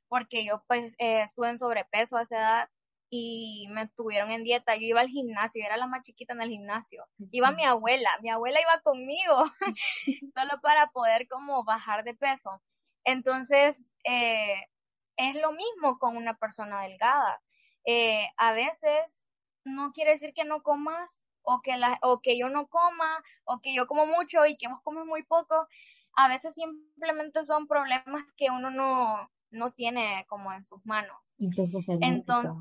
porque 0.08 0.44
yo 0.44 0.64
pues 0.68 0.94
eh, 0.98 1.22
estuve 1.22 1.50
en 1.50 1.58
sobrepeso 1.58 2.16
a 2.16 2.22
esa 2.22 2.36
edad 2.36 2.70
y 3.10 3.66
me 3.70 3.88
tuvieron 3.88 4.30
en 4.30 4.44
dieta. 4.44 4.76
Yo 4.76 4.82
iba 4.82 5.00
al 5.00 5.08
gimnasio, 5.08 5.62
yo 5.62 5.66
era 5.66 5.76
la 5.76 5.86
más 5.86 6.02
chiquita 6.02 6.34
en 6.34 6.42
el 6.42 6.50
gimnasio. 6.50 7.06
Iba 7.30 7.52
mi 7.52 7.64
abuela, 7.64 8.10
mi 8.22 8.30
abuela 8.30 8.60
iba 8.60 8.80
conmigo, 8.82 9.44
solo 10.34 10.60
para 10.62 10.88
poder 10.90 11.26
como 11.28 11.64
bajar 11.64 12.04
de 12.04 12.14
peso. 12.14 12.62
Entonces, 13.04 13.94
eh, 14.04 14.60
es 15.16 15.34
lo 15.36 15.52
mismo 15.52 15.98
con 15.98 16.16
una 16.16 16.34
persona 16.34 16.82
delgada. 16.82 17.40
Eh, 17.84 18.26
a 18.36 18.52
veces 18.52 19.20
no 19.64 19.92
quiere 19.92 20.12
decir 20.12 20.32
que 20.34 20.44
no 20.44 20.62
comas 20.62 21.24
o 21.42 21.60
que, 21.62 21.76
la, 21.76 21.98
o 22.02 22.20
que 22.20 22.38
yo 22.38 22.48
no 22.50 22.68
coma 22.68 23.22
o 23.44 23.60
que 23.60 23.74
yo 23.74 23.86
como 23.86 24.06
mucho 24.06 24.44
y 24.46 24.58
que 24.58 24.68
vos 24.68 24.80
comes 24.82 25.06
muy 25.06 25.22
poco. 25.24 25.66
A 26.14 26.28
veces 26.28 26.54
simplemente 26.54 27.44
son 27.44 27.66
problemas 27.66 28.24
que 28.36 28.50
uno 28.50 28.70
no, 28.70 29.30
no 29.50 29.72
tiene 29.72 30.26
como 30.28 30.52
en 30.52 30.64
sus 30.64 30.84
manos. 30.84 31.34
Entonces, 32.00 32.52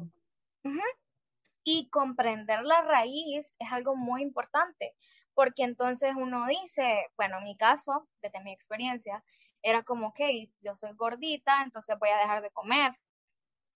y 1.63 1.89
comprender 1.89 2.63
la 2.63 2.81
raíz 2.81 3.55
es 3.59 3.71
algo 3.71 3.95
muy 3.95 4.21
importante, 4.21 4.95
porque 5.33 5.63
entonces 5.63 6.13
uno 6.15 6.47
dice, 6.47 7.07
bueno, 7.17 7.39
en 7.39 7.43
mi 7.43 7.57
caso, 7.57 8.07
desde 8.21 8.41
mi 8.41 8.51
experiencia, 8.53 9.23
era 9.61 9.83
como, 9.83 10.07
ok, 10.07 10.19
yo 10.61 10.75
soy 10.75 10.93
gordita, 10.95 11.63
entonces 11.63 11.97
voy 11.99 12.09
a 12.09 12.17
dejar 12.17 12.41
de 12.41 12.51
comer. 12.51 12.97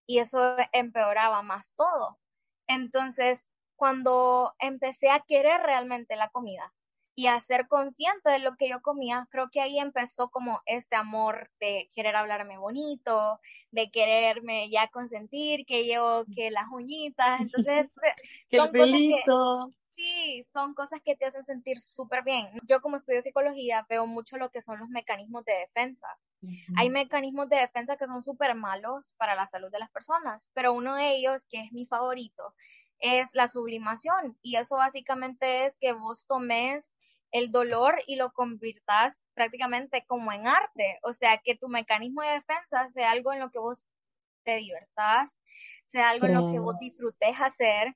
Y 0.07 0.19
eso 0.19 0.55
empeoraba 0.71 1.41
más 1.41 1.75
todo. 1.75 2.19
Entonces, 2.67 3.51
cuando 3.75 4.53
empecé 4.59 5.09
a 5.09 5.21
querer 5.21 5.61
realmente 5.61 6.15
la 6.15 6.29
comida, 6.29 6.73
y 7.21 7.27
a 7.27 7.39
ser 7.39 7.67
consciente 7.67 8.31
de 8.31 8.39
lo 8.39 8.55
que 8.55 8.67
yo 8.67 8.81
comía, 8.81 9.27
creo 9.29 9.51
que 9.51 9.61
ahí 9.61 9.77
empezó 9.77 10.31
como 10.31 10.59
este 10.65 10.95
amor 10.95 11.51
de 11.59 11.87
querer 11.93 12.15
hablarme 12.15 12.57
bonito, 12.57 13.39
de 13.69 13.91
quererme 13.91 14.71
ya 14.71 14.87
consentir, 14.87 15.67
que 15.67 15.87
yo, 15.87 16.25
que 16.35 16.49
las 16.49 16.65
uñitas, 16.71 17.41
entonces 17.41 17.93
son 18.49 18.71
cosas 18.71 18.97
que, 18.97 19.21
sí, 19.95 20.47
son 20.51 20.73
cosas 20.73 20.99
que 21.05 21.15
te 21.15 21.25
hacen 21.25 21.43
sentir 21.43 21.79
súper 21.79 22.23
bien. 22.23 22.47
Yo 22.63 22.81
como 22.81 22.97
estudio 22.97 23.21
psicología 23.21 23.85
veo 23.87 24.07
mucho 24.07 24.37
lo 24.37 24.49
que 24.49 24.63
son 24.63 24.79
los 24.79 24.89
mecanismos 24.89 25.45
de 25.45 25.53
defensa. 25.53 26.07
Hay 26.75 26.89
mecanismos 26.89 27.49
de 27.49 27.57
defensa 27.57 27.97
que 27.97 28.05
son 28.05 28.23
súper 28.23 28.55
malos 28.55 29.13
para 29.19 29.35
la 29.35 29.45
salud 29.45 29.69
de 29.69 29.77
las 29.77 29.91
personas, 29.91 30.47
pero 30.53 30.73
uno 30.73 30.95
de 30.95 31.17
ellos, 31.17 31.45
que 31.51 31.61
es 31.61 31.71
mi 31.71 31.85
favorito, 31.85 32.55
es 32.97 33.29
la 33.35 33.47
sublimación. 33.47 34.39
Y 34.41 34.55
eso 34.55 34.77
básicamente 34.77 35.67
es 35.67 35.77
que 35.77 35.93
vos 35.93 36.25
tomes 36.25 36.91
el 37.31 37.51
dolor 37.51 37.95
y 38.07 38.15
lo 38.15 38.31
convirtas 38.31 39.23
prácticamente 39.33 40.05
como 40.05 40.31
en 40.31 40.47
arte, 40.47 40.99
o 41.03 41.13
sea, 41.13 41.39
que 41.43 41.55
tu 41.55 41.69
mecanismo 41.69 42.21
de 42.21 42.29
defensa 42.29 42.89
sea 42.89 43.11
algo 43.11 43.33
en 43.33 43.39
lo 43.39 43.51
que 43.51 43.59
vos 43.59 43.83
te 44.43 44.57
divertas, 44.57 45.39
sea 45.85 46.09
algo 46.09 46.25
en 46.25 46.33
lo 46.33 46.51
que 46.51 46.59
vos 46.59 46.77
disfrutes 46.79 47.39
hacer 47.39 47.95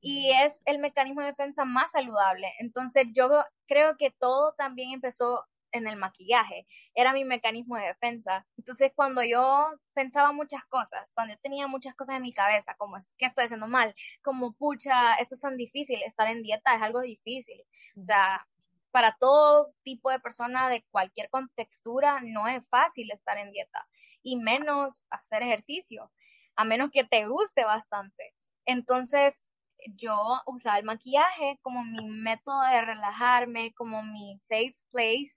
y 0.00 0.32
es 0.32 0.62
el 0.64 0.78
mecanismo 0.78 1.20
de 1.20 1.28
defensa 1.28 1.64
más 1.64 1.92
saludable. 1.92 2.48
Entonces 2.58 3.06
yo 3.12 3.28
creo 3.66 3.96
que 3.96 4.10
todo 4.10 4.54
también 4.56 4.92
empezó 4.92 5.44
en 5.72 5.86
el 5.86 5.96
maquillaje, 5.96 6.66
era 6.94 7.12
mi 7.12 7.24
mecanismo 7.24 7.76
de 7.76 7.86
defensa. 7.86 8.46
Entonces 8.56 8.92
cuando 8.94 9.22
yo 9.22 9.70
pensaba 9.92 10.32
muchas 10.32 10.64
cosas, 10.66 11.12
cuando 11.14 11.34
yo 11.34 11.40
tenía 11.40 11.66
muchas 11.66 11.94
cosas 11.94 12.16
en 12.16 12.22
mi 12.22 12.32
cabeza, 12.32 12.74
como 12.78 12.96
es 12.96 13.12
que 13.18 13.26
estoy 13.26 13.44
haciendo 13.44 13.68
mal, 13.68 13.94
como 14.22 14.52
pucha, 14.52 15.14
esto 15.16 15.34
es 15.34 15.40
tan 15.40 15.56
difícil, 15.56 16.02
estar 16.02 16.28
en 16.28 16.42
dieta 16.42 16.74
es 16.74 16.82
algo 16.82 17.00
difícil. 17.00 17.60
O 18.00 18.04
sea, 18.04 18.46
para 18.90 19.16
todo 19.18 19.74
tipo 19.82 20.10
de 20.10 20.20
persona 20.20 20.68
de 20.68 20.84
cualquier 20.90 21.30
contextura 21.30 22.20
no 22.22 22.48
es 22.48 22.62
fácil 22.68 23.10
estar 23.10 23.38
en 23.38 23.52
dieta 23.52 23.86
y 24.22 24.36
menos 24.36 25.04
hacer 25.10 25.42
ejercicio, 25.42 26.10
a 26.56 26.64
menos 26.64 26.90
que 26.90 27.04
te 27.04 27.26
guste 27.26 27.64
bastante. 27.64 28.34
Entonces, 28.64 29.50
yo 29.94 30.16
usaba 30.46 30.78
el 30.78 30.84
maquillaje 30.84 31.58
como 31.62 31.84
mi 31.84 32.08
método 32.08 32.60
de 32.62 32.82
relajarme, 32.82 33.72
como 33.74 34.02
mi 34.02 34.36
safe 34.38 34.74
place. 34.90 35.32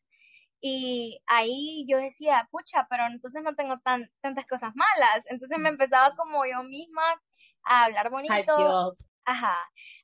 Y 0.61 1.21
ahí 1.27 1.85
yo 1.87 1.97
decía, 1.97 2.47
pucha, 2.51 2.87
pero 2.89 3.07
entonces 3.07 3.41
no 3.43 3.55
tengo 3.55 3.79
tan, 3.79 4.11
tantas 4.21 4.45
cosas 4.45 4.73
malas. 4.75 5.25
Entonces 5.29 5.57
me 5.59 5.69
empezaba 5.69 6.15
como 6.15 6.45
yo 6.45 6.63
misma 6.63 7.03
a 7.63 7.85
hablar 7.85 8.09
bonito. 8.09 8.93
Ajá, 9.23 9.55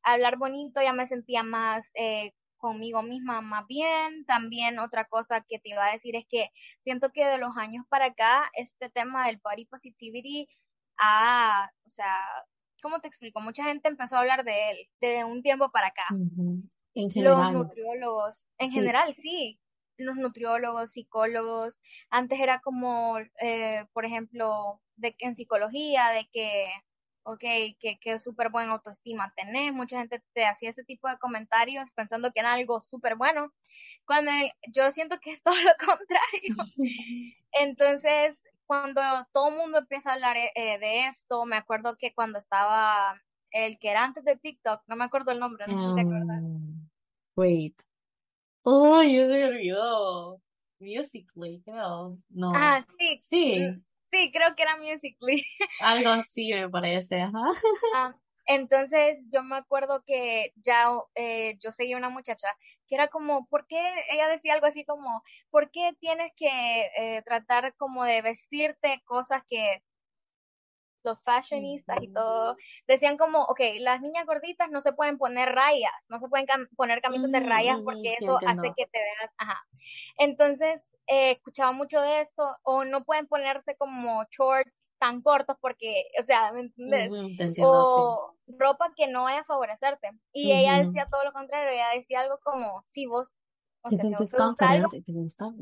a 0.03 0.13
hablar 0.13 0.37
bonito, 0.37 0.81
ya 0.81 0.93
me 0.93 1.07
sentía 1.07 1.41
más 1.41 1.89
eh, 1.95 2.33
conmigo 2.57 3.01
misma 3.03 3.41
más 3.41 3.65
bien. 3.67 4.25
También 4.25 4.79
otra 4.79 5.05
cosa 5.05 5.41
que 5.47 5.59
te 5.59 5.69
iba 5.69 5.85
a 5.85 5.91
decir 5.91 6.15
es 6.15 6.25
que 6.27 6.49
siento 6.79 7.11
que 7.11 7.25
de 7.25 7.37
los 7.37 7.55
años 7.57 7.85
para 7.89 8.05
acá 8.05 8.49
este 8.53 8.89
tema 8.89 9.27
del 9.27 9.39
body 9.43 9.65
positivity 9.65 10.47
ha, 10.97 11.71
o 11.85 11.89
sea, 11.89 12.13
¿cómo 12.81 12.99
te 12.99 13.07
explico? 13.07 13.39
Mucha 13.41 13.63
gente 13.63 13.87
empezó 13.87 14.15
a 14.15 14.19
hablar 14.19 14.43
de 14.43 14.71
él 14.71 14.77
de 15.01 15.23
un 15.23 15.41
tiempo 15.41 15.71
para 15.71 15.87
acá. 15.87 16.05
En 16.93 17.11
general. 17.11 17.53
Los 17.53 17.53
nutriólogos, 17.53 18.45
en 18.57 18.71
general, 18.71 19.13
sí. 19.15 19.59
Los 19.99 20.15
nutriólogos, 20.15 20.91
psicólogos, 20.91 21.79
antes 22.09 22.39
era 22.39 22.59
como, 22.59 23.17
eh, 23.41 23.85
por 23.93 24.05
ejemplo, 24.05 24.81
de 24.95 25.15
que 25.15 25.25
en 25.25 25.35
psicología, 25.35 26.09
de 26.09 26.27
que 26.31 26.67
ok, 27.27 27.41
que, 27.77 27.99
que 27.99 28.19
súper 28.19 28.49
buena 28.49 28.71
autoestima 28.71 29.33
tenés, 29.35 29.73
mucha 29.73 29.99
gente 29.99 30.23
te 30.33 30.45
hacía 30.45 30.69
ese 30.69 30.85
tipo 30.85 31.09
de 31.09 31.17
comentarios 31.17 31.89
pensando 31.93 32.31
que 32.31 32.39
era 32.39 32.53
algo 32.53 32.81
súper 32.81 33.17
bueno, 33.17 33.51
cuando 34.05 34.31
yo 34.71 34.89
siento 34.91 35.17
que 35.19 35.31
es 35.33 35.43
todo 35.43 35.55
lo 35.55 35.71
contrario. 35.77 36.55
Entonces, 37.51 38.47
cuando 38.65 39.01
todo 39.33 39.49
el 39.49 39.57
mundo 39.57 39.79
empieza 39.79 40.11
a 40.11 40.13
hablar 40.13 40.37
eh, 40.37 40.79
de 40.79 41.07
esto, 41.07 41.45
me 41.45 41.57
acuerdo 41.57 41.97
que 41.97 42.13
cuando 42.13 42.39
estaba 42.39 43.21
el 43.51 43.77
que 43.77 43.89
era 43.89 44.05
antes 44.05 44.23
de 44.23 44.37
TikTok, 44.37 44.83
no 44.87 44.95
me 44.95 45.03
acuerdo 45.03 45.31
el 45.31 45.39
nombre, 45.39 45.67
no 45.67 45.77
sé 45.77 45.89
si 45.89 45.95
te 45.95 46.01
acuerdas. 46.01 46.41
Um, 46.43 46.89
wait. 47.35 47.75
Oh, 48.63 49.03
yo 49.03 49.27
se 49.27 49.33
me 49.33 49.45
olvidó. 49.45 50.41
Musically, 50.79 51.61
creo. 51.65 52.17
No. 52.29 52.53
Ah, 52.55 52.79
sí. 52.97 53.17
Sí. 53.17 53.83
Sí, 54.11 54.31
creo 54.31 54.55
que 54.55 54.63
era 54.63 54.77
Musically. 54.77 55.43
Algo 55.81 56.09
así 56.09 56.53
me 56.53 56.69
parece, 56.69 57.21
ajá. 57.21 57.51
Ah, 57.93 58.15
entonces 58.45 59.29
yo 59.31 59.43
me 59.43 59.57
acuerdo 59.57 60.03
que 60.05 60.53
ya 60.55 60.87
eh, 61.15 61.57
yo 61.59 61.71
seguía 61.71 61.97
una 61.97 62.09
muchacha 62.09 62.47
que 62.87 62.95
era 62.95 63.09
como, 63.09 63.47
¿por 63.47 63.67
qué? 63.67 63.81
Ella 64.09 64.29
decía 64.29 64.53
algo 64.53 64.65
así 64.67 64.85
como, 64.85 65.21
¿por 65.49 65.69
qué 65.71 65.91
tienes 65.99 66.31
que 66.37 66.47
eh, 66.97 67.21
tratar 67.25 67.75
como 67.75 68.05
de 68.05 68.21
vestirte 68.21 69.01
cosas 69.05 69.43
que 69.49 69.83
los 71.03 71.21
fashionistas 71.23 72.01
y 72.01 72.11
todo, 72.11 72.57
decían 72.85 73.17
como, 73.17 73.43
ok, 73.43 73.59
las 73.79 74.01
niñas 74.01 74.25
gorditas 74.25 74.69
no 74.69 74.81
se 74.81 74.93
pueden 74.93 75.17
poner 75.17 75.53
rayas, 75.53 76.05
no 76.09 76.19
se 76.19 76.27
pueden 76.27 76.45
poner 76.75 77.01
camisas 77.01 77.31
de 77.31 77.39
rayas 77.39 77.77
porque 77.83 78.11
eso 78.19 78.37
hace 78.45 78.73
que 78.75 78.87
te 78.87 78.99
veas, 78.99 79.33
ajá. 79.37 79.65
Entonces, 80.17 80.81
eh, 81.07 81.31
escuchaba 81.31 81.71
mucho 81.71 81.99
de 82.01 82.21
esto, 82.21 82.43
o 82.63 82.83
no 82.83 83.03
pueden 83.03 83.27
ponerse 83.27 83.75
como 83.77 84.23
shorts 84.29 84.89
tan 84.99 85.21
cortos 85.21 85.57
porque, 85.61 86.05
o 86.19 86.23
sea, 86.23 86.51
¿me 86.51 86.61
entiendes? 86.61 87.11
o 87.59 88.33
ropa 88.47 88.91
que 88.95 89.07
no 89.07 89.23
vaya 89.23 89.41
a 89.41 89.45
favorecerte. 89.45 90.11
Y 90.33 90.51
ella 90.51 90.83
decía 90.83 91.07
todo 91.09 91.23
lo 91.23 91.31
contrario, 91.31 91.71
ella 91.71 91.89
decía 91.95 92.21
algo 92.21 92.39
como, 92.43 92.81
si 92.85 93.05
vos 93.05 93.39
te 93.89 93.97
sientes 93.97 94.33
confident 94.33 94.93
y 94.93 95.01
te 95.01 95.11
gusta 95.13 95.53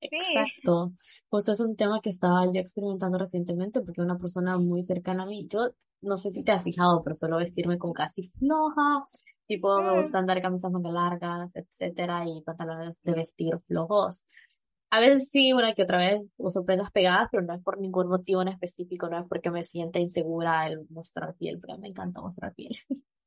Exacto. 0.00 0.92
Justo 1.28 1.52
es 1.52 1.60
un 1.60 1.76
tema 1.76 2.00
que 2.00 2.10
estaba 2.10 2.44
yo 2.46 2.60
experimentando 2.60 3.18
recientemente 3.18 3.80
porque 3.80 4.00
una 4.00 4.16
persona 4.16 4.58
muy 4.58 4.84
cercana 4.84 5.24
a 5.24 5.26
mí, 5.26 5.46
yo 5.48 5.70
no 6.00 6.16
sé 6.16 6.30
si 6.30 6.42
te 6.42 6.52
has 6.52 6.64
fijado, 6.64 7.02
pero 7.02 7.14
suelo 7.14 7.36
vestirme 7.36 7.78
como 7.78 7.92
casi 7.92 8.24
floja, 8.24 9.04
tipo 9.46 9.80
me 9.82 9.98
gusta 9.98 10.18
andar 10.18 10.42
camisas 10.42 10.72
manga 10.72 10.90
largas, 10.90 11.54
etcétera, 11.54 12.24
y 12.26 12.42
pantalones 12.42 13.00
de 13.02 13.12
vestir 13.12 13.58
flojos. 13.60 14.24
A 14.94 15.00
veces 15.00 15.30
sí, 15.30 15.54
una 15.54 15.72
que 15.72 15.84
otra 15.84 15.96
vez 15.96 16.28
uso 16.36 16.66
prendas 16.66 16.90
pegadas, 16.90 17.28
pero 17.32 17.42
no 17.42 17.54
es 17.54 17.62
por 17.62 17.80
ningún 17.80 18.08
motivo 18.08 18.42
en 18.42 18.48
específico, 18.48 19.08
no 19.08 19.18
es 19.18 19.26
porque 19.26 19.50
me 19.50 19.64
sienta 19.64 19.98
insegura 20.00 20.66
el 20.66 20.86
mostrar 20.90 21.34
piel, 21.34 21.58
porque 21.58 21.78
me 21.78 21.88
encanta 21.88 22.20
mostrar 22.20 22.52
piel. 22.54 22.72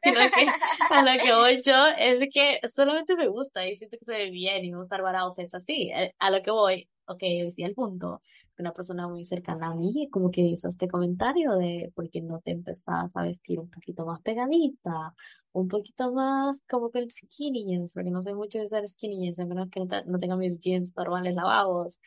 A 0.92 1.02
lo 1.02 1.24
que 1.24 1.34
voy 1.34 1.64
yo 1.66 1.88
es 1.98 2.20
que 2.32 2.60
solamente 2.68 3.16
me 3.16 3.28
gusta 3.28 3.68
y 3.68 3.76
siento 3.78 3.98
que 3.98 4.06
se 4.06 4.16
ve 4.16 4.30
bien 4.30 4.64
y 4.64 4.70
me 4.70 4.78
gusta 4.78 4.98
armar 4.98 5.16
outfits 5.16 5.56
así. 5.56 5.90
Eh, 5.92 6.14
a 6.20 6.30
lo 6.30 6.44
que 6.44 6.52
voy, 6.52 6.88
ok, 7.08 7.20
decía 7.44 7.68
el 7.68 7.76
punto, 7.76 8.22
una 8.58 8.74
persona 8.74 9.08
muy 9.08 9.26
cercana 9.26 9.68
a 9.68 9.76
mí 9.76 10.08
como 10.12 10.32
que 10.32 10.42
hizo 10.42 10.68
este 10.68 10.88
comentario 10.88 11.54
de 11.56 11.92
por 11.96 12.10
qué 12.10 12.22
no 12.22 12.40
te 12.42 12.52
empezás 12.52 13.16
a 13.18 13.24
vestir 13.24 13.60
un 13.60 13.70
poquito 13.70 14.06
más 14.06 14.22
pegadita, 14.22 15.14
un 15.52 15.68
poquito 15.70 16.12
más 16.14 16.64
como 16.70 16.90
que 16.92 17.00
el 17.00 17.12
skinny 17.12 17.66
jeans, 17.66 17.94
porque 17.94 18.12
no 18.12 18.22
sé 18.22 18.34
mucho 18.34 18.60
de 18.60 18.66
usar 18.66 18.88
skinny 18.88 19.20
jeans, 19.20 19.40
a 19.40 19.46
menos 19.46 19.70
que 19.70 19.80
no, 19.80 19.88
no 20.06 20.18
tenga 20.20 20.36
mis 20.36 20.60
jeans 20.60 20.94
normales 20.98 21.34
lavados, 21.36 22.00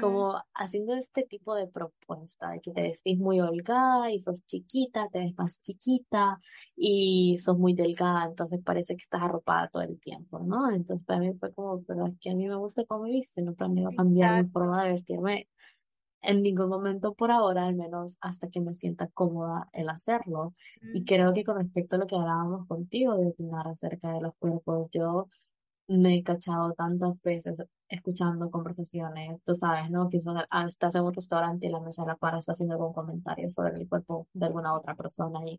como 0.00 0.36
haciendo 0.54 0.94
este 0.94 1.22
tipo 1.24 1.54
de 1.54 1.68
propuesta, 1.68 2.50
de 2.50 2.60
que 2.60 2.72
te 2.72 2.82
vestís 2.82 3.18
muy 3.18 3.40
holgada 3.40 4.10
y 4.10 4.18
sos 4.18 4.44
chiquita, 4.46 5.08
te 5.08 5.20
ves 5.20 5.34
más 5.38 5.60
chiquita 5.62 6.38
y 6.76 7.38
sos 7.42 7.56
muy 7.58 7.74
delgada, 7.74 8.26
entonces 8.26 8.60
parece 8.64 8.96
que 8.96 9.02
estás 9.02 9.22
arropada 9.22 9.68
todo 9.68 9.82
el 9.82 10.00
tiempo, 10.00 10.40
¿no? 10.40 10.70
Entonces 10.70 11.04
para 11.04 11.20
mí 11.20 11.32
fue 11.38 11.52
como, 11.54 11.82
pero 11.84 12.06
es 12.06 12.14
que 12.20 12.30
a 12.30 12.34
mí 12.34 12.48
me 12.48 12.56
gusta 12.56 12.84
cómo 12.86 13.04
me 13.04 13.10
viste, 13.12 13.42
no 13.42 13.54
planeo 13.54 13.92
cambiar 13.96 14.45
forma 14.50 14.84
de 14.84 14.90
vestirme 14.90 15.48
en 16.22 16.42
ningún 16.42 16.68
momento 16.68 17.14
por 17.14 17.30
ahora, 17.30 17.66
al 17.66 17.76
menos 17.76 18.18
hasta 18.20 18.48
que 18.48 18.60
me 18.60 18.74
sienta 18.74 19.08
cómoda 19.08 19.68
el 19.72 19.88
hacerlo. 19.88 20.54
Y 20.94 21.04
creo 21.04 21.32
que 21.32 21.44
con 21.44 21.58
respecto 21.58 21.96
a 21.96 21.98
lo 22.00 22.06
que 22.06 22.16
hablábamos 22.16 22.66
contigo 22.66 23.16
de 23.16 23.28
opinar 23.28 23.68
acerca 23.68 24.12
de 24.12 24.20
los 24.20 24.34
cuerpos, 24.38 24.88
yo 24.90 25.28
me 25.88 26.16
he 26.16 26.22
cachado 26.22 26.72
tantas 26.72 27.22
veces 27.22 27.62
escuchando 27.88 28.50
conversaciones, 28.50 29.40
tú 29.44 29.54
sabes, 29.54 29.90
¿no? 29.90 30.08
Quizás 30.08 30.34
estás 30.68 30.94
en 30.96 31.02
un 31.02 31.14
restaurante 31.14 31.66
y 31.68 31.70
la 31.70 31.80
mesa 31.80 32.02
de 32.02 32.08
la 32.08 32.16
para 32.16 32.38
está 32.38 32.52
haciendo 32.52 32.74
algún 32.74 32.92
comentario 32.92 33.48
sobre 33.50 33.76
el 33.76 33.88
cuerpo 33.88 34.26
de 34.32 34.46
alguna 34.46 34.74
otra 34.74 34.96
persona 34.96 35.40
y 35.46 35.58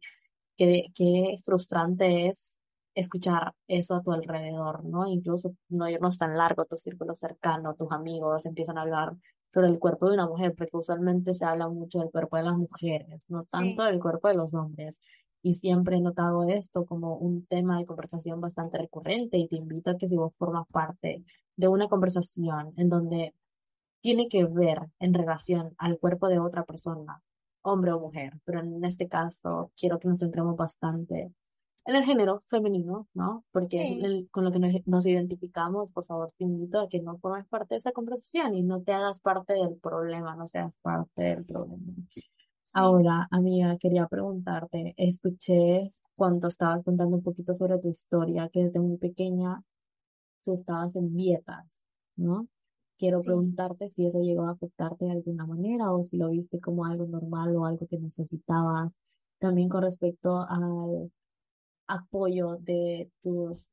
qué, 0.58 0.88
qué 0.94 1.36
frustrante 1.44 2.28
es 2.28 2.60
escuchar 3.00 3.54
eso 3.68 3.96
a 3.96 4.02
tu 4.02 4.12
alrededor, 4.12 4.84
¿no? 4.84 5.08
Incluso 5.08 5.54
no 5.70 5.88
irnos 5.88 6.18
tan 6.18 6.36
largo, 6.36 6.66
tu 6.66 6.78
círculo 6.78 7.14
cercano, 7.14 7.76
tus 7.76 7.92
amigos 7.92 8.46
empiezan 8.48 8.78
a 8.78 8.82
hablar 8.82 9.14
sobre 9.50 9.68
el 9.68 9.78
cuerpo 9.78 10.08
de 10.08 10.16
una 10.16 10.28
mujer, 10.28 10.56
porque 10.58 10.78
usualmente 10.78 11.34
se 11.36 11.46
habla 11.46 11.70
mucho 11.70 12.00
del 12.00 12.10
cuerpo 12.10 12.38
de 12.38 12.44
las 12.44 12.58
mujeres, 12.58 13.26
no 13.30 13.44
tanto 13.44 13.84
del 13.84 14.00
cuerpo 14.00 14.30
de 14.30 14.34
los 14.36 14.54
hombres. 14.56 15.00
Y 15.44 15.54
siempre 15.54 15.98
he 15.98 16.02
notado 16.02 16.44
esto 16.48 16.86
como 16.86 17.16
un 17.18 17.46
tema 17.46 17.78
de 17.78 17.86
conversación 17.86 18.42
bastante 18.42 18.80
recurrente 18.80 19.38
y 19.38 19.48
te 19.48 19.58
invito 19.58 19.92
a 19.92 19.98
que 19.98 20.08
si 20.08 20.16
vos 20.18 20.34
formas 20.38 20.66
parte 20.72 21.24
de 21.56 21.68
una 21.68 21.88
conversación 21.88 22.74
en 22.78 22.90
donde 22.90 23.34
tiene 24.02 24.28
que 24.28 24.44
ver 24.46 24.80
en 25.00 25.14
relación 25.14 25.76
al 25.78 26.00
cuerpo 26.00 26.30
de 26.30 26.40
otra 26.40 26.64
persona, 26.64 27.22
hombre 27.62 27.92
o 27.94 28.00
mujer, 28.00 28.34
pero 28.44 28.62
en 28.62 28.84
este 28.84 29.08
caso 29.08 29.72
quiero 29.78 30.00
que 30.00 30.08
nos 30.08 30.20
centremos 30.20 30.56
bastante 30.56 31.32
en 31.88 31.96
el 31.96 32.04
género 32.04 32.44
femenino, 32.46 33.08
¿no? 33.14 33.46
Porque 33.52 34.28
con 34.32 34.44
lo 34.44 34.52
que 34.52 34.84
nos, 34.86 35.06
identificamos, 35.06 35.94
por 35.94 36.04
favor, 36.04 36.30
te 36.38 36.44
invito 36.44 36.82
a 36.82 36.90
que 36.90 37.02
no 37.02 37.18
formes 37.18 37.48
parte 37.48 37.76
de 37.76 37.78
esa 37.78 37.94
conversación 37.94 38.56
y 38.56 38.62
no 38.62 38.82
te 38.82 38.92
hagas 38.92 39.22
parte 39.22 39.54
del 39.54 39.78
problema, 39.78 40.36
no 40.36 40.48
seas 40.48 40.78
parte 40.80 41.22
del 41.22 41.46
problema. 41.46 41.94
Ahora, 42.74 43.28
amiga, 43.32 43.78
quería 43.80 44.06
preguntarte, 44.08 44.94
escuché 44.98 45.88
cuando 46.16 46.50
estabas 46.50 46.84
contando 46.84 47.16
un 47.16 47.24
poquito 47.24 47.54
sobre 47.54 47.80
tu 47.80 47.88
historia, 47.88 48.50
que 48.52 48.64
desde 48.64 48.82
muy 48.82 48.98
pequeña 48.98 49.64
tú 50.44 50.52
estabas 50.52 50.98
en 50.98 51.16
dietas, 51.16 51.86
¿no? 52.18 52.50
Quiero 52.98 53.22
preguntarte 53.22 53.88
si 53.88 54.06
eso 54.06 54.20
llegó 54.20 54.44
a 54.44 54.52
afectarte 54.52 55.06
de 55.06 55.12
alguna 55.12 55.46
manera 55.46 55.94
o 55.94 56.04
si 56.04 56.18
lo 56.18 56.30
viste 56.32 56.60
como 56.60 56.84
algo 56.84 57.06
normal 57.06 57.56
o 57.56 57.66
algo 57.66 57.88
que 57.88 57.98
necesitabas. 57.98 59.00
También 59.40 59.70
con 59.70 59.84
respecto 59.84 60.42
al 60.50 61.12
apoyo 61.88 62.58
de 62.58 63.12
tus 63.22 63.70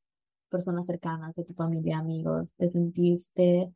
personas 0.48 0.86
cercanas, 0.86 1.34
de 1.36 1.44
tu 1.44 1.54
familia, 1.54 1.98
amigos? 1.98 2.54
¿Te 2.56 2.70
sentiste 2.70 3.72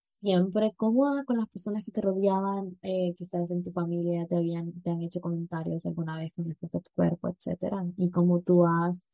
siempre 0.00 0.72
cómoda 0.76 1.24
con 1.24 1.38
las 1.38 1.48
personas 1.48 1.84
que 1.84 1.90
te 1.92 2.00
rodeaban, 2.00 2.78
eh, 2.82 3.14
quizás 3.16 3.50
en 3.50 3.62
tu 3.62 3.72
familia 3.72 4.26
te 4.26 4.36
habían, 4.36 4.72
te 4.82 4.90
han 4.90 5.02
hecho 5.02 5.20
comentarios 5.20 5.86
alguna 5.86 6.18
vez 6.18 6.32
con 6.34 6.46
respecto 6.46 6.78
a 6.78 6.80
tu 6.80 6.90
cuerpo, 6.94 7.28
etcétera? 7.28 7.84
¿Y 7.96 8.10
cómo 8.10 8.40
tú 8.40 8.66
has 8.66 9.06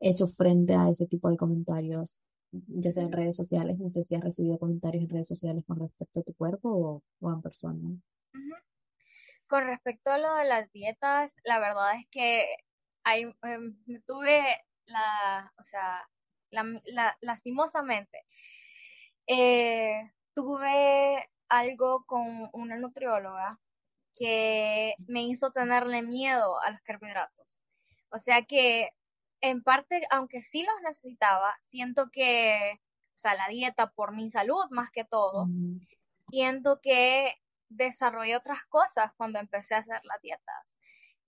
hecho 0.00 0.26
frente 0.26 0.74
a 0.74 0.88
ese 0.88 1.06
tipo 1.06 1.30
de 1.30 1.36
comentarios, 1.36 2.20
ya 2.50 2.92
sea 2.92 3.04
en 3.04 3.12
redes 3.12 3.36
sociales? 3.36 3.78
No 3.78 3.88
sé 3.88 4.02
si 4.02 4.14
has 4.14 4.22
recibido 4.22 4.58
comentarios 4.58 5.04
en 5.04 5.10
redes 5.10 5.28
sociales 5.28 5.64
con 5.66 5.80
respecto 5.80 6.20
a 6.20 6.22
tu 6.22 6.34
cuerpo 6.34 7.02
o, 7.20 7.32
en 7.32 7.42
persona. 7.42 7.80
Con 9.46 9.64
respecto 9.64 10.10
a 10.10 10.18
lo 10.18 10.34
de 10.34 10.46
las 10.46 10.70
dietas, 10.72 11.34
la 11.44 11.58
verdad 11.58 11.96
es 11.98 12.06
que 12.10 12.44
ahí 13.04 13.22
em, 13.42 13.76
tuve 14.06 14.42
la, 14.86 15.52
o 15.58 15.62
sea, 15.64 16.08
la, 16.50 17.16
lastimosamente, 17.20 18.26
eh, 19.26 20.12
tuve 20.34 21.30
algo 21.48 22.04
con 22.06 22.48
una 22.52 22.76
nutrióloga 22.76 23.60
que 24.14 24.94
me 25.06 25.22
hizo 25.22 25.52
tenerle 25.52 26.02
miedo 26.02 26.60
a 26.62 26.70
los 26.70 26.80
carbohidratos. 26.82 27.62
O 28.10 28.18
sea 28.18 28.42
que, 28.42 28.90
en 29.40 29.62
parte, 29.62 30.02
aunque 30.10 30.40
sí 30.42 30.62
los 30.62 30.82
necesitaba, 30.82 31.56
siento 31.60 32.10
que, 32.12 32.80
o 33.14 33.18
sea, 33.18 33.34
la 33.34 33.48
dieta 33.48 33.90
por 33.92 34.14
mi 34.14 34.30
salud 34.30 34.64
más 34.70 34.90
que 34.90 35.04
todo, 35.04 35.48
siento 36.30 36.80
que 36.82 37.34
desarrollé 37.68 38.36
otras 38.36 38.64
cosas 38.66 39.12
cuando 39.16 39.38
empecé 39.38 39.74
a 39.74 39.78
hacer 39.78 40.00
las 40.04 40.20
dietas. 40.20 40.71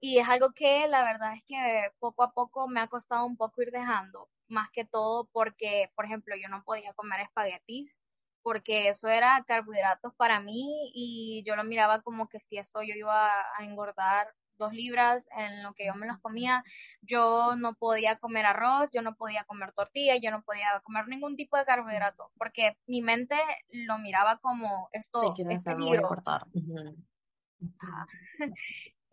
Y 0.07 0.19
es 0.19 0.29
algo 0.29 0.53
que 0.53 0.87
la 0.87 1.03
verdad 1.03 1.33
es 1.33 1.43
que 1.47 1.91
poco 1.99 2.25
a 2.25 2.33
poco 2.33 2.69
me 2.69 2.81
ha 2.81 2.89
costado 2.89 3.25
un 3.25 3.39
poco 3.39 3.63
ir 3.63 3.71
dejando, 3.71 4.29
más 4.49 4.69
que 4.71 4.85
todo 4.85 5.31
porque, 5.33 5.91
por 5.97 6.05
ejemplo, 6.05 6.37
yo 6.37 6.51
no 6.51 6.63
podía 6.63 6.93
comer 6.93 7.21
espaguetis 7.21 7.97
porque 8.43 8.91
eso 8.91 9.09
era 9.09 9.43
carbohidratos 9.47 10.15
para 10.15 10.41
mí 10.41 10.93
y 10.95 11.43
yo 11.47 11.57
lo 11.57 11.65
miraba 11.65 12.03
como 12.03 12.29
que 12.29 12.39
si 12.39 12.59
eso 12.59 12.83
yo 12.83 12.95
iba 12.95 13.31
a 13.57 13.65
engordar 13.65 14.27
dos 14.59 14.75
libras 14.75 15.25
en 15.39 15.63
lo 15.63 15.73
que 15.73 15.87
yo 15.87 15.95
me 15.95 16.07
los 16.07 16.19
comía, 16.19 16.63
yo 17.01 17.57
no 17.57 17.73
podía 17.73 18.19
comer 18.19 18.45
arroz, 18.45 18.91
yo 18.93 19.01
no 19.01 19.17
podía 19.17 19.45
comer 19.45 19.73
tortilla, 19.73 20.19
yo 20.23 20.31
no 20.31 20.43
podía 20.43 20.83
comer 20.83 21.09
ningún 21.09 21.35
tipo 21.35 21.57
de 21.57 21.65
carbohidrato, 21.65 22.31
porque 22.37 22.77
mi 22.87 23.01
mente 23.01 23.37
lo 23.71 23.99
miraba 23.99 24.37
como 24.37 24.91
esto 24.93 25.35
es 25.49 25.65
peligro. 25.65 26.11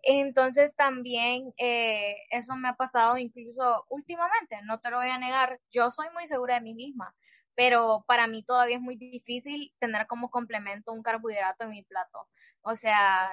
Entonces 0.03 0.75
también 0.75 1.53
eh, 1.57 2.15
eso 2.31 2.55
me 2.55 2.69
ha 2.69 2.73
pasado 2.75 3.17
incluso 3.17 3.85
últimamente, 3.89 4.59
no 4.63 4.79
te 4.79 4.89
lo 4.89 4.97
voy 4.97 5.09
a 5.09 5.17
negar, 5.19 5.59
yo 5.71 5.91
soy 5.91 6.07
muy 6.13 6.27
segura 6.27 6.55
de 6.55 6.61
mí 6.61 6.73
misma, 6.73 7.15
pero 7.55 8.03
para 8.07 8.27
mí 8.27 8.43
todavía 8.43 8.77
es 8.77 8.81
muy 8.81 8.95
difícil 8.97 9.73
tener 9.79 10.07
como 10.07 10.29
complemento 10.31 10.91
un 10.93 11.03
carbohidrato 11.03 11.65
en 11.65 11.71
mi 11.71 11.83
plato. 11.83 12.27
O 12.61 12.75
sea, 12.75 13.29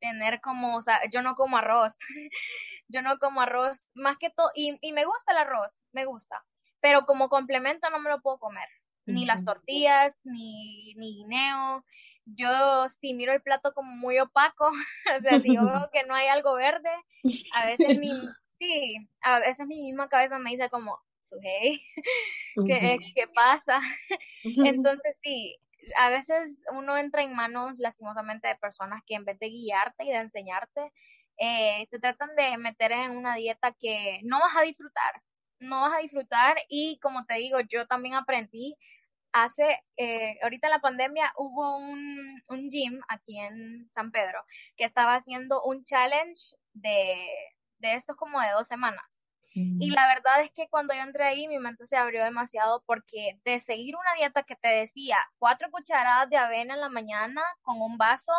tener 0.00 0.40
como, 0.40 0.76
o 0.76 0.82
sea, 0.82 1.00
yo 1.10 1.22
no 1.22 1.34
como 1.34 1.56
arroz, 1.58 1.94
yo 2.88 3.02
no 3.02 3.18
como 3.18 3.40
arroz 3.40 3.86
más 3.94 4.16
que 4.18 4.30
todo, 4.30 4.50
y, 4.54 4.78
y 4.82 4.92
me 4.92 5.04
gusta 5.04 5.32
el 5.32 5.38
arroz, 5.38 5.78
me 5.92 6.04
gusta, 6.04 6.44
pero 6.80 7.06
como 7.06 7.28
complemento 7.28 7.90
no 7.90 7.98
me 8.00 8.10
lo 8.10 8.20
puedo 8.20 8.38
comer 8.38 8.68
ni 9.06 9.26
las 9.26 9.44
tortillas, 9.44 10.16
ni, 10.24 10.94
ni 10.94 11.16
guineo. 11.16 11.84
Yo 12.24 12.88
si 13.00 13.14
miro 13.14 13.32
el 13.32 13.42
plato 13.42 13.72
como 13.72 13.92
muy 13.92 14.18
opaco, 14.18 14.66
o 15.18 15.20
sea, 15.20 15.40
si 15.40 15.54
yo 15.54 15.64
veo 15.64 15.88
que 15.92 16.04
no 16.04 16.14
hay 16.14 16.28
algo 16.28 16.54
verde, 16.54 16.90
a 17.54 17.66
veces 17.66 17.98
mi, 17.98 18.12
sí, 18.58 19.08
a 19.22 19.40
veces 19.40 19.66
mi 19.66 19.82
misma 19.82 20.08
cabeza 20.08 20.38
me 20.38 20.50
dice 20.50 20.70
como, 20.70 20.98
hey, 21.42 21.80
¿qué, 22.66 22.98
¿qué 23.14 23.28
pasa? 23.34 23.80
Entonces 24.42 25.18
sí, 25.22 25.58
a 25.98 26.10
veces 26.10 26.60
uno 26.72 26.96
entra 26.96 27.22
en 27.22 27.34
manos 27.34 27.78
lastimosamente 27.78 28.48
de 28.48 28.56
personas 28.56 29.02
que 29.06 29.14
en 29.14 29.24
vez 29.24 29.38
de 29.38 29.48
guiarte 29.48 30.04
y 30.04 30.08
de 30.08 30.18
enseñarte, 30.18 30.92
eh, 31.38 31.86
te 31.90 31.98
tratan 31.98 32.30
de 32.36 32.56
meter 32.58 32.92
en 32.92 33.16
una 33.16 33.34
dieta 33.34 33.74
que 33.78 34.20
no 34.22 34.38
vas 34.38 34.56
a 34.56 34.62
disfrutar, 34.62 35.22
no 35.58 35.80
vas 35.80 35.98
a 35.98 36.02
disfrutar 36.02 36.56
y 36.68 36.98
como 37.00 37.24
te 37.24 37.34
digo, 37.34 37.58
yo 37.68 37.86
también 37.86 38.14
aprendí 38.14 38.76
hace, 39.34 39.82
eh, 39.96 40.38
ahorita 40.42 40.68
en 40.68 40.70
la 40.70 40.78
pandemia 40.78 41.32
hubo 41.36 41.76
un, 41.76 42.40
un 42.48 42.70
gym 42.70 43.00
aquí 43.08 43.38
en 43.40 43.90
San 43.90 44.12
Pedro 44.12 44.38
que 44.76 44.84
estaba 44.84 45.16
haciendo 45.16 45.60
un 45.64 45.84
challenge 45.84 46.54
de, 46.72 47.28
de 47.78 47.96
estos 47.96 48.16
como 48.16 48.40
de 48.40 48.52
dos 48.52 48.68
semanas. 48.68 49.20
Y 49.56 49.90
la 49.90 50.08
verdad 50.08 50.42
es 50.42 50.50
que 50.50 50.66
cuando 50.68 50.94
yo 50.94 51.00
entré 51.02 51.22
ahí 51.22 51.46
mi 51.46 51.60
mente 51.60 51.86
se 51.86 51.96
abrió 51.96 52.24
demasiado 52.24 52.82
porque 52.86 53.38
de 53.44 53.60
seguir 53.60 53.94
una 53.94 54.12
dieta 54.16 54.42
que 54.42 54.56
te 54.56 54.66
decía 54.66 55.16
cuatro 55.38 55.70
cucharadas 55.70 56.28
de 56.28 56.36
avena 56.36 56.74
en 56.74 56.80
la 56.80 56.88
mañana 56.88 57.40
con 57.62 57.80
un 57.80 57.96
vaso 57.96 58.32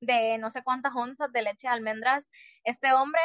de 0.00 0.38
no 0.38 0.52
sé 0.52 0.62
cuántas 0.62 0.92
onzas 0.94 1.32
de 1.32 1.42
leche 1.42 1.66
de 1.66 1.74
almendras, 1.74 2.30
este 2.62 2.92
hombre 2.92 3.20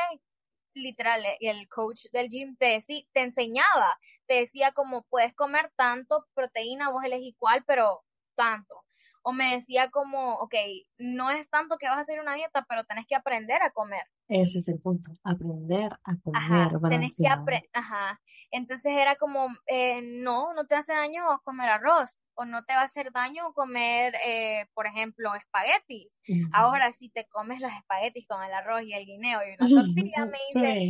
literal, 0.76 1.26
eh, 1.26 1.38
el 1.42 1.68
coach 1.68 2.06
del 2.12 2.30
gym 2.30 2.56
te, 2.58 2.66
decía, 2.66 3.04
te 3.14 3.22
enseñaba, 3.22 3.98
te 4.28 4.36
decía 4.36 4.72
como 4.74 5.04
puedes 5.04 5.34
comer 5.34 5.72
tanto 5.76 6.26
proteína, 6.34 6.92
vos 6.92 7.04
elegís 7.04 7.36
cuál, 7.38 7.64
pero 7.66 8.04
tanto. 8.36 8.84
O 9.24 9.34
me 9.34 9.56
decía 9.56 9.90
como, 9.90 10.36
ok, 10.36 10.54
no 11.00 11.32
es 11.32 11.50
tanto 11.50 11.78
que 11.78 11.88
vas 11.88 11.98
a 11.98 12.02
hacer 12.02 12.20
una 12.20 12.36
dieta, 12.36 12.64
pero 12.70 12.84
tenés 12.84 13.08
que 13.08 13.16
aprender 13.16 13.62
a 13.64 13.72
comer. 13.72 14.04
Ese 14.28 14.60
es 14.60 14.68
el 14.68 14.80
punto, 14.80 15.12
aprender 15.24 15.92
a 16.04 16.16
comer. 16.22 16.42
Ajá, 16.42 16.70
tenés 16.90 17.18
que 17.18 17.28
aprender, 17.28 17.70
ajá. 17.74 18.20
Entonces 18.52 18.92
era 18.92 19.16
como, 19.16 19.48
eh, 19.66 20.02
no, 20.04 20.54
no 20.54 20.68
te 20.68 20.76
hace 20.76 20.94
daño 20.94 21.24
comer 21.44 21.70
arroz, 21.70 22.22
o 22.36 22.46
no 22.46 22.64
te 22.66 22.74
va 22.74 22.82
a 22.82 22.86
hacer 22.86 23.12
daño 23.12 23.54
comer, 23.54 24.16
eh, 24.26 24.68
por 24.74 24.88
ejemplo, 24.88 25.36
espaguetis. 25.36 26.18
Ahora, 26.52 26.92
si 26.92 27.10
te 27.10 27.28
comes 27.28 27.60
los 27.62 27.72
espaguetis 27.74 28.28
con 28.28 28.44
el 28.44 28.54
arroz 28.54 28.84
y 28.84 28.94
el 28.94 29.06
guineo 29.06 29.42
y 29.48 29.54
una 29.56 29.70
tortilla, 29.72 30.26
me 30.32 30.38
dice, 30.50 30.82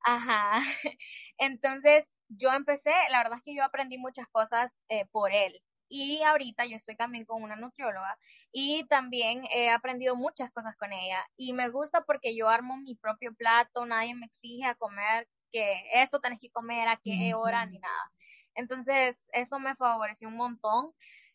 ajá. 0.00 0.60
Entonces, 1.38 2.04
yo 2.28 2.52
empecé, 2.52 2.90
la 3.10 3.18
verdad 3.18 3.38
es 3.38 3.42
que 3.44 3.54
yo 3.56 3.64
aprendí 3.64 3.98
muchas 3.98 4.26
cosas 4.28 4.76
eh, 4.88 5.06
por 5.12 5.32
él. 5.32 5.60
Y 5.88 6.22
ahorita 6.22 6.64
yo 6.66 6.76
estoy 6.76 6.96
también 6.96 7.24
con 7.26 7.42
una 7.42 7.56
nutrióloga 7.56 8.18
y 8.50 8.86
también 8.88 9.44
he 9.54 9.70
aprendido 9.70 10.16
muchas 10.16 10.50
cosas 10.50 10.74
con 10.76 10.92
ella. 10.92 11.24
Y 11.36 11.52
me 11.52 11.68
gusta 11.70 12.02
porque 12.06 12.34
yo 12.36 12.48
armo 12.48 12.76
mi 12.78 12.96
propio 12.96 13.34
plato, 13.34 13.84
nadie 13.86 14.14
me 14.14 14.26
exige 14.26 14.64
a 14.64 14.74
comer 14.74 15.28
que 15.52 15.82
esto 15.94 16.20
tenés 16.20 16.40
que 16.40 16.50
comer 16.50 16.88
a 16.88 17.00
qué 17.04 17.34
hora 17.34 17.66
ni 17.66 17.78
nada. 17.78 18.12
Entonces, 18.54 19.24
eso 19.32 19.58
me 19.58 19.76
favoreció 19.76 20.28
un 20.28 20.36
montón. 20.36 20.92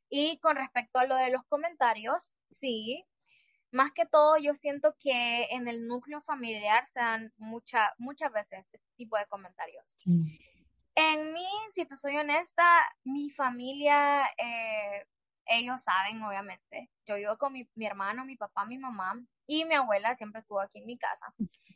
Y 0.09 0.39
con 0.39 0.55
respecto 0.55 0.99
a 0.99 1.05
lo 1.05 1.15
de 1.15 1.29
los 1.29 1.43
comentarios, 1.45 2.35
sí, 2.59 3.05
más 3.71 3.91
que 3.91 4.05
todo 4.05 4.37
yo 4.37 4.55
siento 4.55 4.95
que 4.99 5.45
en 5.51 5.67
el 5.67 5.85
núcleo 5.87 6.21
familiar 6.21 6.85
se 6.87 6.99
dan 6.99 7.33
mucha, 7.37 7.93
muchas 7.97 8.31
veces 8.31 8.65
este 8.71 8.81
tipo 8.95 9.17
de 9.17 9.27
comentarios. 9.27 9.95
En 10.95 11.33
mí, 11.33 11.47
si 11.73 11.85
te 11.85 11.95
soy 11.95 12.17
honesta, 12.17 12.63
mi 13.03 13.29
familia, 13.29 14.25
eh, 14.37 15.05
ellos 15.45 15.81
saben, 15.81 16.21
obviamente. 16.23 16.89
Yo 17.05 17.15
vivo 17.15 17.37
con 17.37 17.53
mi, 17.53 17.69
mi, 17.75 17.85
hermano, 17.85 18.25
mi 18.25 18.35
papá, 18.35 18.65
mi 18.65 18.77
mamá 18.77 19.15
y 19.45 19.65
mi 19.65 19.75
abuela 19.75 20.15
siempre 20.15 20.41
estuvo 20.41 20.59
aquí 20.59 20.79
en 20.79 20.85
mi 20.85 20.97
casa. 20.97 21.33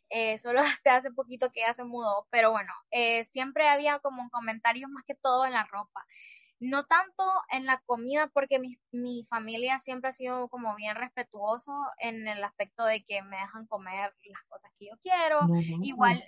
Eh, 0.10 0.38
solo 0.38 0.60
hasta 0.82 0.98
hace 0.98 1.12
poquito 1.12 1.52
que 1.52 1.62
ella 1.62 1.74
se 1.74 1.84
mudó, 1.84 2.28
pero 2.32 2.52
bueno, 2.52 2.72
eh, 2.92 3.26
siempre 3.26 3.68
había 3.70 4.00
como 4.00 4.30
comentarios 4.30 4.90
más 4.92 5.04
que 5.06 5.16
todo 5.16 5.46
en 5.46 5.54
la 5.54 5.66
ropa. 5.66 6.06
No 6.60 6.86
tanto 6.86 7.24
en 7.52 7.66
la 7.66 7.80
comida, 7.86 8.30
porque 8.34 8.60
mi, 8.60 8.78
mi 8.92 9.26
familia 9.30 9.80
siempre 9.80 10.12
ha 10.12 10.14
sido 10.14 10.48
como 10.50 10.76
bien 10.76 10.96
respetuoso 10.96 11.74
en 11.98 12.28
el 12.28 12.44
aspecto 12.44 12.86
de 12.86 13.04
que 13.04 13.22
me 13.24 13.38
dejan 13.38 13.68
comer 13.68 14.14
las 14.30 14.44
cosas 14.44 14.72
que 14.80 14.86
yo 14.88 14.98
quiero. 15.02 15.52
Igual 15.82 16.24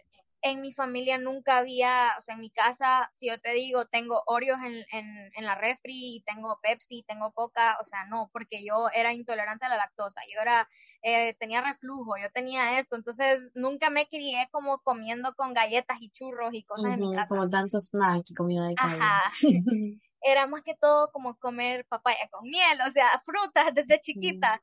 en 0.46 0.62
mi 0.62 0.72
familia 0.74 1.18
nunca 1.18 1.58
había, 1.58 2.12
o 2.20 2.22
sea, 2.22 2.36
en 2.36 2.42
mi 2.42 2.52
casa, 2.52 3.10
si 3.12 3.28
yo 3.30 3.40
te 3.40 3.52
digo, 3.54 3.88
tengo 3.88 4.22
Oreos 4.28 4.60
en, 4.64 4.76
en, 4.92 5.32
en 5.36 5.44
la 5.44 5.56
refri, 5.56 6.24
tengo 6.24 6.60
Pepsi, 6.62 7.04
tengo 7.08 7.32
Coca, 7.32 7.78
o 7.82 7.86
sea, 7.86 8.06
no, 8.06 8.30
porque 8.32 8.64
yo 8.64 8.88
era 8.94 9.12
intolerante 9.12 9.66
a 9.66 9.70
la 9.70 9.78
lactosa, 9.78 10.22
yo 10.32 10.40
era, 10.40 10.70
eh, 11.02 11.36
tenía 11.40 11.62
reflujo, 11.62 12.16
yo 12.22 12.30
tenía 12.32 12.78
esto, 12.78 12.96
entonces 12.96 13.50
nunca 13.56 13.90
me 13.90 14.08
crié 14.08 14.48
como 14.52 14.78
comiendo 14.84 15.34
con 15.34 15.56
galletas 15.56 15.98
y 16.00 16.12
churros 16.12 16.54
y 16.54 16.64
cosas 16.64 16.94
en 16.94 17.00
mi 17.00 17.16
casa. 17.16 17.30
Como 17.30 17.50
tantos 17.50 17.88
snacks 17.88 18.30
y 18.30 18.36
comida 18.36 18.68
de 18.68 18.76
calle. 18.76 19.00
Ajá. 19.02 19.32
era 20.22 20.46
más 20.46 20.62
que 20.62 20.76
todo 20.76 21.12
como 21.12 21.40
comer 21.40 21.88
papaya 21.88 22.30
con 22.30 22.48
miel, 22.48 22.80
o 22.88 22.92
sea, 22.92 23.20
frutas 23.26 23.74
desde 23.74 24.00
chiquita. 24.00 24.62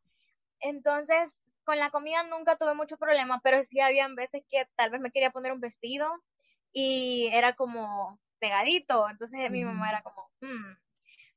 Entonces, 0.61 1.41
con 1.64 1.79
la 1.79 1.90
comida 1.90 2.22
nunca 2.25 2.57
tuve 2.57 2.75
mucho 2.75 2.96
problema, 2.98 3.40
pero 3.42 3.62
sí 3.64 3.81
habían 3.81 4.14
veces 4.16 4.42
que 4.51 4.66
tal 4.77 4.90
vez 4.90 5.01
me 5.01 5.11
quería 5.11 5.31
poner 5.31 5.53
un 5.53 5.61
vestido 5.61 6.11
y 6.72 7.29
era 7.33 7.55
como 7.55 8.20
pegadito, 8.38 9.09
entonces 9.09 9.51
mi 9.51 9.64
mamá 9.64 9.90
era 9.90 10.03
como, 10.03 10.31
hmm, 10.40 10.75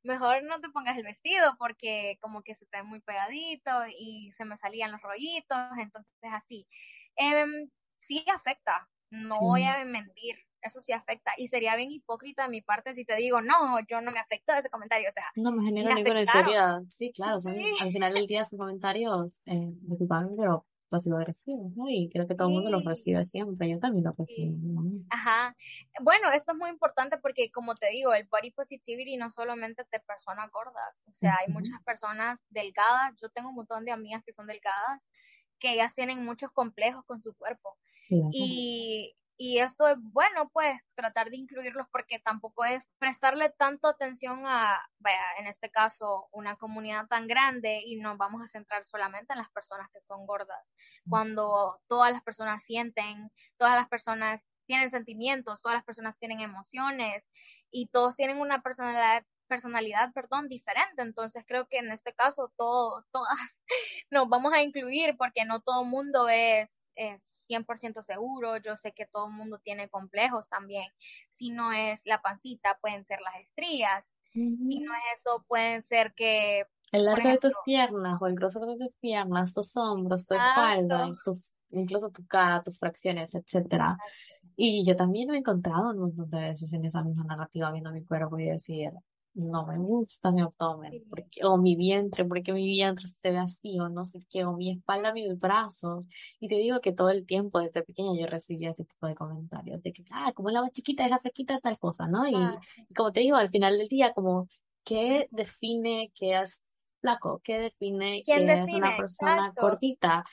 mejor 0.04 0.44
no 0.44 0.62
te 0.62 0.70
pongas 0.70 0.98
el 0.98 1.04
vestido 1.04 1.56
porque 1.60 2.18
como 2.22 2.44
que 2.44 2.56
se 2.56 2.66
te 2.68 2.78
ve 2.78 2.84
muy 2.84 3.02
pegadito 3.02 3.72
y 4.00 4.32
se 4.32 4.46
me 4.46 4.58
salían 4.58 4.92
los 4.92 5.02
rollitos, 5.02 5.58
entonces 5.80 6.14
así. 6.34 6.68
Em, 7.16 7.70
sí 7.98 8.26
afecta, 8.34 8.90
no 9.10 9.42
voy 9.42 9.64
a 9.64 9.84
mentir, 9.86 10.38
eso 10.66 10.82
sí 10.82 10.92
afecta. 10.92 11.32
Y 11.38 11.48
sería 11.48 11.76
bien 11.76 11.92
hipócrita 11.92 12.44
de 12.44 12.50
mi 12.50 12.62
parte 12.62 12.94
si 12.94 13.06
te 13.06 13.16
digo, 13.16 13.42
no, 13.42 13.80
yo 13.88 14.02
no 14.02 14.12
me 14.12 14.20
afectó 14.20 14.54
ese 14.54 14.70
comentario, 14.70 15.10
o 15.10 15.14
sea. 15.14 15.26
No 15.36 15.52
me 15.52 15.66
genera 15.66 15.96
ninguna 15.96 16.22
inseguridad. 16.22 16.82
Sí, 16.90 17.12
claro, 17.14 17.40
son, 17.40 17.54
al 17.82 17.92
final 17.92 18.14
del 18.14 18.28
día 18.28 18.44
son 18.44 18.60
comentarios 18.60 19.42
eh, 19.46 19.72
disculpame, 19.82 20.30
pero 20.38 20.66
pasivo 20.90 21.18
agresivos, 21.18 21.72
¿no? 21.76 21.90
Y 21.90 22.10
creo 22.12 22.28
que 22.28 22.36
todo 22.36 22.48
el 22.48 22.54
mundo 22.54 22.70
los 22.70 22.86
recibe 22.86 23.24
siempre, 23.24 23.70
yo 23.70 23.80
también 23.80 24.06
los 24.06 24.16
recibo. 24.16 24.56
Ajá. 25.10 25.56
Bueno, 26.02 26.32
esto 26.32 26.54
es 26.54 26.58
muy 26.58 26.70
importante 26.70 27.18
porque, 27.18 27.52
como 27.52 27.76
te 27.76 27.90
digo, 27.90 28.14
el 28.14 28.28
body 28.28 28.52
positivity 28.52 29.18
no 29.18 29.30
solamente 29.30 29.84
de 29.92 30.00
personas 30.00 30.50
gordas, 30.52 30.96
o 31.08 31.14
sea, 31.14 31.38
hay 31.40 31.52
muchas 31.52 31.82
personas 31.84 32.40
delgadas, 32.50 33.14
yo 33.22 33.30
tengo 33.30 33.50
un 33.50 33.56
montón 33.56 33.86
de 33.86 33.92
amigas 33.92 34.24
que 34.26 34.34
son 34.34 34.48
delgadas, 34.48 35.02
que 35.60 35.74
ellas 35.74 35.96
tienen 35.96 36.24
muchos 36.24 36.52
complejos 36.52 37.04
con 37.06 37.22
su 37.22 37.34
cuerpo. 37.34 37.78
y, 38.32 39.16
y 39.38 39.60
eso 39.60 39.88
es 39.88 39.98
bueno, 40.02 40.50
pues 40.54 40.80
tratar 40.96 41.30
de 41.30 41.38
incluirlos 41.38 41.88
porque 41.92 42.20
tampoco 42.20 42.64
es 42.66 42.90
prestarle 43.00 43.50
tanto 43.50 43.88
atención 43.88 44.44
a, 44.46 44.80
vaya, 45.00 45.24
en 45.40 45.48
este 45.48 45.70
caso, 45.70 46.28
una 46.32 46.56
comunidad 46.56 47.08
tan 47.08 47.28
grande 47.28 47.82
y 47.86 47.98
nos 47.98 48.18
vamos 48.18 48.42
a 48.42 48.48
centrar 48.48 48.86
solamente 48.86 49.34
en 49.34 49.40
las 49.40 49.50
personas 49.52 49.90
que 49.92 50.02
son 50.02 50.26
gordas. 50.26 50.74
Cuando 51.10 51.82
todas 51.88 52.12
las 52.14 52.24
personas 52.24 52.64
sienten, 52.64 53.30
todas 53.58 53.76
las 53.76 53.90
personas 53.90 54.42
tienen 54.68 54.90
sentimientos, 54.90 55.62
todas 55.62 55.78
las 55.78 55.86
personas 55.86 56.18
tienen 56.18 56.40
emociones 56.40 57.24
y 57.72 57.88
todos 57.90 58.16
tienen 58.16 58.40
una 58.40 58.62
personalidad 58.62 59.26
personalidad, 59.48 60.12
perdón, 60.14 60.48
diferente. 60.48 61.02
Entonces 61.02 61.44
creo 61.48 61.68
que 61.68 61.78
en 61.78 61.92
este 61.92 62.14
caso 62.14 62.52
todo, 62.58 63.06
todas 63.12 63.62
nos 64.10 64.28
vamos 64.30 64.54
a 64.54 64.62
incluir 64.62 65.16
porque 65.18 65.46
no 65.46 65.62
todo 65.62 65.86
mundo 65.86 66.28
es, 66.30 66.90
es 66.96 67.35
100% 67.48 68.04
seguro, 68.04 68.58
yo 68.58 68.76
sé 68.78 68.94
que 68.94 69.06
todo 69.06 69.28
el 69.28 69.34
mundo 69.34 69.60
tiene 69.60 69.90
complejos 69.90 70.48
también. 70.50 70.92
Si 71.30 71.52
no 71.52 71.72
es 71.72 72.02
la 72.06 72.22
pancita, 72.22 72.78
pueden 72.82 73.06
ser 73.06 73.20
las 73.22 73.36
estrías. 73.42 74.16
Si 74.34 74.80
no 74.82 74.94
es 74.94 75.20
eso, 75.20 75.46
pueden 75.48 75.82
ser 75.82 76.14
que... 76.14 76.66
El 76.92 77.06
largo 77.06 77.30
de 77.30 77.38
tus 77.38 77.54
piernas 77.64 78.22
o 78.22 78.28
el 78.28 78.36
grosor 78.36 78.68
de 78.68 78.78
tus 78.78 78.94
piernas, 79.00 79.54
tus 79.54 79.76
hombros, 79.78 80.26
tu 80.26 80.36
espalda, 80.36 81.10
tus, 81.24 81.54
incluso 81.72 82.10
tu 82.10 82.26
cara, 82.28 82.62
tus 82.62 82.80
fracciones, 82.80 83.34
etcétera. 83.34 83.98
Y 84.56 84.86
yo 84.86 84.96
también 84.96 85.30
me 85.30 85.36
he 85.36 85.40
encontrado 85.40 85.90
un 85.92 86.00
montón 86.00 86.30
de 86.30 86.40
veces 86.40 86.72
en 86.74 86.86
esa 86.86 87.02
misma 87.02 87.24
narrativa 87.24 87.72
viendo 87.72 87.92
mi 87.92 88.04
cuerpo 88.04 88.38
y 88.40 88.46
decir, 88.46 88.92
no 89.36 89.66
me 89.66 89.78
gusta 89.78 90.32
mi 90.32 90.42
abdomen, 90.42 91.04
porque, 91.10 91.46
o 91.46 91.58
mi 91.58 91.76
vientre, 91.76 92.24
porque 92.26 92.54
mi 92.54 92.66
vientre 92.68 93.08
se 93.08 93.32
ve 93.32 93.38
así, 93.38 93.78
o 93.80 93.90
no 93.90 94.06
sé 94.06 94.26
qué, 94.30 94.46
o 94.46 94.54
mi 94.54 94.72
espalda, 94.72 95.14
mis 95.14 95.38
brazos. 95.38 96.06
Y 96.40 96.48
te 96.48 96.56
digo 96.56 96.80
que 96.80 96.94
todo 96.94 97.10
el 97.10 97.26
tiempo, 97.26 97.60
desde 97.60 97.84
pequeña, 97.84 98.18
yo 98.18 98.28
recibía 98.28 98.72
ese 98.72 98.86
tipo 98.86 99.08
de 99.08 99.16
comentarios, 99.16 99.82
de 99.82 99.92
que, 99.92 100.06
ah, 100.12 100.32
como 100.34 100.50
la 100.50 100.62
más 100.62 100.72
chiquita 100.72 101.04
es 101.04 101.12
la 101.12 101.20
tal 101.62 101.78
cosa, 101.78 102.08
¿no? 102.08 102.28
Y, 102.28 102.36
como 102.96 103.12
te 103.12 103.20
digo, 103.20 103.36
al 103.36 103.50
final 103.50 103.78
del 103.78 103.88
día, 103.88 104.14
como, 104.14 104.48
¿qué 104.86 105.28
define 105.32 106.12
que 106.16 106.40
es 106.40 106.62
flaco? 107.02 107.42
¿Qué 107.44 107.60
define 107.60 108.24
que 108.26 108.36
es 108.36 108.74
una 108.74 108.96
persona 108.96 109.54
cortita? 109.56 110.24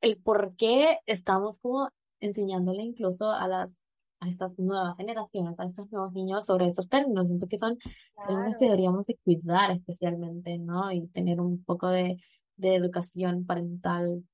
El 0.00 0.20
por 0.20 0.56
qué 0.56 0.98
estamos 1.06 1.60
como 1.60 1.88
enseñándole 2.18 2.82
incluso 2.82 3.30
a 3.30 3.46
las 3.46 3.81
a 4.22 4.28
estas 4.28 4.58
nuevas 4.58 4.96
generaciones, 4.96 5.58
a 5.58 5.64
estos 5.64 5.90
nuevos 5.90 6.12
niños 6.12 6.46
sobre 6.46 6.68
esos 6.68 6.88
términos. 6.88 7.26
Siento 7.26 7.48
que 7.48 7.58
son 7.58 7.76
términos 8.26 8.54
que 8.58 8.66
deberíamos 8.66 9.06
de 9.06 9.18
cuidar 9.24 9.72
especialmente, 9.72 10.58
¿no? 10.58 10.92
Y 10.92 11.08
tener 11.08 11.40
un 11.40 11.62
poco 11.64 11.88
de, 11.88 12.16
de 12.56 12.74
educación 12.76 13.44
parental 13.44 14.24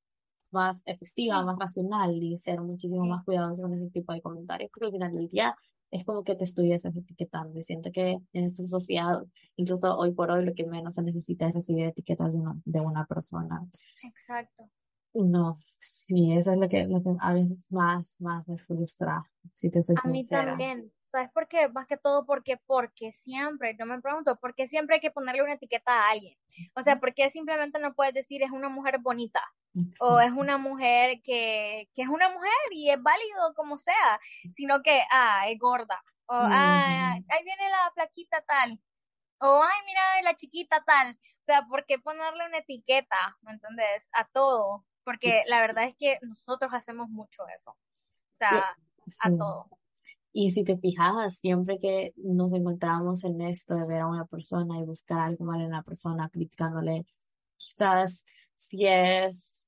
más 0.50 0.82
efectiva, 0.86 1.42
más 1.42 1.58
racional 1.58 2.14
y 2.22 2.36
ser 2.36 2.60
muchísimo 2.60 3.04
más 3.04 3.24
cuidadosos 3.24 3.62
con 3.62 3.74
ese 3.74 3.90
tipo 3.90 4.12
de 4.12 4.20
comentarios, 4.20 4.70
porque 4.72 4.86
al 4.86 4.92
final 4.92 5.14
del 5.14 5.28
día 5.28 5.54
es 5.90 6.04
como 6.04 6.22
que 6.22 6.36
te 6.36 6.44
estuvieses 6.44 6.94
etiquetando 6.94 7.58
y 7.58 7.62
siento 7.62 7.90
que 7.90 8.18
en 8.32 8.44
esta 8.44 8.62
sociedad, 8.64 9.22
incluso 9.56 9.96
hoy 9.96 10.12
por 10.12 10.30
hoy, 10.30 10.44
lo 10.44 10.52
que 10.54 10.66
menos 10.66 10.94
se 10.94 11.02
necesita 11.02 11.48
es 11.48 11.54
recibir 11.54 11.86
etiquetas 11.86 12.34
de 12.34 12.40
una, 12.40 12.60
de 12.64 12.80
una 12.80 13.06
persona. 13.06 13.66
Exacto. 14.04 14.68
No, 15.14 15.54
sí, 15.56 16.34
eso 16.36 16.52
es 16.52 16.58
lo 16.58 16.68
que, 16.68 16.84
lo 16.84 17.02
que 17.02 17.10
a 17.20 17.32
veces 17.32 17.72
más, 17.72 18.20
más 18.20 18.46
me 18.48 18.56
frustra, 18.56 19.18
si 19.52 19.70
te 19.70 19.82
soy 19.82 19.96
A 20.04 20.08
mí 20.08 20.26
también. 20.26 20.92
¿Sabes 21.00 21.30
por 21.32 21.48
qué? 21.48 21.70
Más 21.70 21.86
que 21.86 21.96
todo 21.96 22.26
porque, 22.26 22.58
porque 22.66 23.12
siempre, 23.12 23.74
yo 23.78 23.86
me 23.86 24.00
pregunto, 24.02 24.36
¿por 24.36 24.54
qué 24.54 24.68
siempre 24.68 24.96
hay 24.96 25.00
que 25.00 25.10
ponerle 25.10 25.42
una 25.42 25.54
etiqueta 25.54 25.90
a 25.92 26.10
alguien? 26.10 26.36
O 26.74 26.82
sea, 26.82 27.00
¿por 27.00 27.14
qué 27.14 27.30
simplemente 27.30 27.78
no 27.80 27.94
puedes 27.94 28.12
decir 28.12 28.42
es 28.42 28.50
una 28.50 28.68
mujer 28.68 28.98
bonita? 29.00 29.40
O 30.00 30.20
es 30.20 30.32
una 30.32 30.58
mujer 30.58 31.20
que, 31.22 31.88
que 31.94 32.02
es 32.02 32.08
una 32.08 32.28
mujer 32.30 32.52
y 32.72 32.90
es 32.90 33.02
válido 33.02 33.54
como 33.54 33.78
sea, 33.78 34.20
sino 34.50 34.82
que, 34.82 35.00
ah, 35.10 35.48
es 35.48 35.58
gorda. 35.58 36.02
O, 36.26 36.34
ah, 36.34 37.14
ahí 37.14 37.44
viene 37.44 37.70
la 37.70 37.90
flaquita 37.94 38.42
tal. 38.42 38.78
O, 39.40 39.62
ay, 39.62 39.78
mira, 39.86 40.22
la 40.22 40.34
chiquita 40.34 40.82
tal. 40.84 41.12
O 41.12 41.44
sea, 41.46 41.62
¿por 41.68 41.86
qué 41.86 41.98
ponerle 41.98 42.46
una 42.46 42.58
etiqueta, 42.58 43.36
¿me 43.40 43.52
entiendes? 43.52 44.10
A 44.12 44.26
todo 44.26 44.84
porque 45.08 45.42
la 45.46 45.62
verdad 45.62 45.84
es 45.84 45.96
que 45.96 46.18
nosotros 46.20 46.70
hacemos 46.74 47.08
mucho 47.08 47.42
eso, 47.56 47.70
o 47.70 48.36
sea, 48.36 48.76
a 49.22 49.30
todo. 49.30 49.66
Y 50.34 50.50
si 50.50 50.64
te 50.64 50.76
fijas, 50.76 51.38
siempre 51.38 51.78
que 51.78 52.12
nos 52.16 52.52
encontramos 52.52 53.24
en 53.24 53.40
esto 53.40 53.74
de 53.74 53.86
ver 53.86 54.02
a 54.02 54.06
una 54.06 54.26
persona 54.26 54.78
y 54.78 54.84
buscar 54.84 55.20
algo 55.20 55.46
mal 55.46 55.62
en 55.62 55.70
la 55.70 55.82
persona, 55.82 56.28
criticándole, 56.28 57.06
quizás 57.56 58.22
si 58.54 58.86
es 58.86 59.66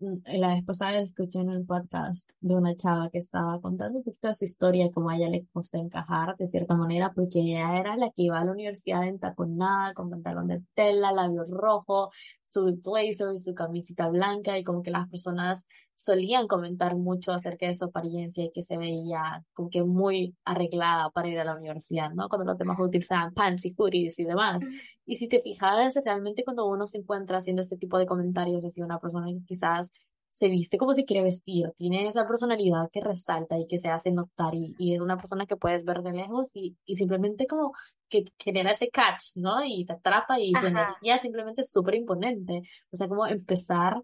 mm, 0.00 0.16
la 0.40 0.48
vez 0.48 0.64
pasada 0.64 0.98
escuché 0.98 1.38
en 1.38 1.50
un 1.50 1.64
podcast 1.64 2.32
de 2.40 2.56
una 2.56 2.74
chava 2.74 3.08
que 3.08 3.18
estaba 3.18 3.60
contando 3.60 3.98
un 3.98 4.04
poquito 4.04 4.26
de 4.26 4.34
su 4.34 4.44
historia, 4.44 4.90
cómo 4.92 5.10
a 5.10 5.16
ella 5.16 5.28
le 5.28 5.46
costó 5.52 5.78
encajar 5.78 6.36
de 6.36 6.48
cierta 6.48 6.74
manera, 6.74 7.12
porque 7.12 7.38
ella 7.38 7.78
era 7.78 7.96
la 7.96 8.10
que 8.10 8.22
iba 8.22 8.40
a 8.40 8.44
la 8.44 8.50
universidad 8.50 9.06
entaconada, 9.06 9.94
con 9.94 10.10
pantalón 10.10 10.48
de 10.48 10.60
tela, 10.74 11.12
labios 11.12 11.50
rojo, 11.52 12.10
su 12.52 12.78
blazer, 12.84 13.38
su 13.38 13.54
camisita 13.54 14.08
blanca, 14.08 14.58
y 14.58 14.64
como 14.64 14.82
que 14.82 14.90
las 14.90 15.08
personas 15.08 15.64
solían 15.94 16.48
comentar 16.48 16.96
mucho 16.96 17.32
acerca 17.32 17.66
de 17.66 17.74
su 17.74 17.86
apariencia 17.86 18.44
y 18.44 18.50
que 18.50 18.62
se 18.62 18.76
veía 18.76 19.44
como 19.54 19.70
que 19.70 19.82
muy 19.84 20.36
arreglada 20.44 21.10
para 21.10 21.28
ir 21.28 21.38
a 21.38 21.44
la 21.44 21.56
universidad, 21.56 22.10
¿no? 22.10 22.28
Cuando 22.28 22.44
los 22.44 22.58
demás 22.58 22.76
utilizaban 22.78 23.32
pants 23.32 23.64
y 23.64 23.74
hoodies 23.76 24.18
y 24.18 24.24
demás. 24.24 24.64
Y 25.06 25.16
si 25.16 25.28
te 25.28 25.40
fijas, 25.40 25.94
realmente 26.04 26.44
cuando 26.44 26.66
uno 26.66 26.86
se 26.86 26.98
encuentra 26.98 27.38
haciendo 27.38 27.62
este 27.62 27.76
tipo 27.76 27.98
de 27.98 28.06
comentarios 28.06 28.64
hacia 28.64 28.84
una 28.84 28.98
persona 28.98 29.26
que 29.28 29.44
quizás 29.46 29.90
se 30.32 30.48
viste 30.48 30.78
como 30.78 30.94
se 30.94 31.04
quiere 31.04 31.22
vestir, 31.22 31.70
tiene 31.76 32.08
esa 32.08 32.26
personalidad 32.26 32.88
que 32.90 33.02
resalta 33.02 33.58
y 33.58 33.66
que 33.66 33.76
se 33.76 33.90
hace 33.90 34.10
notar 34.12 34.54
y, 34.54 34.74
y 34.78 34.94
es 34.94 35.00
una 35.00 35.18
persona 35.18 35.44
que 35.44 35.56
puedes 35.56 35.84
ver 35.84 36.02
de 36.02 36.12
lejos 36.12 36.50
y, 36.54 36.74
y 36.86 36.96
simplemente 36.96 37.46
como 37.46 37.72
que 38.08 38.24
genera 38.38 38.70
ese 38.70 38.88
catch, 38.88 39.36
¿no? 39.36 39.62
Y 39.62 39.84
te 39.84 39.92
atrapa 39.92 40.40
y 40.40 40.54
su 40.54 40.68
energía 40.68 41.18
simplemente 41.18 41.60
es 41.60 41.70
súper 41.70 41.96
imponente. 41.96 42.62
O 42.90 42.96
sea, 42.96 43.08
como 43.08 43.26
empezar 43.26 44.00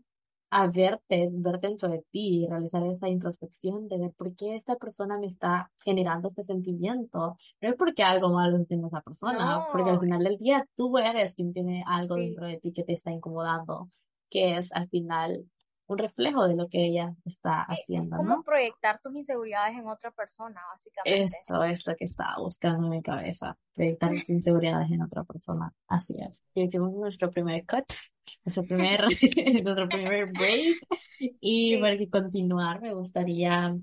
a 0.51 0.67
verte, 0.67 1.31
ver 1.33 1.59
dentro 1.61 1.89
de 1.89 2.05
ti 2.11 2.43
y 2.43 2.47
realizar 2.47 2.83
esa 2.85 3.09
introspección 3.09 3.89
de 3.89 3.97
ver 3.97 4.13
por 4.13 4.35
qué 4.35 4.55
esta 4.55 4.77
persona 4.77 5.19
me 5.19 5.27
está 5.27 5.71
generando 5.83 6.29
este 6.29 6.43
sentimiento. 6.43 7.37
No 7.63 7.69
es 7.71 7.75
porque 7.75 8.03
algo 8.03 8.29
malo 8.29 8.59
tiene 8.67 8.87
esa 8.87 9.01
persona, 9.01 9.67
porque 9.73 9.91
al 9.91 10.01
final 10.01 10.23
del 10.23 10.37
día 10.37 10.67
tú 10.77 10.99
eres 10.99 11.35
quien 11.35 11.55
tiene 11.55 11.83
algo 11.87 12.17
dentro 12.17 12.47
de 12.47 12.59
ti 12.59 12.71
que 12.71 12.85
te 12.85 12.93
está 12.93 13.11
incomodando, 13.11 13.89
que 14.29 14.59
es 14.59 14.73
al 14.75 14.91
final 14.91 15.47
un 15.89 15.99
reflejo 15.99 16.47
de 16.47 16.55
lo 16.55 16.69
que 16.69 16.85
ella 16.85 17.15
está 17.25 17.63
haciendo. 17.63 18.17
Es 18.17 18.23
como 18.23 18.43
proyectar 18.43 19.01
tus 19.01 19.15
inseguridades 19.15 19.77
en 19.79 19.87
otra 19.87 20.11
persona, 20.11 20.61
básicamente. 20.71 21.23
Eso 21.23 21.65
es 21.65 21.87
lo 21.87 21.97
que 21.97 22.05
estaba 22.05 22.37
buscando 22.39 22.87
en 22.87 22.91
mi 22.91 23.03
cabeza, 23.03 23.57
proyectar 23.75 24.11
mis 24.11 24.29
inseguridades 24.29 24.91
en 24.93 25.03
otra 25.03 25.25
persona. 25.25 25.73
Así 25.87 26.15
es. 26.21 26.43
hicimos 26.55 26.93
nuestro 26.93 27.31
primer 27.31 27.65
cut, 27.65 27.87
nuestro 28.45 28.65
primer, 28.65 29.01
nuestro 29.65 29.89
primer 29.89 30.31
break. 30.33 30.77
Y 31.19 31.79
para 31.81 31.97
continuar, 32.11 32.83
me 32.83 32.93
gustaría 32.93 33.75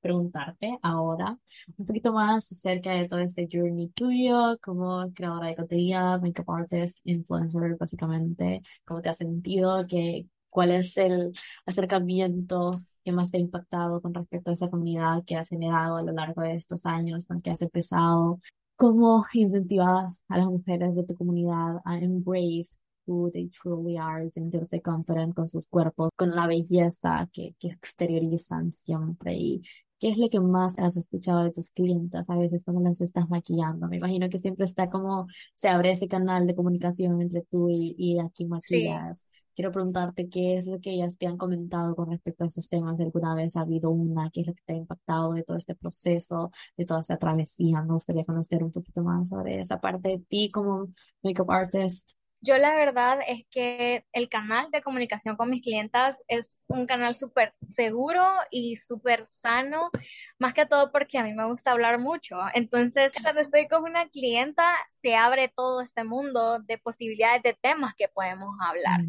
preguntarte 0.00 0.78
ahora 0.80 1.38
un 1.76 1.86
poquito 1.86 2.14
más 2.14 2.50
acerca 2.50 2.94
de 2.94 3.06
todo 3.06 3.20
este 3.20 3.46
journey 3.52 3.88
tuyo 3.90 4.58
como 4.62 5.12
creadora 5.12 5.48
de 5.48 5.56
contenido, 5.56 6.18
makeup 6.20 6.50
artist, 6.50 7.00
influencer, 7.04 7.76
básicamente, 7.78 8.62
cómo 8.86 9.02
te 9.02 9.10
has 9.10 9.18
sentido, 9.18 9.86
que 9.86 10.26
cuál 10.50 10.72
es 10.72 10.96
el 10.96 11.32
acercamiento 11.66 12.82
que 13.04 13.12
más 13.12 13.30
te 13.30 13.38
ha 13.38 13.40
impactado 13.40 14.00
con 14.02 14.14
respecto 14.14 14.50
a 14.50 14.52
esa 14.52 14.68
comunidad 14.68 15.24
que 15.26 15.36
has 15.36 15.48
generado 15.48 15.96
a 15.96 16.02
lo 16.02 16.12
largo 16.12 16.42
de 16.42 16.54
estos 16.54 16.86
años 16.86 17.26
con 17.26 17.40
que 17.40 17.50
has 17.50 17.62
empezado, 17.62 18.40
cómo 18.76 19.24
incentivas 19.32 20.24
a 20.28 20.38
las 20.38 20.46
mujeres 20.46 20.96
de 20.96 21.04
tu 21.04 21.14
comunidad 21.16 21.80
a 21.84 21.98
embrace 21.98 22.76
who 23.10 23.30
they 23.32 23.48
truly 23.48 23.98
are, 23.98 24.30
sentirse 24.30 24.80
confident 24.80 25.34
con 25.34 25.48
sus 25.48 25.66
cuerpos, 25.66 26.10
con 26.16 26.30
la 26.34 26.46
belleza 26.46 27.28
que, 27.32 27.54
que 27.58 27.68
exteriorizan 27.68 28.72
siempre 28.72 29.34
y 29.34 29.60
¿Qué 30.00 30.08
es 30.08 30.16
lo 30.16 30.30
que 30.30 30.40
más 30.40 30.78
has 30.78 30.96
escuchado 30.96 31.44
de 31.44 31.50
tus 31.50 31.70
clientes 31.72 32.30
a 32.30 32.36
veces 32.36 32.64
cuando 32.64 32.82
las 32.82 33.02
estás 33.02 33.28
maquillando? 33.28 33.86
Me 33.86 33.98
imagino 33.98 34.30
que 34.30 34.38
siempre 34.38 34.64
está 34.64 34.88
como 34.88 35.26
se 35.52 35.68
abre 35.68 35.90
ese 35.90 36.08
canal 36.08 36.46
de 36.46 36.54
comunicación 36.54 37.20
entre 37.20 37.42
tú 37.42 37.68
y, 37.68 37.94
y 37.98 38.18
aquí 38.18 38.46
maquillas. 38.46 39.26
Quiero 39.54 39.72
preguntarte 39.72 40.30
qué 40.30 40.56
es 40.56 40.68
lo 40.68 40.80
que 40.80 40.92
ellas 40.92 41.18
te 41.18 41.26
han 41.26 41.36
comentado 41.36 41.94
con 41.94 42.10
respecto 42.10 42.44
a 42.44 42.46
estos 42.46 42.68
temas. 42.70 42.98
¿Alguna 42.98 43.34
vez 43.34 43.56
ha 43.56 43.60
habido 43.60 43.90
una? 43.90 44.30
¿Qué 44.30 44.40
es 44.40 44.46
lo 44.46 44.54
que 44.54 44.62
te 44.64 44.72
ha 44.72 44.76
impactado 44.76 45.34
de 45.34 45.42
todo 45.42 45.58
este 45.58 45.74
proceso, 45.74 46.50
de 46.78 46.86
toda 46.86 47.00
esta 47.00 47.18
travesía? 47.18 47.82
Me 47.82 47.92
gustaría 47.92 48.24
conocer 48.24 48.64
un 48.64 48.72
poquito 48.72 49.02
más 49.02 49.28
sobre 49.28 49.60
esa 49.60 49.80
parte 49.80 50.08
de 50.08 50.18
ti 50.20 50.50
como 50.50 50.88
makeup 51.22 51.50
artist. 51.50 52.12
Yo 52.42 52.56
la 52.58 52.74
verdad 52.74 53.18
es 53.26 53.44
que 53.50 54.04
el 54.12 54.28
canal 54.28 54.70
de 54.70 54.82
comunicación 54.82 55.36
con 55.36 55.50
mis 55.50 55.62
clientas 55.62 56.22
es 56.28 56.60
un 56.68 56.86
canal 56.86 57.14
súper 57.14 57.52
seguro 57.62 58.24
y 58.50 58.76
súper 58.76 59.26
sano, 59.26 59.90
más 60.38 60.54
que 60.54 60.66
todo 60.66 60.92
porque 60.92 61.18
a 61.18 61.24
mí 61.24 61.34
me 61.34 61.46
gusta 61.46 61.72
hablar 61.72 61.98
mucho. 61.98 62.36
Entonces, 62.54 63.12
cuando 63.22 63.40
estoy 63.42 63.66
con 63.66 63.82
una 63.82 64.08
clienta, 64.08 64.72
se 64.88 65.16
abre 65.16 65.48
todo 65.48 65.82
este 65.82 66.04
mundo 66.04 66.60
de 66.60 66.78
posibilidades 66.78 67.42
de 67.42 67.58
temas 67.60 67.94
que 67.94 68.08
podemos 68.08 68.54
hablar. 68.60 69.00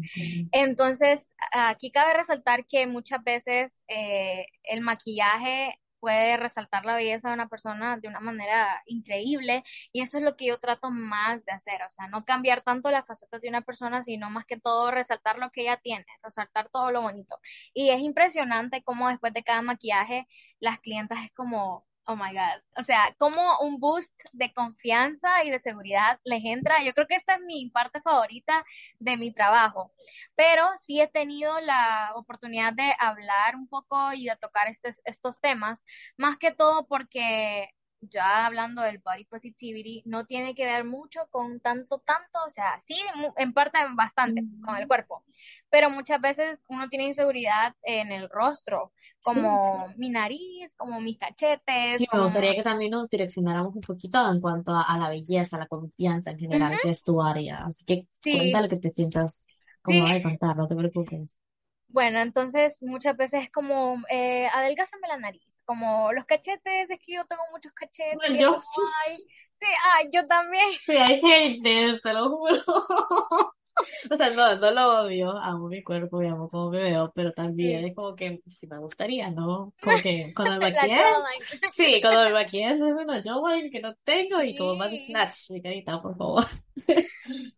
Entonces, 0.50 1.32
aquí 1.52 1.90
cabe 1.90 2.14
resaltar 2.14 2.66
que 2.66 2.86
muchas 2.86 3.22
veces 3.22 3.82
eh, 3.88 4.46
el 4.64 4.80
maquillaje 4.80 5.78
puede 6.02 6.36
resaltar 6.36 6.84
la 6.84 6.96
belleza 6.96 7.28
de 7.28 7.34
una 7.34 7.48
persona 7.48 7.96
de 7.98 8.08
una 8.08 8.20
manera 8.20 8.82
increíble 8.86 9.62
y 9.92 10.02
eso 10.02 10.18
es 10.18 10.24
lo 10.24 10.36
que 10.36 10.46
yo 10.48 10.58
trato 10.58 10.90
más 10.90 11.44
de 11.44 11.52
hacer, 11.52 11.80
o 11.82 11.90
sea, 11.90 12.08
no 12.08 12.24
cambiar 12.24 12.62
tanto 12.62 12.90
las 12.90 13.06
facetas 13.06 13.40
de 13.40 13.48
una 13.48 13.62
persona, 13.62 14.02
sino 14.04 14.28
más 14.30 14.44
que 14.46 14.58
todo 14.60 14.90
resaltar 14.90 15.38
lo 15.38 15.50
que 15.50 15.62
ella 15.62 15.76
tiene, 15.78 16.04
resaltar 16.22 16.68
todo 16.70 16.90
lo 16.90 17.02
bonito. 17.02 17.38
Y 17.72 17.90
es 17.90 18.00
impresionante 18.00 18.82
cómo 18.82 19.08
después 19.08 19.32
de 19.32 19.44
cada 19.44 19.62
maquillaje 19.62 20.26
las 20.60 20.80
clientas 20.80 21.20
es 21.24 21.30
como, 21.34 21.86
Oh 22.06 22.16
my 22.16 22.32
God. 22.32 22.62
O 22.76 22.82
sea, 22.82 23.14
como 23.18 23.40
un 23.60 23.78
boost 23.78 24.12
de 24.32 24.52
confianza 24.52 25.44
y 25.44 25.50
de 25.50 25.60
seguridad 25.60 26.18
les 26.24 26.44
entra. 26.44 26.82
Yo 26.84 26.92
creo 26.94 27.06
que 27.06 27.14
esta 27.14 27.36
es 27.36 27.40
mi 27.42 27.70
parte 27.70 28.00
favorita 28.02 28.64
de 28.98 29.16
mi 29.16 29.32
trabajo. 29.32 29.92
Pero 30.34 30.64
sí 30.78 31.00
he 31.00 31.06
tenido 31.08 31.60
la 31.60 32.10
oportunidad 32.16 32.72
de 32.72 32.92
hablar 32.98 33.54
un 33.54 33.68
poco 33.68 34.12
y 34.14 34.24
de 34.26 34.36
tocar 34.36 34.66
estos 35.04 35.40
temas, 35.40 35.84
más 36.16 36.38
que 36.38 36.50
todo 36.52 36.86
porque 36.88 37.70
ya 38.10 38.46
hablando 38.46 38.82
del 38.82 38.98
body 38.98 39.24
positivity, 39.24 40.02
no 40.06 40.26
tiene 40.26 40.54
que 40.54 40.64
ver 40.64 40.84
mucho 40.84 41.20
con 41.30 41.60
tanto, 41.60 41.98
tanto, 41.98 42.38
o 42.46 42.50
sea, 42.50 42.80
sí, 42.84 42.96
en 43.36 43.52
parte 43.52 43.78
bastante 43.94 44.42
con 44.64 44.76
el 44.76 44.86
cuerpo, 44.86 45.24
pero 45.70 45.90
muchas 45.90 46.20
veces 46.20 46.60
uno 46.68 46.88
tiene 46.88 47.06
inseguridad 47.06 47.74
en 47.82 48.12
el 48.12 48.28
rostro, 48.28 48.92
como 49.22 49.88
mi 49.96 50.10
nariz, 50.10 50.72
como 50.76 51.00
mis 51.00 51.18
cachetes. 51.18 51.98
Sí, 51.98 52.06
me 52.12 52.22
gustaría 52.22 52.54
que 52.54 52.62
también 52.62 52.90
nos 52.90 53.08
direccionáramos 53.08 53.74
un 53.74 53.80
poquito 53.80 54.30
en 54.30 54.40
cuanto 54.40 54.72
a, 54.74 54.98
la 54.98 55.08
belleza, 55.08 55.58
la 55.58 55.66
confianza 55.66 56.30
en 56.32 56.38
general, 56.38 56.78
que 56.82 56.90
es 56.90 57.02
tu 57.02 57.22
área, 57.22 57.64
así 57.66 57.84
que 57.84 58.06
cuenta 58.22 58.60
lo 58.60 58.68
que 58.68 58.78
te 58.78 58.90
sientas 58.90 59.46
como 59.80 60.06
de 60.08 60.22
contar, 60.22 60.56
no 60.56 60.66
te 60.66 60.76
preocupes. 60.76 61.40
Bueno, 61.88 62.20
entonces 62.20 62.78
muchas 62.80 63.16
veces 63.16 63.44
es 63.44 63.50
como, 63.50 64.02
eh, 64.08 64.48
adelgázame 64.54 65.08
la 65.08 65.18
nariz 65.18 65.51
como 65.64 66.12
los 66.12 66.24
cachetes, 66.24 66.90
es 66.90 66.98
que 66.98 67.14
yo 67.14 67.24
tengo 67.26 67.42
muchos 67.52 67.72
cachetes. 67.72 68.16
Bueno, 68.16 68.36
yo... 68.36 68.58
sí, 69.60 69.66
ay, 69.94 70.08
yo 70.12 70.26
también. 70.26 70.64
Sí, 70.86 70.96
hay 70.96 71.20
gente, 71.20 72.00
te 72.02 72.12
lo 72.12 72.30
juro. 72.30 72.62
O 74.10 74.16
sea, 74.16 74.30
no, 74.30 74.54
no 74.56 74.70
lo 74.70 75.02
odio, 75.02 75.30
amo 75.30 75.68
mi 75.68 75.82
cuerpo 75.82 76.22
y 76.22 76.26
amo 76.26 76.48
cómo 76.48 76.70
me 76.70 76.78
veo, 76.82 77.10
pero 77.14 77.32
también 77.32 77.84
es 77.86 77.94
como 77.94 78.14
que 78.14 78.40
sí 78.46 78.66
me 78.66 78.78
gustaría, 78.78 79.30
¿no? 79.30 79.72
Como 79.80 80.00
que 80.02 80.32
cuando 80.36 80.58
me 80.58 80.70
maquillas, 80.70 81.22
sí, 81.70 82.00
cuando 82.02 82.24
me 82.24 82.32
maquillas 82.32 82.78
es 82.80 82.94
bueno, 82.94 83.20
yo 83.22 83.42
que 83.70 83.80
no 83.80 83.94
tengo 84.04 84.42
y 84.42 84.56
como 84.56 84.76
más 84.76 84.92
snatch, 84.92 85.50
mi 85.50 85.62
carita, 85.62 86.00
por 86.02 86.16
favor. 86.16 86.46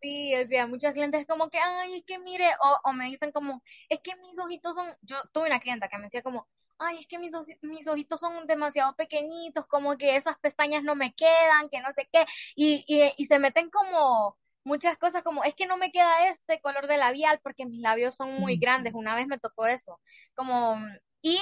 Sí, 0.00 0.34
o 0.36 0.46
sea, 0.46 0.66
muchas 0.66 0.94
clientes 0.94 1.26
como 1.26 1.48
que, 1.50 1.58
ay, 1.58 1.96
es 1.96 2.04
que 2.04 2.18
mire, 2.18 2.46
o, 2.62 2.90
o 2.90 2.92
me 2.92 3.06
dicen 3.06 3.32
como, 3.32 3.62
es 3.88 4.00
que 4.00 4.14
mis 4.16 4.38
ojitos 4.38 4.74
son, 4.74 4.86
yo 5.02 5.16
tuve 5.32 5.46
una 5.46 5.60
clienta 5.60 5.88
que 5.88 5.98
me 5.98 6.04
decía 6.04 6.22
como, 6.22 6.46
ay, 6.78 6.98
es 7.00 7.06
que 7.06 7.18
mis, 7.18 7.32
mis 7.62 7.86
ojitos 7.88 8.20
son 8.20 8.46
demasiado 8.46 8.94
pequeñitos, 8.96 9.66
como 9.66 9.96
que 9.96 10.16
esas 10.16 10.38
pestañas 10.38 10.82
no 10.82 10.94
me 10.94 11.14
quedan, 11.14 11.68
que 11.70 11.80
no 11.80 11.92
sé 11.92 12.08
qué, 12.12 12.26
y, 12.56 12.84
y, 12.86 13.12
y 13.16 13.26
se 13.26 13.38
meten 13.38 13.70
como 13.70 14.36
muchas 14.64 14.96
cosas 14.98 15.22
como, 15.22 15.44
es 15.44 15.54
que 15.54 15.66
no 15.66 15.76
me 15.76 15.92
queda 15.92 16.28
este 16.28 16.60
color 16.60 16.86
de 16.86 16.96
labial 16.98 17.40
porque 17.42 17.66
mis 17.66 17.80
labios 17.80 18.16
son 18.16 18.34
muy 18.34 18.56
grandes, 18.58 18.94
una 18.94 19.14
vez 19.16 19.26
me 19.26 19.38
tocó 19.38 19.66
eso, 19.66 20.00
como, 20.34 20.78
y 21.22 21.38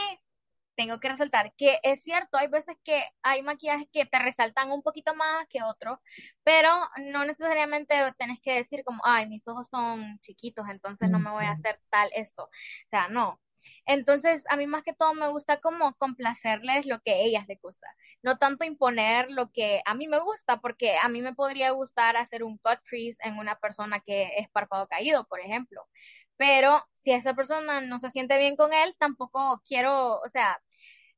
tengo 0.76 0.98
que 1.00 1.08
resaltar 1.08 1.52
que 1.56 1.78
es 1.82 2.02
cierto, 2.02 2.38
hay 2.38 2.48
veces 2.48 2.76
que 2.84 3.04
hay 3.22 3.42
maquillajes 3.42 3.88
que 3.92 4.06
te 4.06 4.18
resaltan 4.18 4.72
un 4.72 4.82
poquito 4.82 5.14
más 5.14 5.46
que 5.48 5.62
otros, 5.62 5.98
pero 6.44 6.68
no 7.12 7.24
necesariamente 7.24 7.94
tenés 8.18 8.40
que 8.40 8.54
decir 8.54 8.82
como, 8.84 9.02
ay, 9.04 9.28
mis 9.28 9.46
ojos 9.48 9.68
son 9.68 10.18
chiquitos, 10.20 10.66
entonces 10.70 11.10
no 11.10 11.18
me 11.20 11.30
voy 11.30 11.44
a 11.44 11.52
hacer 11.52 11.78
tal 11.90 12.10
esto. 12.14 12.44
O 12.44 12.50
sea, 12.90 13.08
no, 13.08 13.40
entonces, 13.86 14.44
a 14.48 14.56
mí 14.56 14.66
más 14.66 14.82
que 14.82 14.94
todo 14.94 15.14
me 15.14 15.28
gusta 15.28 15.60
como 15.60 15.94
complacerles 15.94 16.86
lo 16.86 17.00
que 17.00 17.12
a 17.12 17.16
ellas 17.18 17.46
les 17.48 17.60
gusta, 17.60 17.88
no 18.22 18.38
tanto 18.38 18.64
imponer 18.64 19.30
lo 19.30 19.50
que 19.52 19.82
a 19.86 19.94
mí 19.94 20.08
me 20.08 20.20
gusta, 20.20 20.60
porque 20.60 20.96
a 20.98 21.08
mí 21.08 21.22
me 21.22 21.34
podría 21.34 21.70
gustar 21.72 22.16
hacer 22.16 22.44
un 22.44 22.58
cut 22.58 22.80
crease 22.84 23.18
en 23.26 23.38
una 23.38 23.56
persona 23.56 24.00
que 24.00 24.30
es 24.38 24.48
párpado 24.50 24.86
caído, 24.88 25.26
por 25.26 25.40
ejemplo. 25.40 25.82
Pero 26.36 26.82
si 26.92 27.12
esa 27.12 27.34
persona 27.34 27.80
no 27.82 27.98
se 27.98 28.10
siente 28.10 28.38
bien 28.38 28.56
con 28.56 28.72
él, 28.72 28.94
tampoco 28.98 29.62
quiero, 29.66 30.20
o 30.20 30.28
sea, 30.28 30.60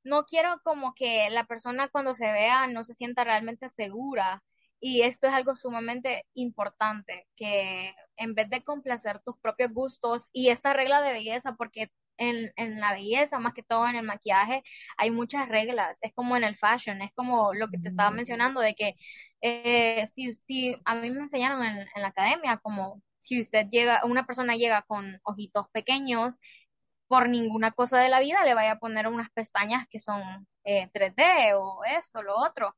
no 0.04 0.24
quiero 0.26 0.60
como 0.62 0.94
que 0.94 1.30
la 1.30 1.44
persona 1.46 1.88
cuando 1.88 2.14
se 2.14 2.30
vea 2.32 2.66
no 2.68 2.84
se 2.84 2.94
sienta 2.94 3.24
realmente 3.24 3.68
segura. 3.68 4.42
Y 4.80 5.02
esto 5.02 5.28
es 5.28 5.32
algo 5.32 5.54
sumamente 5.56 6.26
importante, 6.34 7.26
que 7.36 7.94
en 8.16 8.34
vez 8.34 8.50
de 8.50 8.62
complacer 8.62 9.20
tus 9.20 9.38
propios 9.38 9.72
gustos 9.72 10.28
y 10.32 10.50
esta 10.50 10.74
regla 10.74 11.00
de 11.00 11.12
belleza, 11.14 11.54
porque 11.56 11.90
en, 12.18 12.52
en, 12.56 12.80
la 12.80 12.92
belleza, 12.92 13.38
más 13.38 13.54
que 13.54 13.62
todo 13.62 13.88
en 13.88 13.96
el 13.96 14.04
maquillaje, 14.04 14.62
hay 14.96 15.10
muchas 15.10 15.48
reglas. 15.48 15.98
Es 16.02 16.12
como 16.14 16.36
en 16.36 16.44
el 16.44 16.56
fashion, 16.56 17.02
es 17.02 17.12
como 17.14 17.54
lo 17.54 17.68
que 17.68 17.78
te 17.78 17.88
estaba 17.88 18.10
mencionando, 18.10 18.60
de 18.60 18.74
que 18.74 18.94
eh, 19.42 20.06
si, 20.14 20.34
si 20.34 20.76
a 20.84 20.94
mí 20.94 21.10
me 21.10 21.20
enseñaron 21.20 21.62
en, 21.64 21.78
en, 21.78 22.02
la 22.02 22.08
academia, 22.08 22.58
como 22.58 23.02
si 23.20 23.40
usted 23.40 23.66
llega, 23.70 24.04
una 24.04 24.26
persona 24.26 24.56
llega 24.56 24.82
con 24.82 25.20
ojitos 25.24 25.68
pequeños, 25.72 26.38
por 27.08 27.28
ninguna 27.28 27.72
cosa 27.72 27.98
de 28.00 28.08
la 28.08 28.20
vida 28.20 28.44
le 28.44 28.54
vaya 28.54 28.72
a 28.72 28.78
poner 28.78 29.06
unas 29.08 29.30
pestañas 29.30 29.86
que 29.88 30.00
son 30.00 30.46
eh, 30.64 30.88
3D 30.92 31.54
o 31.56 31.84
esto, 31.84 32.22
lo 32.22 32.36
otro. 32.36 32.74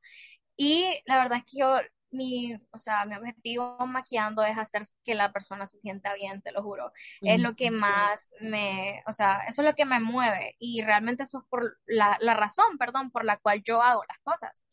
Y 0.57 1.01
la 1.05 1.17
verdad 1.17 1.39
es 1.39 1.45
que 1.45 1.59
yo 1.59 1.79
mi, 2.17 2.55
o 2.71 2.79
sea, 2.79 3.05
mi 3.05 3.15
objetivo 3.15 3.77
maquillando 3.87 4.43
es 4.43 4.57
hacer 4.57 4.85
que 5.05 5.15
la 5.15 5.31
persona 5.31 5.67
se 5.67 5.79
sienta 5.79 6.13
bien, 6.15 6.41
te 6.41 6.51
lo 6.51 6.63
juro. 6.63 6.91
Es 7.21 7.39
lo 7.39 7.55
que 7.55 7.71
más 7.71 8.29
me, 8.41 9.03
o 9.07 9.13
sea, 9.13 9.39
eso 9.47 9.61
es 9.61 9.67
lo 9.67 9.75
que 9.75 9.85
me 9.85 9.99
mueve 9.99 10.55
y 10.59 10.81
realmente 10.83 11.23
eso 11.23 11.39
es 11.39 11.45
por 11.49 11.77
la, 11.85 12.17
la 12.21 12.33
razón, 12.33 12.77
perdón, 12.77 13.11
por 13.11 13.25
la 13.25 13.37
cual 13.37 13.63
yo 13.63 13.81
hago 13.81 14.03
las 14.07 14.19
cosas. 14.19 14.63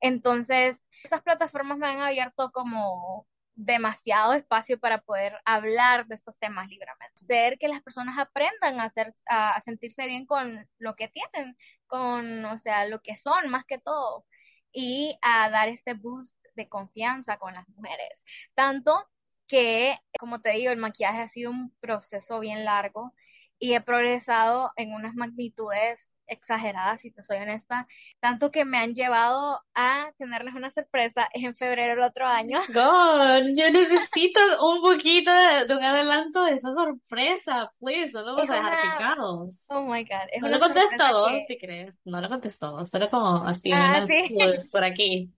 Entonces, 0.00 0.78
esas 1.02 1.22
plataformas 1.22 1.78
me 1.78 1.86
han 1.88 2.00
abierto 2.00 2.50
como 2.52 3.26
demasiado 3.54 4.34
espacio 4.34 4.78
para 4.80 5.00
poder 5.02 5.38
hablar 5.44 6.06
de 6.06 6.16
estos 6.16 6.38
temas 6.38 6.68
libremente. 6.68 7.20
Hacer 7.22 7.58
que 7.58 7.68
las 7.68 7.82
personas 7.82 8.18
aprendan 8.18 8.80
a, 8.80 8.84
hacer, 8.84 9.12
a 9.26 9.60
sentirse 9.60 10.06
bien 10.06 10.26
con 10.26 10.68
lo 10.78 10.94
que 10.96 11.08
tienen, 11.08 11.56
con, 11.86 12.44
o 12.44 12.58
sea, 12.58 12.86
lo 12.86 13.00
que 13.00 13.16
son 13.16 13.48
más 13.50 13.64
que 13.64 13.78
todo, 13.78 14.26
y 14.72 15.16
a 15.22 15.48
dar 15.50 15.68
este 15.68 15.94
boost 15.94 16.36
de 16.54 16.68
confianza 16.68 17.38
con 17.38 17.54
las 17.54 17.68
mujeres. 17.68 18.24
Tanto 18.54 19.08
que, 19.46 19.98
como 20.18 20.40
te 20.40 20.52
digo, 20.52 20.72
el 20.72 20.78
maquillaje 20.78 21.20
ha 21.20 21.28
sido 21.28 21.50
un 21.50 21.70
proceso 21.80 22.40
bien 22.40 22.64
largo 22.64 23.12
y 23.58 23.74
he 23.74 23.80
progresado 23.80 24.72
en 24.76 24.92
unas 24.92 25.14
magnitudes 25.14 26.08
exageradas, 26.26 27.00
si 27.00 27.10
te 27.10 27.22
soy 27.22 27.38
honesta, 27.38 27.86
tanto 28.20 28.50
que 28.50 28.64
me 28.64 28.78
han 28.78 28.94
llevado 28.94 29.60
a 29.74 30.10
tenerles 30.18 30.54
una 30.54 30.70
sorpresa 30.70 31.28
en 31.32 31.54
febrero 31.54 31.94
del 31.94 32.02
otro 32.02 32.26
año. 32.26 32.60
God, 32.68 33.48
yo 33.54 33.70
necesito 33.70 34.40
un 34.62 34.80
poquito 34.80 35.30
de, 35.30 35.74
un 35.74 35.84
adelanto 35.84 36.44
de 36.44 36.52
esa 36.52 36.70
sorpresa, 36.70 37.72
please, 37.78 38.12
no 38.12 38.22
lo 38.22 38.36
vas 38.36 38.50
a 38.50 38.54
dejar 38.54 38.92
picados. 38.92 39.66
Oh 39.70 39.82
my 39.82 40.02
God. 40.02 40.40
no 40.40 40.48
lo 40.48 40.58
contesto 40.58 40.96
todo, 40.96 41.28
si 41.46 41.58
crees, 41.58 41.98
no 42.04 42.20
lo 42.20 42.28
contesto, 42.28 42.84
solo 42.86 43.10
como 43.10 43.44
así, 43.46 43.70
ah, 43.72 44.04
unas 44.04 44.70
por 44.70 44.84
aquí. 44.84 45.30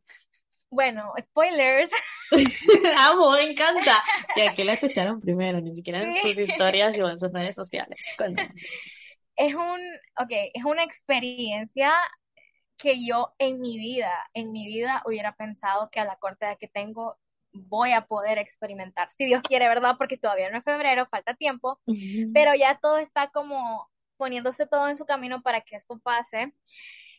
Bueno, 0.77 1.15
spoilers. 1.23 1.91
Amo, 2.99 3.33
me 3.33 3.45
encanta. 3.45 4.05
Que 4.35 4.47
aquí 4.47 4.63
la 4.63 4.75
escucharon 4.75 5.21
primero, 5.21 5.59
ni 5.59 5.75
siquiera 5.75 6.03
en 6.03 6.15
sus 6.17 6.39
historias 6.39 6.99
o 6.99 7.09
en 7.09 7.19
sus 7.19 7.33
redes 7.33 7.55
sociales. 7.55 7.99
Cuéntanos. 8.19 8.53
Es 9.37 9.55
un, 9.55 9.81
ok, 10.19 10.31
es 10.53 10.65
una 10.65 10.85
experiencia 10.85 11.95
que 12.77 13.07
yo 13.07 13.35
en 13.39 13.59
mi 13.61 13.79
vida, 13.79 14.13
en 14.35 14.53
mi 14.53 14.67
vida 14.67 15.03
hubiera 15.07 15.35
pensado 15.35 15.89
que 15.91 16.01
a 16.01 16.05
la 16.05 16.17
corta 16.17 16.49
edad 16.49 16.59
que 16.61 16.69
tengo 16.69 17.17
voy 17.53 17.93
a 17.93 18.03
poder 18.03 18.37
experimentar. 18.37 19.09
Si 19.17 19.25
Dios 19.25 19.41
quiere, 19.41 19.69
¿verdad? 19.69 19.95
Porque 19.97 20.19
todavía 20.19 20.51
no 20.51 20.59
es 20.59 20.65
febrero, 20.65 21.07
falta 21.11 21.33
tiempo, 21.33 21.81
pero 22.35 22.55
ya 22.55 22.79
todo 22.83 22.99
está 22.99 23.29
como 23.29 23.89
poniéndose 24.19 24.67
todo 24.67 24.89
en 24.89 24.99
su 24.99 25.07
camino 25.07 25.41
para 25.41 25.63
que 25.63 25.77
esto 25.77 25.99
pase. 26.01 26.53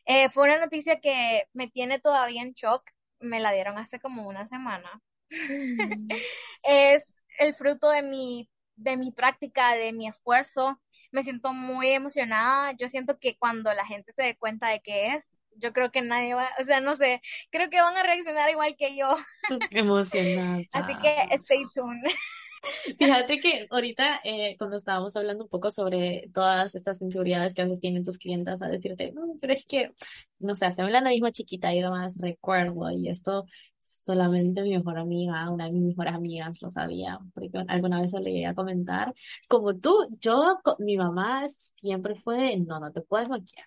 Eh, 0.05 0.29
fue 0.29 0.43
una 0.43 0.59
noticia 0.59 0.99
que 0.99 1.47
me 1.53 1.69
tiene 1.69 1.99
todavía 1.99 2.43
en 2.43 2.53
shock 2.53 2.83
me 3.19 3.39
la 3.39 3.51
dieron 3.51 3.77
hace 3.77 3.99
como 3.99 4.27
una 4.27 4.45
semana. 4.45 5.01
Mm. 5.29 6.07
es 6.63 7.21
el 7.39 7.53
fruto 7.53 7.89
de 7.89 8.01
mi, 8.01 8.49
de 8.75 8.97
mi 8.97 9.11
práctica, 9.11 9.75
de 9.75 9.93
mi 9.93 10.07
esfuerzo. 10.07 10.79
Me 11.11 11.23
siento 11.23 11.53
muy 11.53 11.89
emocionada. 11.91 12.73
Yo 12.73 12.89
siento 12.89 13.17
que 13.19 13.37
cuando 13.37 13.73
la 13.73 13.85
gente 13.85 14.13
se 14.13 14.23
dé 14.23 14.37
cuenta 14.37 14.69
de 14.69 14.81
qué 14.81 15.15
es, 15.15 15.37
yo 15.59 15.73
creo 15.73 15.91
que 15.91 16.01
nadie 16.01 16.33
va, 16.33 16.49
o 16.59 16.63
sea, 16.63 16.81
no 16.81 16.95
sé, 16.95 17.21
creo 17.49 17.69
que 17.69 17.81
van 17.81 17.97
a 17.97 18.03
reaccionar 18.03 18.49
igual 18.49 18.75
que 18.77 18.95
yo. 18.95 19.17
Emocionada. 19.71 20.61
Así 20.73 20.95
que 20.97 21.27
stay 21.35 21.63
tuned. 21.73 22.03
Fíjate 22.99 23.39
que 23.39 23.67
ahorita 23.69 24.21
eh, 24.23 24.55
cuando 24.57 24.77
estábamos 24.77 25.15
hablando 25.15 25.43
un 25.43 25.49
poco 25.49 25.71
sobre 25.71 26.29
todas 26.33 26.75
estas 26.75 27.01
inseguridades 27.01 27.53
que 27.53 27.61
a 27.61 27.65
veces 27.65 27.79
tienen 27.79 28.03
tus 28.03 28.17
clientes 28.17 28.61
a 28.61 28.67
decirte, 28.67 29.11
no, 29.11 29.35
pero 29.39 29.53
es 29.53 29.65
que, 29.65 29.91
no 30.39 30.55
sé, 30.55 30.65
hacemos 30.65 30.91
la 30.91 31.01
misma 31.01 31.31
chiquita 31.31 31.73
y 31.73 31.81
demás, 31.81 32.17
recuerdo, 32.19 32.89
y 32.91 33.09
esto 33.09 33.45
solamente 33.77 34.61
mi 34.63 34.77
mejor 34.77 34.97
amiga, 34.97 35.49
una 35.49 35.65
de 35.65 35.71
mis 35.71 35.83
mejores 35.83 36.13
amigas 36.13 36.61
lo 36.61 36.69
sabía, 36.69 37.19
porque 37.33 37.51
alguna 37.67 38.01
vez 38.01 38.13
le 38.13 38.31
llegué 38.31 38.45
a 38.45 38.55
comentar, 38.55 39.13
como 39.47 39.75
tú, 39.77 39.95
yo, 40.19 40.59
mi 40.79 40.97
mamá 40.97 41.45
siempre 41.75 42.15
fue, 42.15 42.57
no, 42.57 42.79
no 42.79 42.91
te 42.91 43.01
puedes 43.01 43.29
maquillar. 43.29 43.65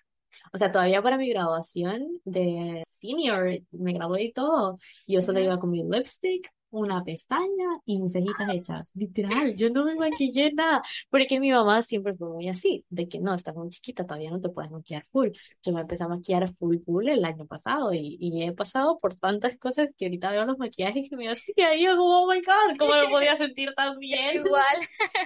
O 0.53 0.57
sea, 0.57 0.71
todavía 0.71 1.01
para 1.01 1.17
mi 1.17 1.29
graduación 1.29 2.21
de 2.25 2.81
senior, 2.85 3.49
me 3.71 3.93
gradué 3.93 4.23
y 4.23 4.33
todo, 4.33 4.79
yo 5.07 5.21
solo 5.21 5.39
iba 5.41 5.59
con 5.59 5.71
mi 5.71 5.83
lipstick, 5.83 6.49
una 6.71 7.03
pestaña 7.03 7.79
y 7.85 7.99
mis 7.99 8.13
cejitas 8.13 8.49
hechas. 8.49 8.91
Literal, 8.95 9.55
yo 9.55 9.69
no 9.69 9.85
me 9.85 9.95
maquillé 9.95 10.51
nada, 10.53 10.81
porque 11.09 11.39
mi 11.39 11.51
mamá 11.51 11.83
siempre 11.83 12.15
fue 12.15 12.29
muy 12.29 12.49
así, 12.49 12.85
de 12.89 13.07
que 13.07 13.19
no, 13.19 13.33
estás 13.33 13.55
muy 13.55 13.69
chiquita, 13.69 14.05
todavía 14.05 14.31
no 14.31 14.39
te 14.39 14.49
puedes 14.49 14.71
maquillar 14.71 15.03
full. 15.11 15.29
Yo 15.61 15.73
me 15.73 15.81
empecé 15.81 16.03
a 16.03 16.07
maquillar 16.07 16.51
full 16.53 16.77
full 16.85 17.07
el 17.07 17.23
año 17.25 17.45
pasado 17.45 17.93
y, 17.93 18.17
y 18.19 18.43
he 18.43 18.51
pasado 18.53 18.99
por 18.99 19.15
tantas 19.15 19.57
cosas 19.57 19.89
que 19.97 20.05
ahorita 20.05 20.31
veo 20.31 20.45
los 20.45 20.57
maquillajes 20.57 21.11
y 21.11 21.15
me 21.15 21.29
hacía 21.29 21.75
y 21.75 21.83
yo 21.83 21.95
como, 21.97 22.23
oh 22.23 22.27
my 22.31 22.41
god, 22.41 22.77
¿cómo 22.77 22.93
me 22.93 23.09
podía 23.09 23.37
sentir 23.37 23.73
tan 23.75 23.97
bien? 23.99 24.37
Igual. 24.37 24.63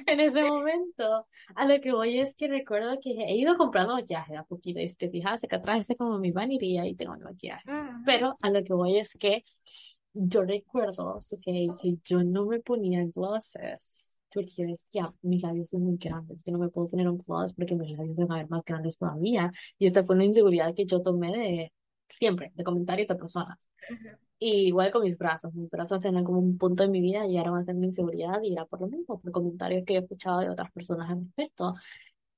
en 0.05 0.19
ese 0.19 0.43
momento. 0.49 1.27
A 1.55 1.65
lo 1.65 1.79
que 1.79 1.91
voy 1.91 2.19
es 2.19 2.35
que 2.35 2.47
recuerdo 2.47 2.97
que 2.99 3.11
he 3.11 3.35
ido 3.35 3.57
comprando 3.57 3.93
maquillaje 3.93 4.35
a 4.35 4.43
poquito, 4.43 4.79
y 4.79 4.93
te 4.93 5.09
fijas, 5.09 5.43
acá 5.43 5.57
atrás 5.57 5.81
ese 5.81 5.95
como 5.95 6.17
mi 6.17 6.31
vanity 6.31 6.79
y 6.79 6.95
tengo 6.95 7.13
el 7.15 7.21
maquillaje. 7.21 7.63
Pero 8.05 8.37
a 8.41 8.49
lo 8.49 8.63
que 8.63 8.73
voy 8.73 8.97
es 8.97 9.13
que 9.13 9.43
yo 10.16 10.43
recuerdo 10.43 11.20
que, 11.43 11.68
que 11.82 11.97
yo 12.05 12.24
no 12.24 12.45
me 12.45 12.59
ponía 12.61 13.05
glosses 13.13 14.22
porque 14.34 14.49
yo 14.57 14.66
decía, 14.68 15.13
mis 15.22 15.43
labios 15.43 15.70
son 15.70 15.84
muy 15.84 15.97
grandes, 15.97 16.43
yo 16.43 16.53
no 16.53 16.59
me 16.59 16.70
puedo 16.70 16.88
poner 16.88 17.09
un 17.09 17.18
gloss 17.18 17.53
porque 17.53 17.76
mis 17.76 17.97
labios 17.97 18.18
van 18.20 18.32
a 18.32 18.36
ver 18.38 18.49
más 18.49 18.63
grandes 18.66 18.97
todavía. 18.97 19.51
Y 19.78 19.88
esta 19.88 20.03
fue 20.03 20.16
una 20.16 20.26
inseguridad 20.26 20.74
que 20.74 20.86
yo 20.86 21.01
tomé 21.01 21.32
de 21.38 21.74
siempre, 22.09 22.51
de 22.55 22.63
comentarios 22.63 23.07
de 23.07 23.16
personas. 23.16 23.70
Y 24.39 24.68
igual 24.68 24.91
con 24.91 25.03
mis 25.03 25.18
brazos, 25.18 25.53
mis 25.53 25.70
brazos 25.70 26.03
en 26.05 26.18
algún 26.18 26.38
un 26.38 26.57
punto 26.57 26.84
de 26.84 26.89
mi 26.89 27.01
vida 27.01 27.26
llegaron 27.26 27.57
a 27.57 27.63
ser 27.63 27.76
mi 27.76 27.88
inseguridad 27.88 28.41
y 28.43 28.53
era 28.53 28.66
por 28.66 28.82
lo 28.82 28.88
mismo, 28.88 29.20
por 29.20 29.32
comentarios 29.32 29.84
que 29.86 29.95
he 29.95 29.97
escuchado 29.99 30.39
de 30.39 30.49
otras 30.49 30.72
personas 30.72 31.09
al 31.09 31.22
respecto. 31.22 31.74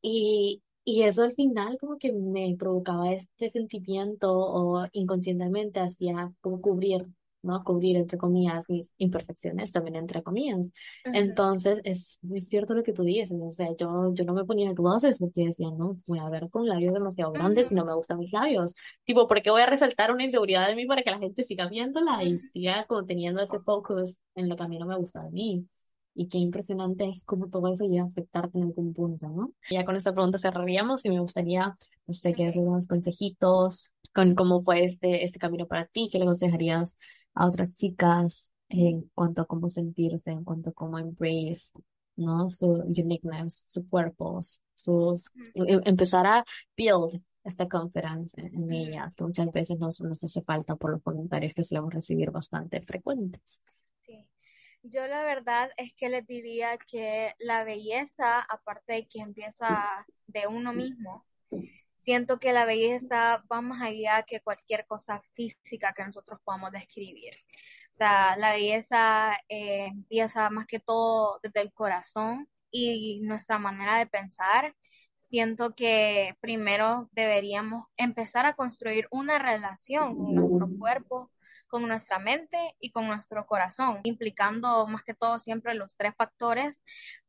Y, 0.02 0.64
y 0.86 1.04
eso 1.04 1.24
al 1.24 1.34
final 1.36 1.78
como 1.80 1.98
que 1.98 2.14
me 2.14 2.56
provocaba 2.58 3.12
este 3.12 3.50
sentimiento 3.50 4.32
o 4.38 4.88
inconscientemente 4.94 5.80
hacía 5.80 6.32
como 6.42 6.62
cubrir 6.62 7.08
¿no? 7.48 7.64
Cubrir, 7.64 7.96
entre 7.98 8.18
comillas, 8.18 8.66
mis 8.70 8.94
imperfecciones, 8.98 9.72
también 9.72 9.96
entre 9.96 10.22
comillas. 10.22 10.72
Entonces, 11.06 11.82
es 11.84 12.20
muy 12.22 12.42
cierto 12.42 12.74
lo 12.76 12.84
que 12.84 12.94
tú 12.94 13.04
dices, 13.04 13.32
o 13.42 13.52
sea, 13.52 13.70
yo, 13.78 14.14
yo 14.14 14.26
no 14.26 14.34
me 14.34 14.46
ponía 14.46 14.74
glosses 14.74 15.18
porque 15.20 15.46
decía, 15.46 15.70
no, 15.72 15.92
voy 16.06 16.20
a 16.20 16.30
ver 16.30 16.50
con 16.50 16.68
labios 16.68 16.94
demasiado 16.94 17.32
grandes 17.32 17.72
y 17.72 17.76
no 17.76 17.86
me 17.86 17.96
gustan 17.96 18.20
mis 18.20 18.32
labios. 18.32 18.74
Tipo, 19.06 19.28
¿por 19.28 19.42
qué 19.42 19.50
voy 19.50 19.62
a 19.62 19.66
resaltar 19.66 20.12
una 20.12 20.24
inseguridad 20.24 20.68
de 20.68 20.76
mí 20.76 20.86
para 20.86 21.02
que 21.02 21.12
la 21.12 21.20
gente 21.20 21.44
siga 21.44 21.68
viéndola 21.68 22.24
y 22.24 22.38
siga 22.38 22.86
como 22.86 23.06
teniendo 23.06 23.42
ese 23.42 23.60
focus 23.60 24.22
en 24.36 24.50
lo 24.50 24.56
que 24.56 24.64
a 24.64 24.68
mí 24.68 24.78
no 24.78 24.86
me 24.86 24.98
gusta 24.98 25.24
de 25.24 25.32
mí? 25.32 25.68
Y 26.20 26.28
qué 26.30 26.40
impresionante 26.40 27.08
es 27.08 27.22
cómo 27.24 27.48
todo 27.48 27.72
eso 27.72 27.86
llega 27.86 28.02
a 28.02 28.08
afectarte 28.08 28.58
en 28.58 28.66
algún 28.66 28.92
punto, 28.92 29.30
¿no? 29.30 29.54
Ya 29.70 29.86
con 29.86 29.96
esta 29.96 30.14
pregunta 30.14 30.40
cerraríamos 30.40 31.06
y 31.06 31.10
me 31.10 31.20
gustaría, 31.20 31.78
no 32.08 32.14
sé, 32.14 32.34
que 32.34 32.46
des 32.46 32.56
unos 32.58 32.88
consejitos 32.88 33.92
con 34.18 34.34
cómo 34.34 34.62
fue 34.62 34.84
este, 34.84 35.24
este 35.24 35.38
camino 35.38 35.68
para 35.68 35.86
ti, 35.86 36.10
qué 36.12 36.18
le 36.18 36.24
aconsejarías 36.24 36.96
a 37.38 37.48
otras 37.48 37.76
chicas 37.76 38.54
en 38.70 39.10
cuanto 39.14 39.42
a 39.42 39.46
cómo 39.46 39.70
sentirse, 39.70 40.32
en 40.32 40.44
cuanto 40.44 40.72
a 40.72 40.74
cómo 40.74 40.98
embrace, 40.98 41.72
¿no? 42.16 42.50
Su 42.50 42.68
uniqueness, 42.68 43.64
su 43.68 43.88
cuerpo, 43.88 44.42
sus, 44.76 45.30
em, 45.54 45.82
empezar 45.86 46.26
a 46.26 46.44
build 46.76 47.22
esta 47.44 47.68
conferencia 47.70 48.44
en 48.44 48.72
ellas, 48.72 49.16
que 49.16 49.24
muchas 49.24 49.52
veces 49.52 49.78
nos, 49.78 50.02
nos 50.02 50.22
hace 50.24 50.42
falta 50.42 50.76
por 50.76 50.92
los 50.92 51.02
comentarios 51.02 51.54
que 51.54 51.64
solemos 51.64 51.94
recibir 51.94 52.32
bastante 52.32 52.82
frecuentes. 52.82 53.62
Sí. 54.06 54.28
Yo 54.84 55.08
la 55.08 55.24
verdad 55.24 55.70
es 55.78 55.94
que 55.94 56.10
les 56.10 56.26
diría 56.28 56.78
que 56.78 57.34
la 57.40 57.64
belleza, 57.64 58.42
aparte 58.42 58.94
de 58.94 59.08
que 59.08 59.20
empieza 59.20 60.06
de 60.26 60.48
uno 60.48 60.74
mismo, 60.74 61.26
siento 62.08 62.40
que 62.40 62.54
la 62.54 62.64
belleza 62.64 63.44
va 63.52 63.60
más 63.60 63.82
allá 63.82 64.24
que 64.24 64.40
cualquier 64.40 64.86
cosa 64.88 65.20
física 65.34 65.94
que 65.94 66.06
nosotros 66.06 66.40
podamos 66.46 66.72
describir. 66.72 67.34
O 67.92 67.96
sea, 67.96 68.38
la 68.38 68.54
belleza 68.54 69.34
eh, 69.50 69.88
empieza 69.88 70.50
más 70.50 70.68
que 70.68 70.80
todo 70.80 71.38
desde 71.44 71.60
el 71.60 71.74
corazón 71.74 72.48
y 72.72 73.20
nuestra 73.24 73.60
manera 73.60 73.98
de 73.98 74.06
pensar. 74.08 74.74
Siento 75.30 75.76
que 75.76 76.38
primero 76.40 77.10
deberíamos 77.12 77.88
empezar 77.98 78.46
a 78.46 78.54
construir 78.54 79.10
una 79.12 79.38
relación 79.38 80.16
con 80.16 80.34
nuestro 80.34 80.70
cuerpo, 80.80 81.30
con 81.68 81.90
nuestra 81.90 82.20
mente 82.20 82.58
y 82.80 82.92
con 82.92 83.08
nuestro 83.08 83.46
corazón, 83.46 84.00
implicando 84.04 84.88
más 84.88 85.04
que 85.04 85.14
todo 85.14 85.40
siempre 85.40 85.74
los 85.74 85.98
tres 85.98 86.14
factores, 86.16 86.82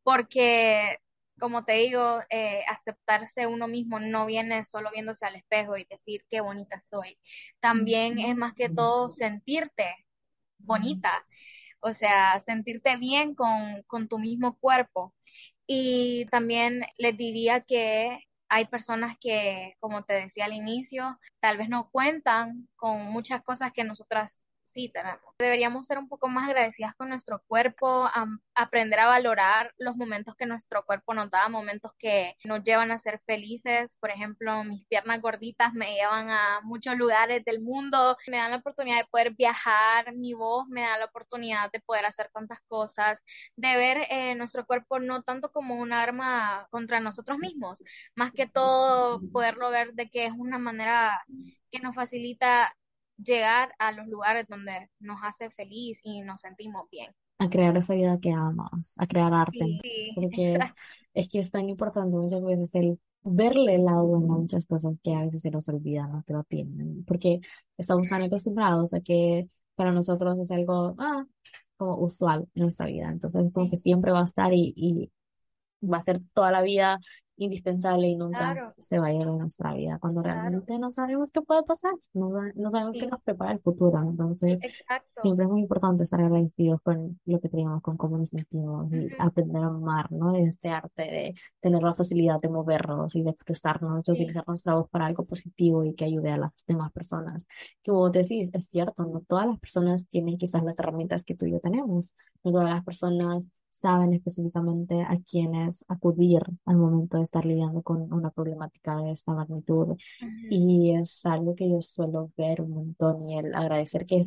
porque 0.04 1.00
como 1.38 1.64
te 1.64 1.74
digo, 1.74 2.20
eh, 2.30 2.62
aceptarse 2.68 3.46
uno 3.46 3.68
mismo 3.68 4.00
no 4.00 4.26
viene 4.26 4.64
solo 4.64 4.90
viéndose 4.92 5.26
al 5.26 5.36
espejo 5.36 5.76
y 5.76 5.84
decir 5.84 6.24
qué 6.30 6.40
bonita 6.40 6.82
soy. 6.90 7.18
También 7.60 8.18
es 8.18 8.36
más 8.36 8.54
que 8.54 8.68
todo 8.68 9.10
sentirte 9.10 10.06
bonita, 10.58 11.12
o 11.80 11.92
sea, 11.92 12.38
sentirte 12.40 12.96
bien 12.96 13.34
con, 13.34 13.82
con 13.86 14.08
tu 14.08 14.18
mismo 14.18 14.58
cuerpo. 14.58 15.14
Y 15.66 16.26
también 16.30 16.84
les 16.98 17.16
diría 17.16 17.60
que 17.62 18.18
hay 18.48 18.66
personas 18.66 19.16
que, 19.20 19.74
como 19.80 20.04
te 20.04 20.14
decía 20.14 20.46
al 20.46 20.54
inicio, 20.54 21.18
tal 21.40 21.58
vez 21.58 21.68
no 21.68 21.90
cuentan 21.90 22.68
con 22.76 23.02
muchas 23.10 23.42
cosas 23.42 23.72
que 23.72 23.84
nosotras 23.84 24.42
Deberíamos 25.38 25.86
ser 25.86 25.98
un 25.98 26.08
poco 26.08 26.28
más 26.28 26.48
agradecidas 26.48 26.94
con 26.94 27.08
nuestro 27.08 27.42
cuerpo, 27.46 28.08
aprender 28.54 29.00
a 29.00 29.06
valorar 29.06 29.74
los 29.78 29.96
momentos 29.96 30.36
que 30.36 30.46
nuestro 30.46 30.84
cuerpo 30.84 31.14
nos 31.14 31.30
da, 31.30 31.48
momentos 31.48 31.92
que 31.98 32.36
nos 32.44 32.62
llevan 32.62 32.92
a 32.92 32.98
ser 32.98 33.20
felices. 33.26 33.96
Por 34.00 34.10
ejemplo, 34.10 34.62
mis 34.64 34.84
piernas 34.86 35.20
gorditas 35.20 35.72
me 35.74 35.94
llevan 35.94 36.30
a 36.30 36.60
muchos 36.62 36.96
lugares 36.96 37.44
del 37.44 37.60
mundo, 37.60 38.16
me 38.28 38.36
dan 38.36 38.52
la 38.52 38.58
oportunidad 38.58 38.98
de 38.98 39.06
poder 39.10 39.34
viajar, 39.34 40.14
mi 40.14 40.34
voz 40.34 40.68
me 40.68 40.82
da 40.82 40.98
la 40.98 41.06
oportunidad 41.06 41.70
de 41.72 41.80
poder 41.80 42.04
hacer 42.06 42.30
tantas 42.32 42.60
cosas, 42.68 43.20
de 43.56 43.76
ver 43.76 44.06
eh, 44.10 44.34
nuestro 44.36 44.64
cuerpo 44.66 45.00
no 45.00 45.22
tanto 45.22 45.50
como 45.50 45.74
un 45.76 45.92
arma 45.92 46.68
contra 46.70 47.00
nosotros 47.00 47.38
mismos, 47.38 47.82
más 48.14 48.32
que 48.32 48.46
todo 48.46 49.20
poderlo 49.32 49.70
ver 49.70 49.94
de 49.94 50.08
que 50.08 50.26
es 50.26 50.32
una 50.36 50.58
manera 50.58 51.24
que 51.70 51.80
nos 51.80 51.94
facilita 51.94 52.74
llegar 53.18 53.74
a 53.78 53.92
los 53.92 54.06
lugares 54.08 54.46
donde 54.48 54.88
nos 55.00 55.18
hace 55.22 55.50
feliz 55.50 56.00
y 56.02 56.22
nos 56.22 56.40
sentimos 56.40 56.88
bien. 56.90 57.12
A 57.38 57.48
crear 57.48 57.76
esa 57.76 57.94
vida 57.94 58.18
que 58.20 58.32
amas, 58.32 58.94
a 58.96 59.06
crear 59.06 59.32
arte. 59.32 59.80
porque 60.14 60.54
es, 60.54 60.74
es, 61.14 61.28
que 61.28 61.38
es 61.38 61.50
tan 61.50 61.68
importante 61.68 62.16
muchas 62.16 62.42
veces 62.42 62.74
el 62.74 62.98
verle 63.22 63.74
el 63.76 63.84
lado 63.84 64.06
bueno 64.06 64.34
a 64.34 64.38
muchas 64.38 64.66
cosas 64.66 64.98
que 65.02 65.14
a 65.14 65.22
veces 65.22 65.42
se 65.42 65.50
nos 65.50 65.68
olvidan 65.68 66.12
¿no? 66.12 66.24
que 66.26 66.32
lo 66.32 66.44
tienen. 66.44 67.04
Porque 67.04 67.40
estamos 67.76 68.08
tan 68.08 68.22
acostumbrados 68.22 68.94
a 68.94 69.00
que 69.00 69.46
para 69.74 69.92
nosotros 69.92 70.38
es 70.40 70.50
algo 70.50 70.94
ah, 70.98 71.24
como 71.76 71.98
usual 71.98 72.48
en 72.54 72.62
nuestra 72.62 72.86
vida. 72.86 73.08
Entonces, 73.10 73.52
como 73.52 73.70
que 73.70 73.76
siempre 73.76 74.12
va 74.12 74.20
a 74.20 74.24
estar 74.24 74.52
y, 74.52 74.72
y 74.76 75.10
va 75.86 75.98
a 75.98 76.00
ser 76.00 76.18
toda 76.32 76.50
la 76.50 76.62
vida 76.62 76.98
indispensable 77.38 78.08
y 78.08 78.16
nunca 78.16 78.74
se 78.76 78.98
va 78.98 79.06
a 79.06 79.12
ir 79.12 79.24
de 79.24 79.32
nuestra 79.32 79.74
vida. 79.74 79.98
Cuando 80.00 80.22
realmente 80.22 80.78
no 80.78 80.90
sabemos 80.90 81.30
qué 81.30 81.40
puede 81.40 81.62
pasar, 81.62 81.94
no, 82.12 82.30
no 82.54 82.70
sabemos 82.70 82.96
qué 82.98 83.06
nos 83.06 83.22
prepara 83.22 83.52
el 83.52 83.60
futuro. 83.60 83.98
Entonces, 84.02 84.60
siempre 85.22 85.44
es 85.44 85.50
muy 85.50 85.60
importante 85.60 86.02
estar 86.02 86.20
agradecidos 86.20 86.80
con 86.82 87.18
lo 87.24 87.40
que 87.40 87.48
tenemos, 87.48 87.80
con 87.80 87.96
cómo 87.96 88.18
nos 88.18 88.30
sentimos 88.30 88.92
y 88.92 89.08
aprender 89.18 89.62
a 89.62 89.66
amar, 89.66 90.10
¿no? 90.12 90.36
Este 90.36 90.68
arte 90.68 91.02
de 91.02 91.34
tener 91.60 91.82
la 91.82 91.94
facilidad 91.94 92.40
de 92.40 92.48
movernos 92.48 93.14
y 93.14 93.22
de 93.22 93.30
expresarnos, 93.30 94.04
de 94.04 94.12
utilizar 94.12 94.44
nuestra 94.46 94.74
voz 94.74 94.88
para 94.90 95.06
algo 95.06 95.24
positivo 95.24 95.84
y 95.84 95.94
que 95.94 96.04
ayude 96.04 96.30
a 96.30 96.38
las 96.38 96.52
demás 96.66 96.92
personas. 96.92 97.46
Que 97.82 97.92
como 97.92 98.10
te 98.10 98.20
decís, 98.20 98.50
es 98.52 98.68
cierto, 98.68 99.04
no 99.04 99.20
todas 99.20 99.46
las 99.46 99.58
personas 99.58 100.06
tienen 100.08 100.38
quizás 100.38 100.62
las 100.64 100.78
herramientas 100.78 101.24
que 101.24 101.34
tú 101.34 101.46
y 101.46 101.52
yo 101.52 101.60
tenemos, 101.60 102.12
no 102.42 102.52
todas 102.52 102.70
las 102.70 102.84
personas 102.84 103.48
saben 103.70 104.12
específicamente 104.14 105.02
a 105.02 105.18
quiénes 105.20 105.84
acudir 105.88 106.42
al 106.64 106.76
momento 106.76 107.16
de 107.18 107.22
estar 107.24 107.44
lidiando 107.44 107.82
con 107.82 108.12
una 108.12 108.30
problemática 108.30 108.96
de 108.96 109.12
esta 109.12 109.34
magnitud. 109.34 109.96
Y 110.48 110.94
es 110.96 111.24
algo 111.26 111.54
que 111.54 111.68
yo 111.68 111.80
suelo 111.82 112.32
ver 112.36 112.60
un 112.62 112.70
montón 112.70 113.28
y 113.28 113.38
el 113.38 113.54
agradecer 113.54 114.06
que 114.06 114.22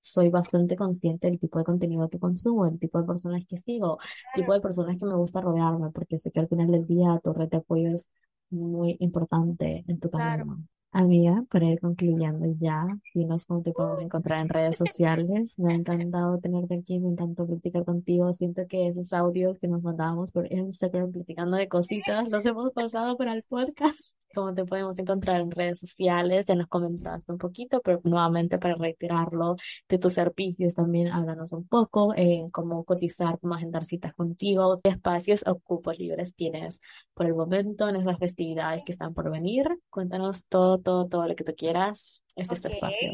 soy 0.00 0.28
bastante 0.30 0.76
consciente 0.76 1.28
del 1.28 1.38
tipo 1.38 1.58
de 1.58 1.64
contenido 1.64 2.08
que 2.10 2.18
consumo, 2.18 2.66
el 2.66 2.78
tipo 2.78 3.00
de 3.00 3.06
personas 3.06 3.44
que 3.46 3.56
sigo, 3.58 3.98
el 4.32 4.42
tipo 4.42 4.52
de 4.52 4.60
personas 4.60 4.96
que 4.98 5.06
me 5.06 5.14
gusta 5.16 5.40
rodearme, 5.40 5.90
porque 5.90 6.18
sé 6.18 6.30
que 6.32 6.40
al 6.40 6.48
final 6.48 6.70
del 6.70 6.86
día 6.86 7.20
tu 7.22 7.32
red 7.32 7.48
de 7.48 7.58
apoyo 7.58 7.94
es 7.94 8.10
muy 8.50 8.96
importante 9.00 9.84
en 9.86 10.00
tu 10.00 10.10
camino. 10.10 10.58
Amiga, 10.94 11.42
para 11.50 11.66
ir 11.66 11.80
concluyendo 11.80 12.46
ya, 12.54 12.86
dinos 13.14 13.46
cómo 13.46 13.62
te 13.62 13.72
podemos 13.72 14.02
encontrar 14.02 14.40
en 14.40 14.48
redes 14.50 14.76
sociales. 14.76 15.58
Me 15.58 15.72
ha 15.72 15.76
encantado 15.76 16.38
tenerte 16.38 16.74
aquí, 16.74 16.98
me 17.00 17.08
encantó 17.08 17.46
platicar 17.46 17.84
contigo. 17.86 18.30
Siento 18.34 18.66
que 18.68 18.88
esos 18.88 19.12
audios 19.14 19.58
que 19.58 19.68
nos 19.68 19.82
mandábamos 19.82 20.32
por 20.32 20.52
Instagram 20.52 21.10
platicando 21.10 21.56
de 21.56 21.68
cositas 21.68 22.28
los 22.28 22.44
hemos 22.44 22.72
pasado 22.72 23.16
para 23.16 23.32
el 23.32 23.42
podcast. 23.42 24.14
¿Cómo 24.34 24.54
te 24.54 24.64
podemos 24.64 24.98
encontrar 24.98 25.40
en 25.40 25.50
redes 25.50 25.80
sociales? 25.80 26.46
Ya 26.46 26.54
nos 26.54 26.68
comentaste 26.68 27.30
un 27.32 27.38
poquito, 27.38 27.80
pero 27.82 28.00
nuevamente 28.04 28.58
para 28.58 28.74
reiterarlo, 28.74 29.56
de 29.88 29.98
tus 29.98 30.14
servicios 30.14 30.74
también 30.74 31.08
háblanos 31.08 31.52
un 31.52 31.66
poco, 31.66 32.14
en 32.16 32.50
cómo 32.50 32.84
cotizar, 32.84 33.38
cómo 33.40 33.54
agendar 33.54 33.84
citas 33.84 34.14
contigo, 34.14 34.80
qué 34.82 34.90
espacios 34.90 35.44
o 35.46 35.58
cupos 35.58 35.98
libres 35.98 36.34
tienes 36.34 36.80
por 37.14 37.26
el 37.26 37.34
momento 37.34 37.88
en 37.88 37.96
esas 37.96 38.18
festividades 38.18 38.82
que 38.84 38.92
están 38.92 39.14
por 39.14 39.30
venir. 39.30 39.66
Cuéntanos 39.90 40.46
todo 40.46 40.78
todo, 40.78 41.08
todo 41.08 41.26
lo 41.26 41.34
que 41.34 41.44
tú 41.44 41.54
quieras. 41.56 42.22
Este 42.36 42.54
es 42.54 42.60
tu 42.60 42.68
espacio. 42.68 43.10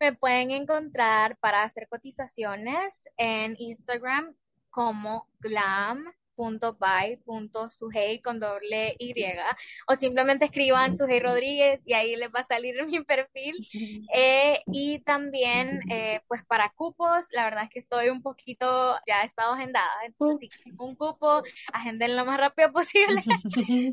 Me 0.00 0.14
pueden 0.14 0.50
encontrar 0.50 1.36
para 1.38 1.62
hacer 1.62 1.86
cotizaciones 1.88 3.08
en 3.16 3.54
Instagram 3.58 4.34
como 4.70 5.28
glam 5.40 6.04
.by.sujei 6.36 8.20
con 8.20 8.40
doble 8.40 8.94
Y 8.98 9.14
o 9.88 9.96
simplemente 9.96 10.46
escriban 10.46 10.96
Sujei 10.96 11.20
Rodríguez 11.20 11.80
y 11.86 11.94
ahí 11.94 12.16
les 12.16 12.30
va 12.30 12.40
a 12.40 12.46
salir 12.46 12.74
mi 12.88 13.02
perfil. 13.04 13.56
Eh, 14.14 14.62
y 14.66 15.00
también 15.00 15.80
eh, 15.90 16.20
pues 16.28 16.44
para 16.44 16.70
cupos 16.70 17.26
la 17.32 17.44
verdad 17.44 17.64
es 17.64 17.70
que 17.70 17.78
estoy 17.78 18.08
un 18.08 18.22
poquito 18.22 18.96
ya 19.06 19.22
he 19.22 19.26
estado 19.26 19.54
agendada 19.54 19.92
entonces 20.04 20.48
si 20.62 20.70
un 20.76 20.94
cupo 20.94 21.42
agenden 21.72 22.16
lo 22.16 22.24
más 22.24 22.38
rápido 22.38 22.72
posible 22.72 23.22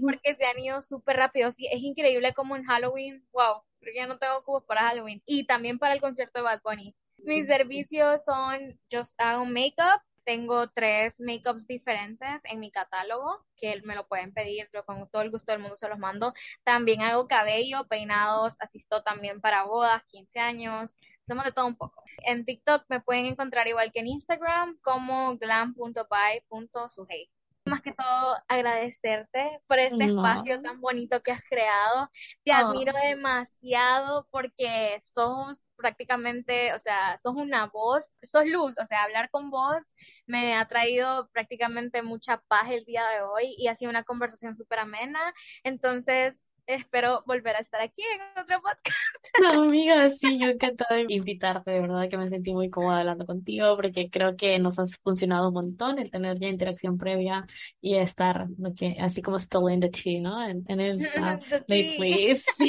porque 0.01 0.35
se 0.35 0.45
han 0.45 0.59
ido 0.59 0.81
súper 0.81 1.17
rápido. 1.17 1.51
Sí, 1.51 1.67
es 1.71 1.81
increíble 1.81 2.33
como 2.33 2.55
en 2.55 2.63
Halloween 2.63 3.23
wow 3.31 3.63
porque 3.79 3.95
ya 3.95 4.07
no 4.07 4.17
tengo 4.17 4.43
cupos 4.43 4.63
para 4.65 4.81
Halloween. 4.81 5.21
Y 5.25 5.45
también 5.45 5.79
para 5.79 5.93
el 5.93 6.01
concierto 6.01 6.39
de 6.39 6.43
Bad 6.43 6.61
Bunny. 6.63 6.95
Mis 7.17 7.47
servicios 7.47 8.23
son 8.23 8.79
yo 8.89 9.03
hago 9.17 9.45
makeup 9.45 10.01
tengo 10.26 10.70
tres 10.70 11.20
makeups 11.20 11.67
diferentes 11.67 12.41
en 12.45 12.59
mi 12.59 12.72
catálogo 12.72 13.45
que 13.57 13.82
me 13.84 13.95
lo 13.95 14.07
pueden 14.07 14.34
pedir, 14.34 14.70
yo 14.74 14.86
con 14.86 15.09
todo 15.09 15.22
el 15.22 15.32
gusto 15.32 15.51
del 15.51 15.61
mundo 15.61 15.76
se 15.76 15.89
los 15.89 15.99
mando. 15.99 16.34
También 16.63 17.01
hago 17.01 17.28
cabello, 17.28 17.88
peinados, 17.88 18.55
asisto 18.59 19.03
también 19.03 19.41
para 19.41 19.63
bodas, 19.63 20.03
15 20.07 20.39
años, 20.39 20.97
hacemos 21.24 21.45
de 21.45 21.51
todo 21.51 21.67
un 21.67 21.76
poco. 21.76 22.03
En 22.24 22.45
TikTok 22.45 22.86
me 22.89 23.01
pueden 23.01 23.26
encontrar 23.26 23.67
igual 23.67 23.91
que 23.91 23.99
en 23.99 24.07
Instagram 24.07 24.78
como 24.82 25.38
glam.by.sujei 25.38 27.30
más 27.70 27.82
que 27.82 27.93
todo 27.93 28.36
agradecerte 28.47 29.61
por 29.67 29.80
este 29.80 30.05
espacio 30.05 30.61
tan 30.61 30.82
bonito 30.82 31.22
que 31.22 31.32
has 31.32 31.43
creado. 31.49 32.09
Te 32.43 32.51
admiro 32.51 32.93
demasiado 33.03 34.28
porque 34.32 34.97
sos 35.01 35.70
prácticamente, 35.76 36.74
o 36.74 36.80
sea, 36.80 37.17
sos 37.17 37.36
una 37.36 37.67
voz, 37.67 38.17
sos 38.24 38.45
luz, 38.45 38.76
o 38.82 38.86
sea, 38.86 39.03
hablar 39.03 39.30
con 39.30 39.49
vos 39.49 39.95
me 40.30 40.55
ha 40.55 40.67
traído 40.67 41.30
prácticamente 41.34 42.03
mucha 42.03 42.41
paz 42.47 42.70
el 42.70 42.86
día 42.86 43.03
de 43.07 43.22
hoy 43.24 43.55
y 43.57 43.67
ha 43.67 43.76
sido 43.76 43.89
una 43.89 44.03
conversación 44.03 44.55
súper 44.55 44.80
amena. 44.80 45.34
Entonces, 45.63 46.39
espero 46.70 47.24
volver 47.26 47.55
a 47.55 47.59
estar 47.59 47.82
aquí 47.82 48.03
en 48.03 48.41
otro 48.41 48.57
podcast. 48.61 48.97
No, 49.41 49.63
amiga, 49.63 50.09
sí, 50.09 50.39
yo 50.39 50.47
encantada 50.47 50.95
de 50.95 51.13
invitarte, 51.13 51.72
de 51.72 51.82
verdad 51.82 52.09
que 52.09 52.17
me 52.17 52.28
sentí 52.28 52.51
muy 52.51 52.70
cómoda 52.70 52.99
hablando 52.99 53.26
contigo 53.26 53.76
porque 53.76 54.09
creo 54.09 54.36
que 54.36 54.59
nos 54.59 54.80
ha 54.80 54.84
funcionado 55.03 55.47
un 55.49 55.53
montón 55.53 55.99
el 55.99 56.11
tener 56.11 56.39
ya 56.39 56.47
interacción 56.47 56.97
previa 56.97 57.45
y 57.80 57.95
estar, 57.95 58.47
que, 58.76 58.97
así 58.99 59.22
como 59.22 59.39
spilling 59.39 59.80
the 59.80 59.89
tea, 59.89 60.22
¿no? 60.22 60.45
En, 60.45 60.63
en 60.67 60.82
Insta, 60.99 61.39
please. 61.67 62.43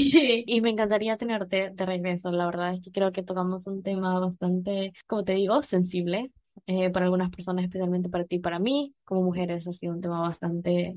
Y 0.47 0.61
me 0.61 0.71
encantaría 0.71 1.17
tenerte 1.17 1.71
de 1.71 1.87
regreso, 1.87 2.31
la 2.31 2.47
verdad 2.47 2.75
es 2.75 2.85
que 2.85 2.93
creo 2.93 3.11
que 3.13 3.23
tocamos 3.23 3.67
un 3.67 3.83
tema 3.83 4.19
bastante, 4.19 4.93
como 5.07 5.25
te 5.25 5.35
digo, 5.35 5.63
sensible. 5.63 6.31
Eh, 6.67 6.91
para 6.91 7.07
algunas 7.07 7.31
personas, 7.31 7.65
especialmente 7.65 8.09
para 8.09 8.25
ti 8.25 8.37
y 8.37 8.41
para 8.41 8.59
mí, 8.59 8.95
como 9.05 9.23
mujeres, 9.23 9.67
ha 9.67 9.73
sido 9.73 9.95
un 9.95 10.01
tema 10.01 10.21
bastante 10.21 10.95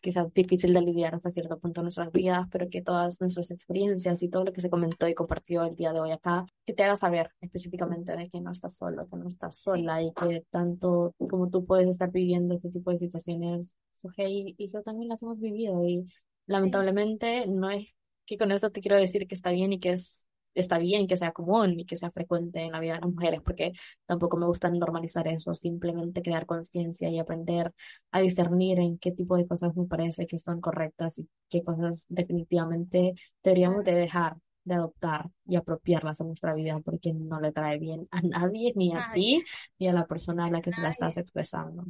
quizás 0.00 0.32
difícil 0.32 0.72
de 0.72 0.80
lidiar 0.80 1.14
hasta 1.14 1.30
cierto 1.30 1.58
punto 1.58 1.80
en 1.80 1.84
nuestras 1.84 2.10
vidas, 2.12 2.46
pero 2.50 2.68
que 2.70 2.82
todas 2.82 3.20
nuestras 3.20 3.50
experiencias 3.50 4.22
y 4.22 4.28
todo 4.28 4.44
lo 4.44 4.52
que 4.52 4.60
se 4.60 4.70
comentó 4.70 5.08
y 5.08 5.14
compartió 5.14 5.64
el 5.64 5.76
día 5.76 5.92
de 5.92 6.00
hoy 6.00 6.12
acá, 6.12 6.46
que 6.66 6.72
te 6.72 6.84
haga 6.84 6.96
saber 6.96 7.30
específicamente 7.40 8.16
de 8.16 8.28
que 8.30 8.40
no 8.40 8.50
estás 8.50 8.76
solo, 8.76 9.08
que 9.08 9.16
no 9.16 9.26
estás 9.28 9.56
sola 9.56 10.02
y 10.02 10.12
que 10.12 10.44
tanto 10.50 11.14
como 11.18 11.50
tú 11.50 11.64
puedes 11.64 11.88
estar 11.88 12.10
viviendo 12.10 12.54
este 12.54 12.70
tipo 12.70 12.90
de 12.90 12.98
situaciones, 12.98 13.74
y, 14.16 14.54
y 14.56 14.66
yo 14.72 14.82
también 14.82 15.08
las 15.08 15.22
hemos 15.22 15.38
vivido 15.38 15.84
y 15.84 16.06
lamentablemente 16.46 17.46
no 17.46 17.70
es 17.70 17.94
que 18.26 18.38
con 18.38 18.52
esto 18.52 18.70
te 18.70 18.80
quiero 18.80 18.96
decir 18.96 19.26
que 19.26 19.34
está 19.34 19.50
bien 19.50 19.72
y 19.72 19.80
que 19.80 19.90
es 19.90 20.26
está 20.54 20.78
bien 20.78 21.06
que 21.06 21.16
sea 21.16 21.32
común 21.32 21.78
y 21.78 21.84
que 21.86 21.96
sea 21.96 22.10
frecuente 22.10 22.60
en 22.60 22.72
la 22.72 22.80
vida 22.80 22.94
de 22.94 23.00
las 23.00 23.10
mujeres, 23.10 23.40
porque 23.42 23.72
tampoco 24.06 24.36
me 24.36 24.46
gusta 24.46 24.70
normalizar 24.70 25.28
eso, 25.28 25.54
simplemente 25.54 26.22
crear 26.22 26.46
conciencia 26.46 27.08
y 27.08 27.18
aprender 27.18 27.72
a 28.10 28.20
discernir 28.20 28.78
en 28.80 28.98
qué 28.98 29.12
tipo 29.12 29.36
de 29.36 29.46
cosas 29.46 29.74
me 29.76 29.86
parece 29.86 30.26
que 30.26 30.38
son 30.38 30.60
correctas 30.60 31.18
y 31.18 31.28
qué 31.48 31.62
cosas 31.62 32.06
definitivamente 32.08 33.14
deberíamos 33.42 33.84
de 33.84 33.94
dejar 33.94 34.36
de 34.64 34.74
adoptar 34.74 35.30
y 35.46 35.56
apropiarlas 35.56 36.20
a 36.20 36.24
nuestra 36.24 36.54
vida 36.54 36.78
porque 36.84 37.12
no 37.12 37.40
le 37.40 37.52
trae 37.52 37.78
bien 37.78 38.06
a 38.10 38.20
nadie, 38.22 38.72
ni 38.76 38.94
a 38.94 39.10
ti, 39.12 39.42
ni 39.78 39.88
a 39.88 39.92
la 39.92 40.06
persona 40.06 40.46
a 40.46 40.50
la 40.50 40.60
que 40.60 40.72
se 40.72 40.80
la 40.80 40.90
estás 40.90 41.16
expresando. 41.16 41.84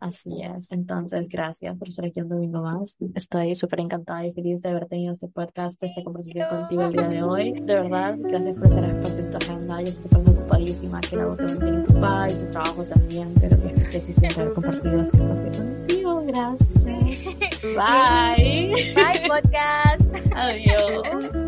Así 0.00 0.42
es. 0.42 0.66
Entonces, 0.70 1.28
gracias 1.28 1.76
por 1.76 1.88
estar 1.88 2.04
aquí 2.04 2.20
un 2.20 2.28
domingo 2.28 2.62
más. 2.62 2.96
Estoy 3.14 3.56
súper 3.56 3.80
encantada 3.80 4.24
y 4.26 4.32
feliz 4.32 4.60
de 4.62 4.68
haber 4.68 4.86
tenido 4.86 5.12
este 5.12 5.28
podcast, 5.28 5.82
esta 5.82 6.04
conversación 6.04 6.48
contigo 6.48 6.82
el 6.82 6.92
día 6.92 7.08
de 7.08 7.22
hoy. 7.22 7.52
De 7.52 7.74
verdad, 7.74 8.16
gracias 8.18 8.54
por 8.56 8.68
ser 8.68 8.84
espacio 8.84 9.24
en 9.24 9.30
tu 9.30 9.36
agenda. 9.38 9.80
Yo 9.80 9.88
estoy 9.88 10.10
tan 10.10 10.28
ocupadísima 10.28 11.00
que 11.00 11.16
la 11.16 11.26
voz 11.26 11.36
también 11.38 11.80
ocupada 11.82 12.30
y 12.30 12.34
tu 12.34 12.50
trabajo 12.50 12.84
también, 12.84 13.34
pero 13.40 13.62
que 13.62 13.84
sé 13.86 14.00
si 14.00 14.12
siempre 14.12 14.42
haber 14.42 14.54
compartido 14.54 15.02
este 15.02 15.16
espacio 15.16 15.64
contigo. 15.64 16.22
Gracias. 16.26 16.74
Bye. 17.62 18.94
Bye, 18.94 19.28
podcast. 19.28 20.08
Adiós. 20.34 21.44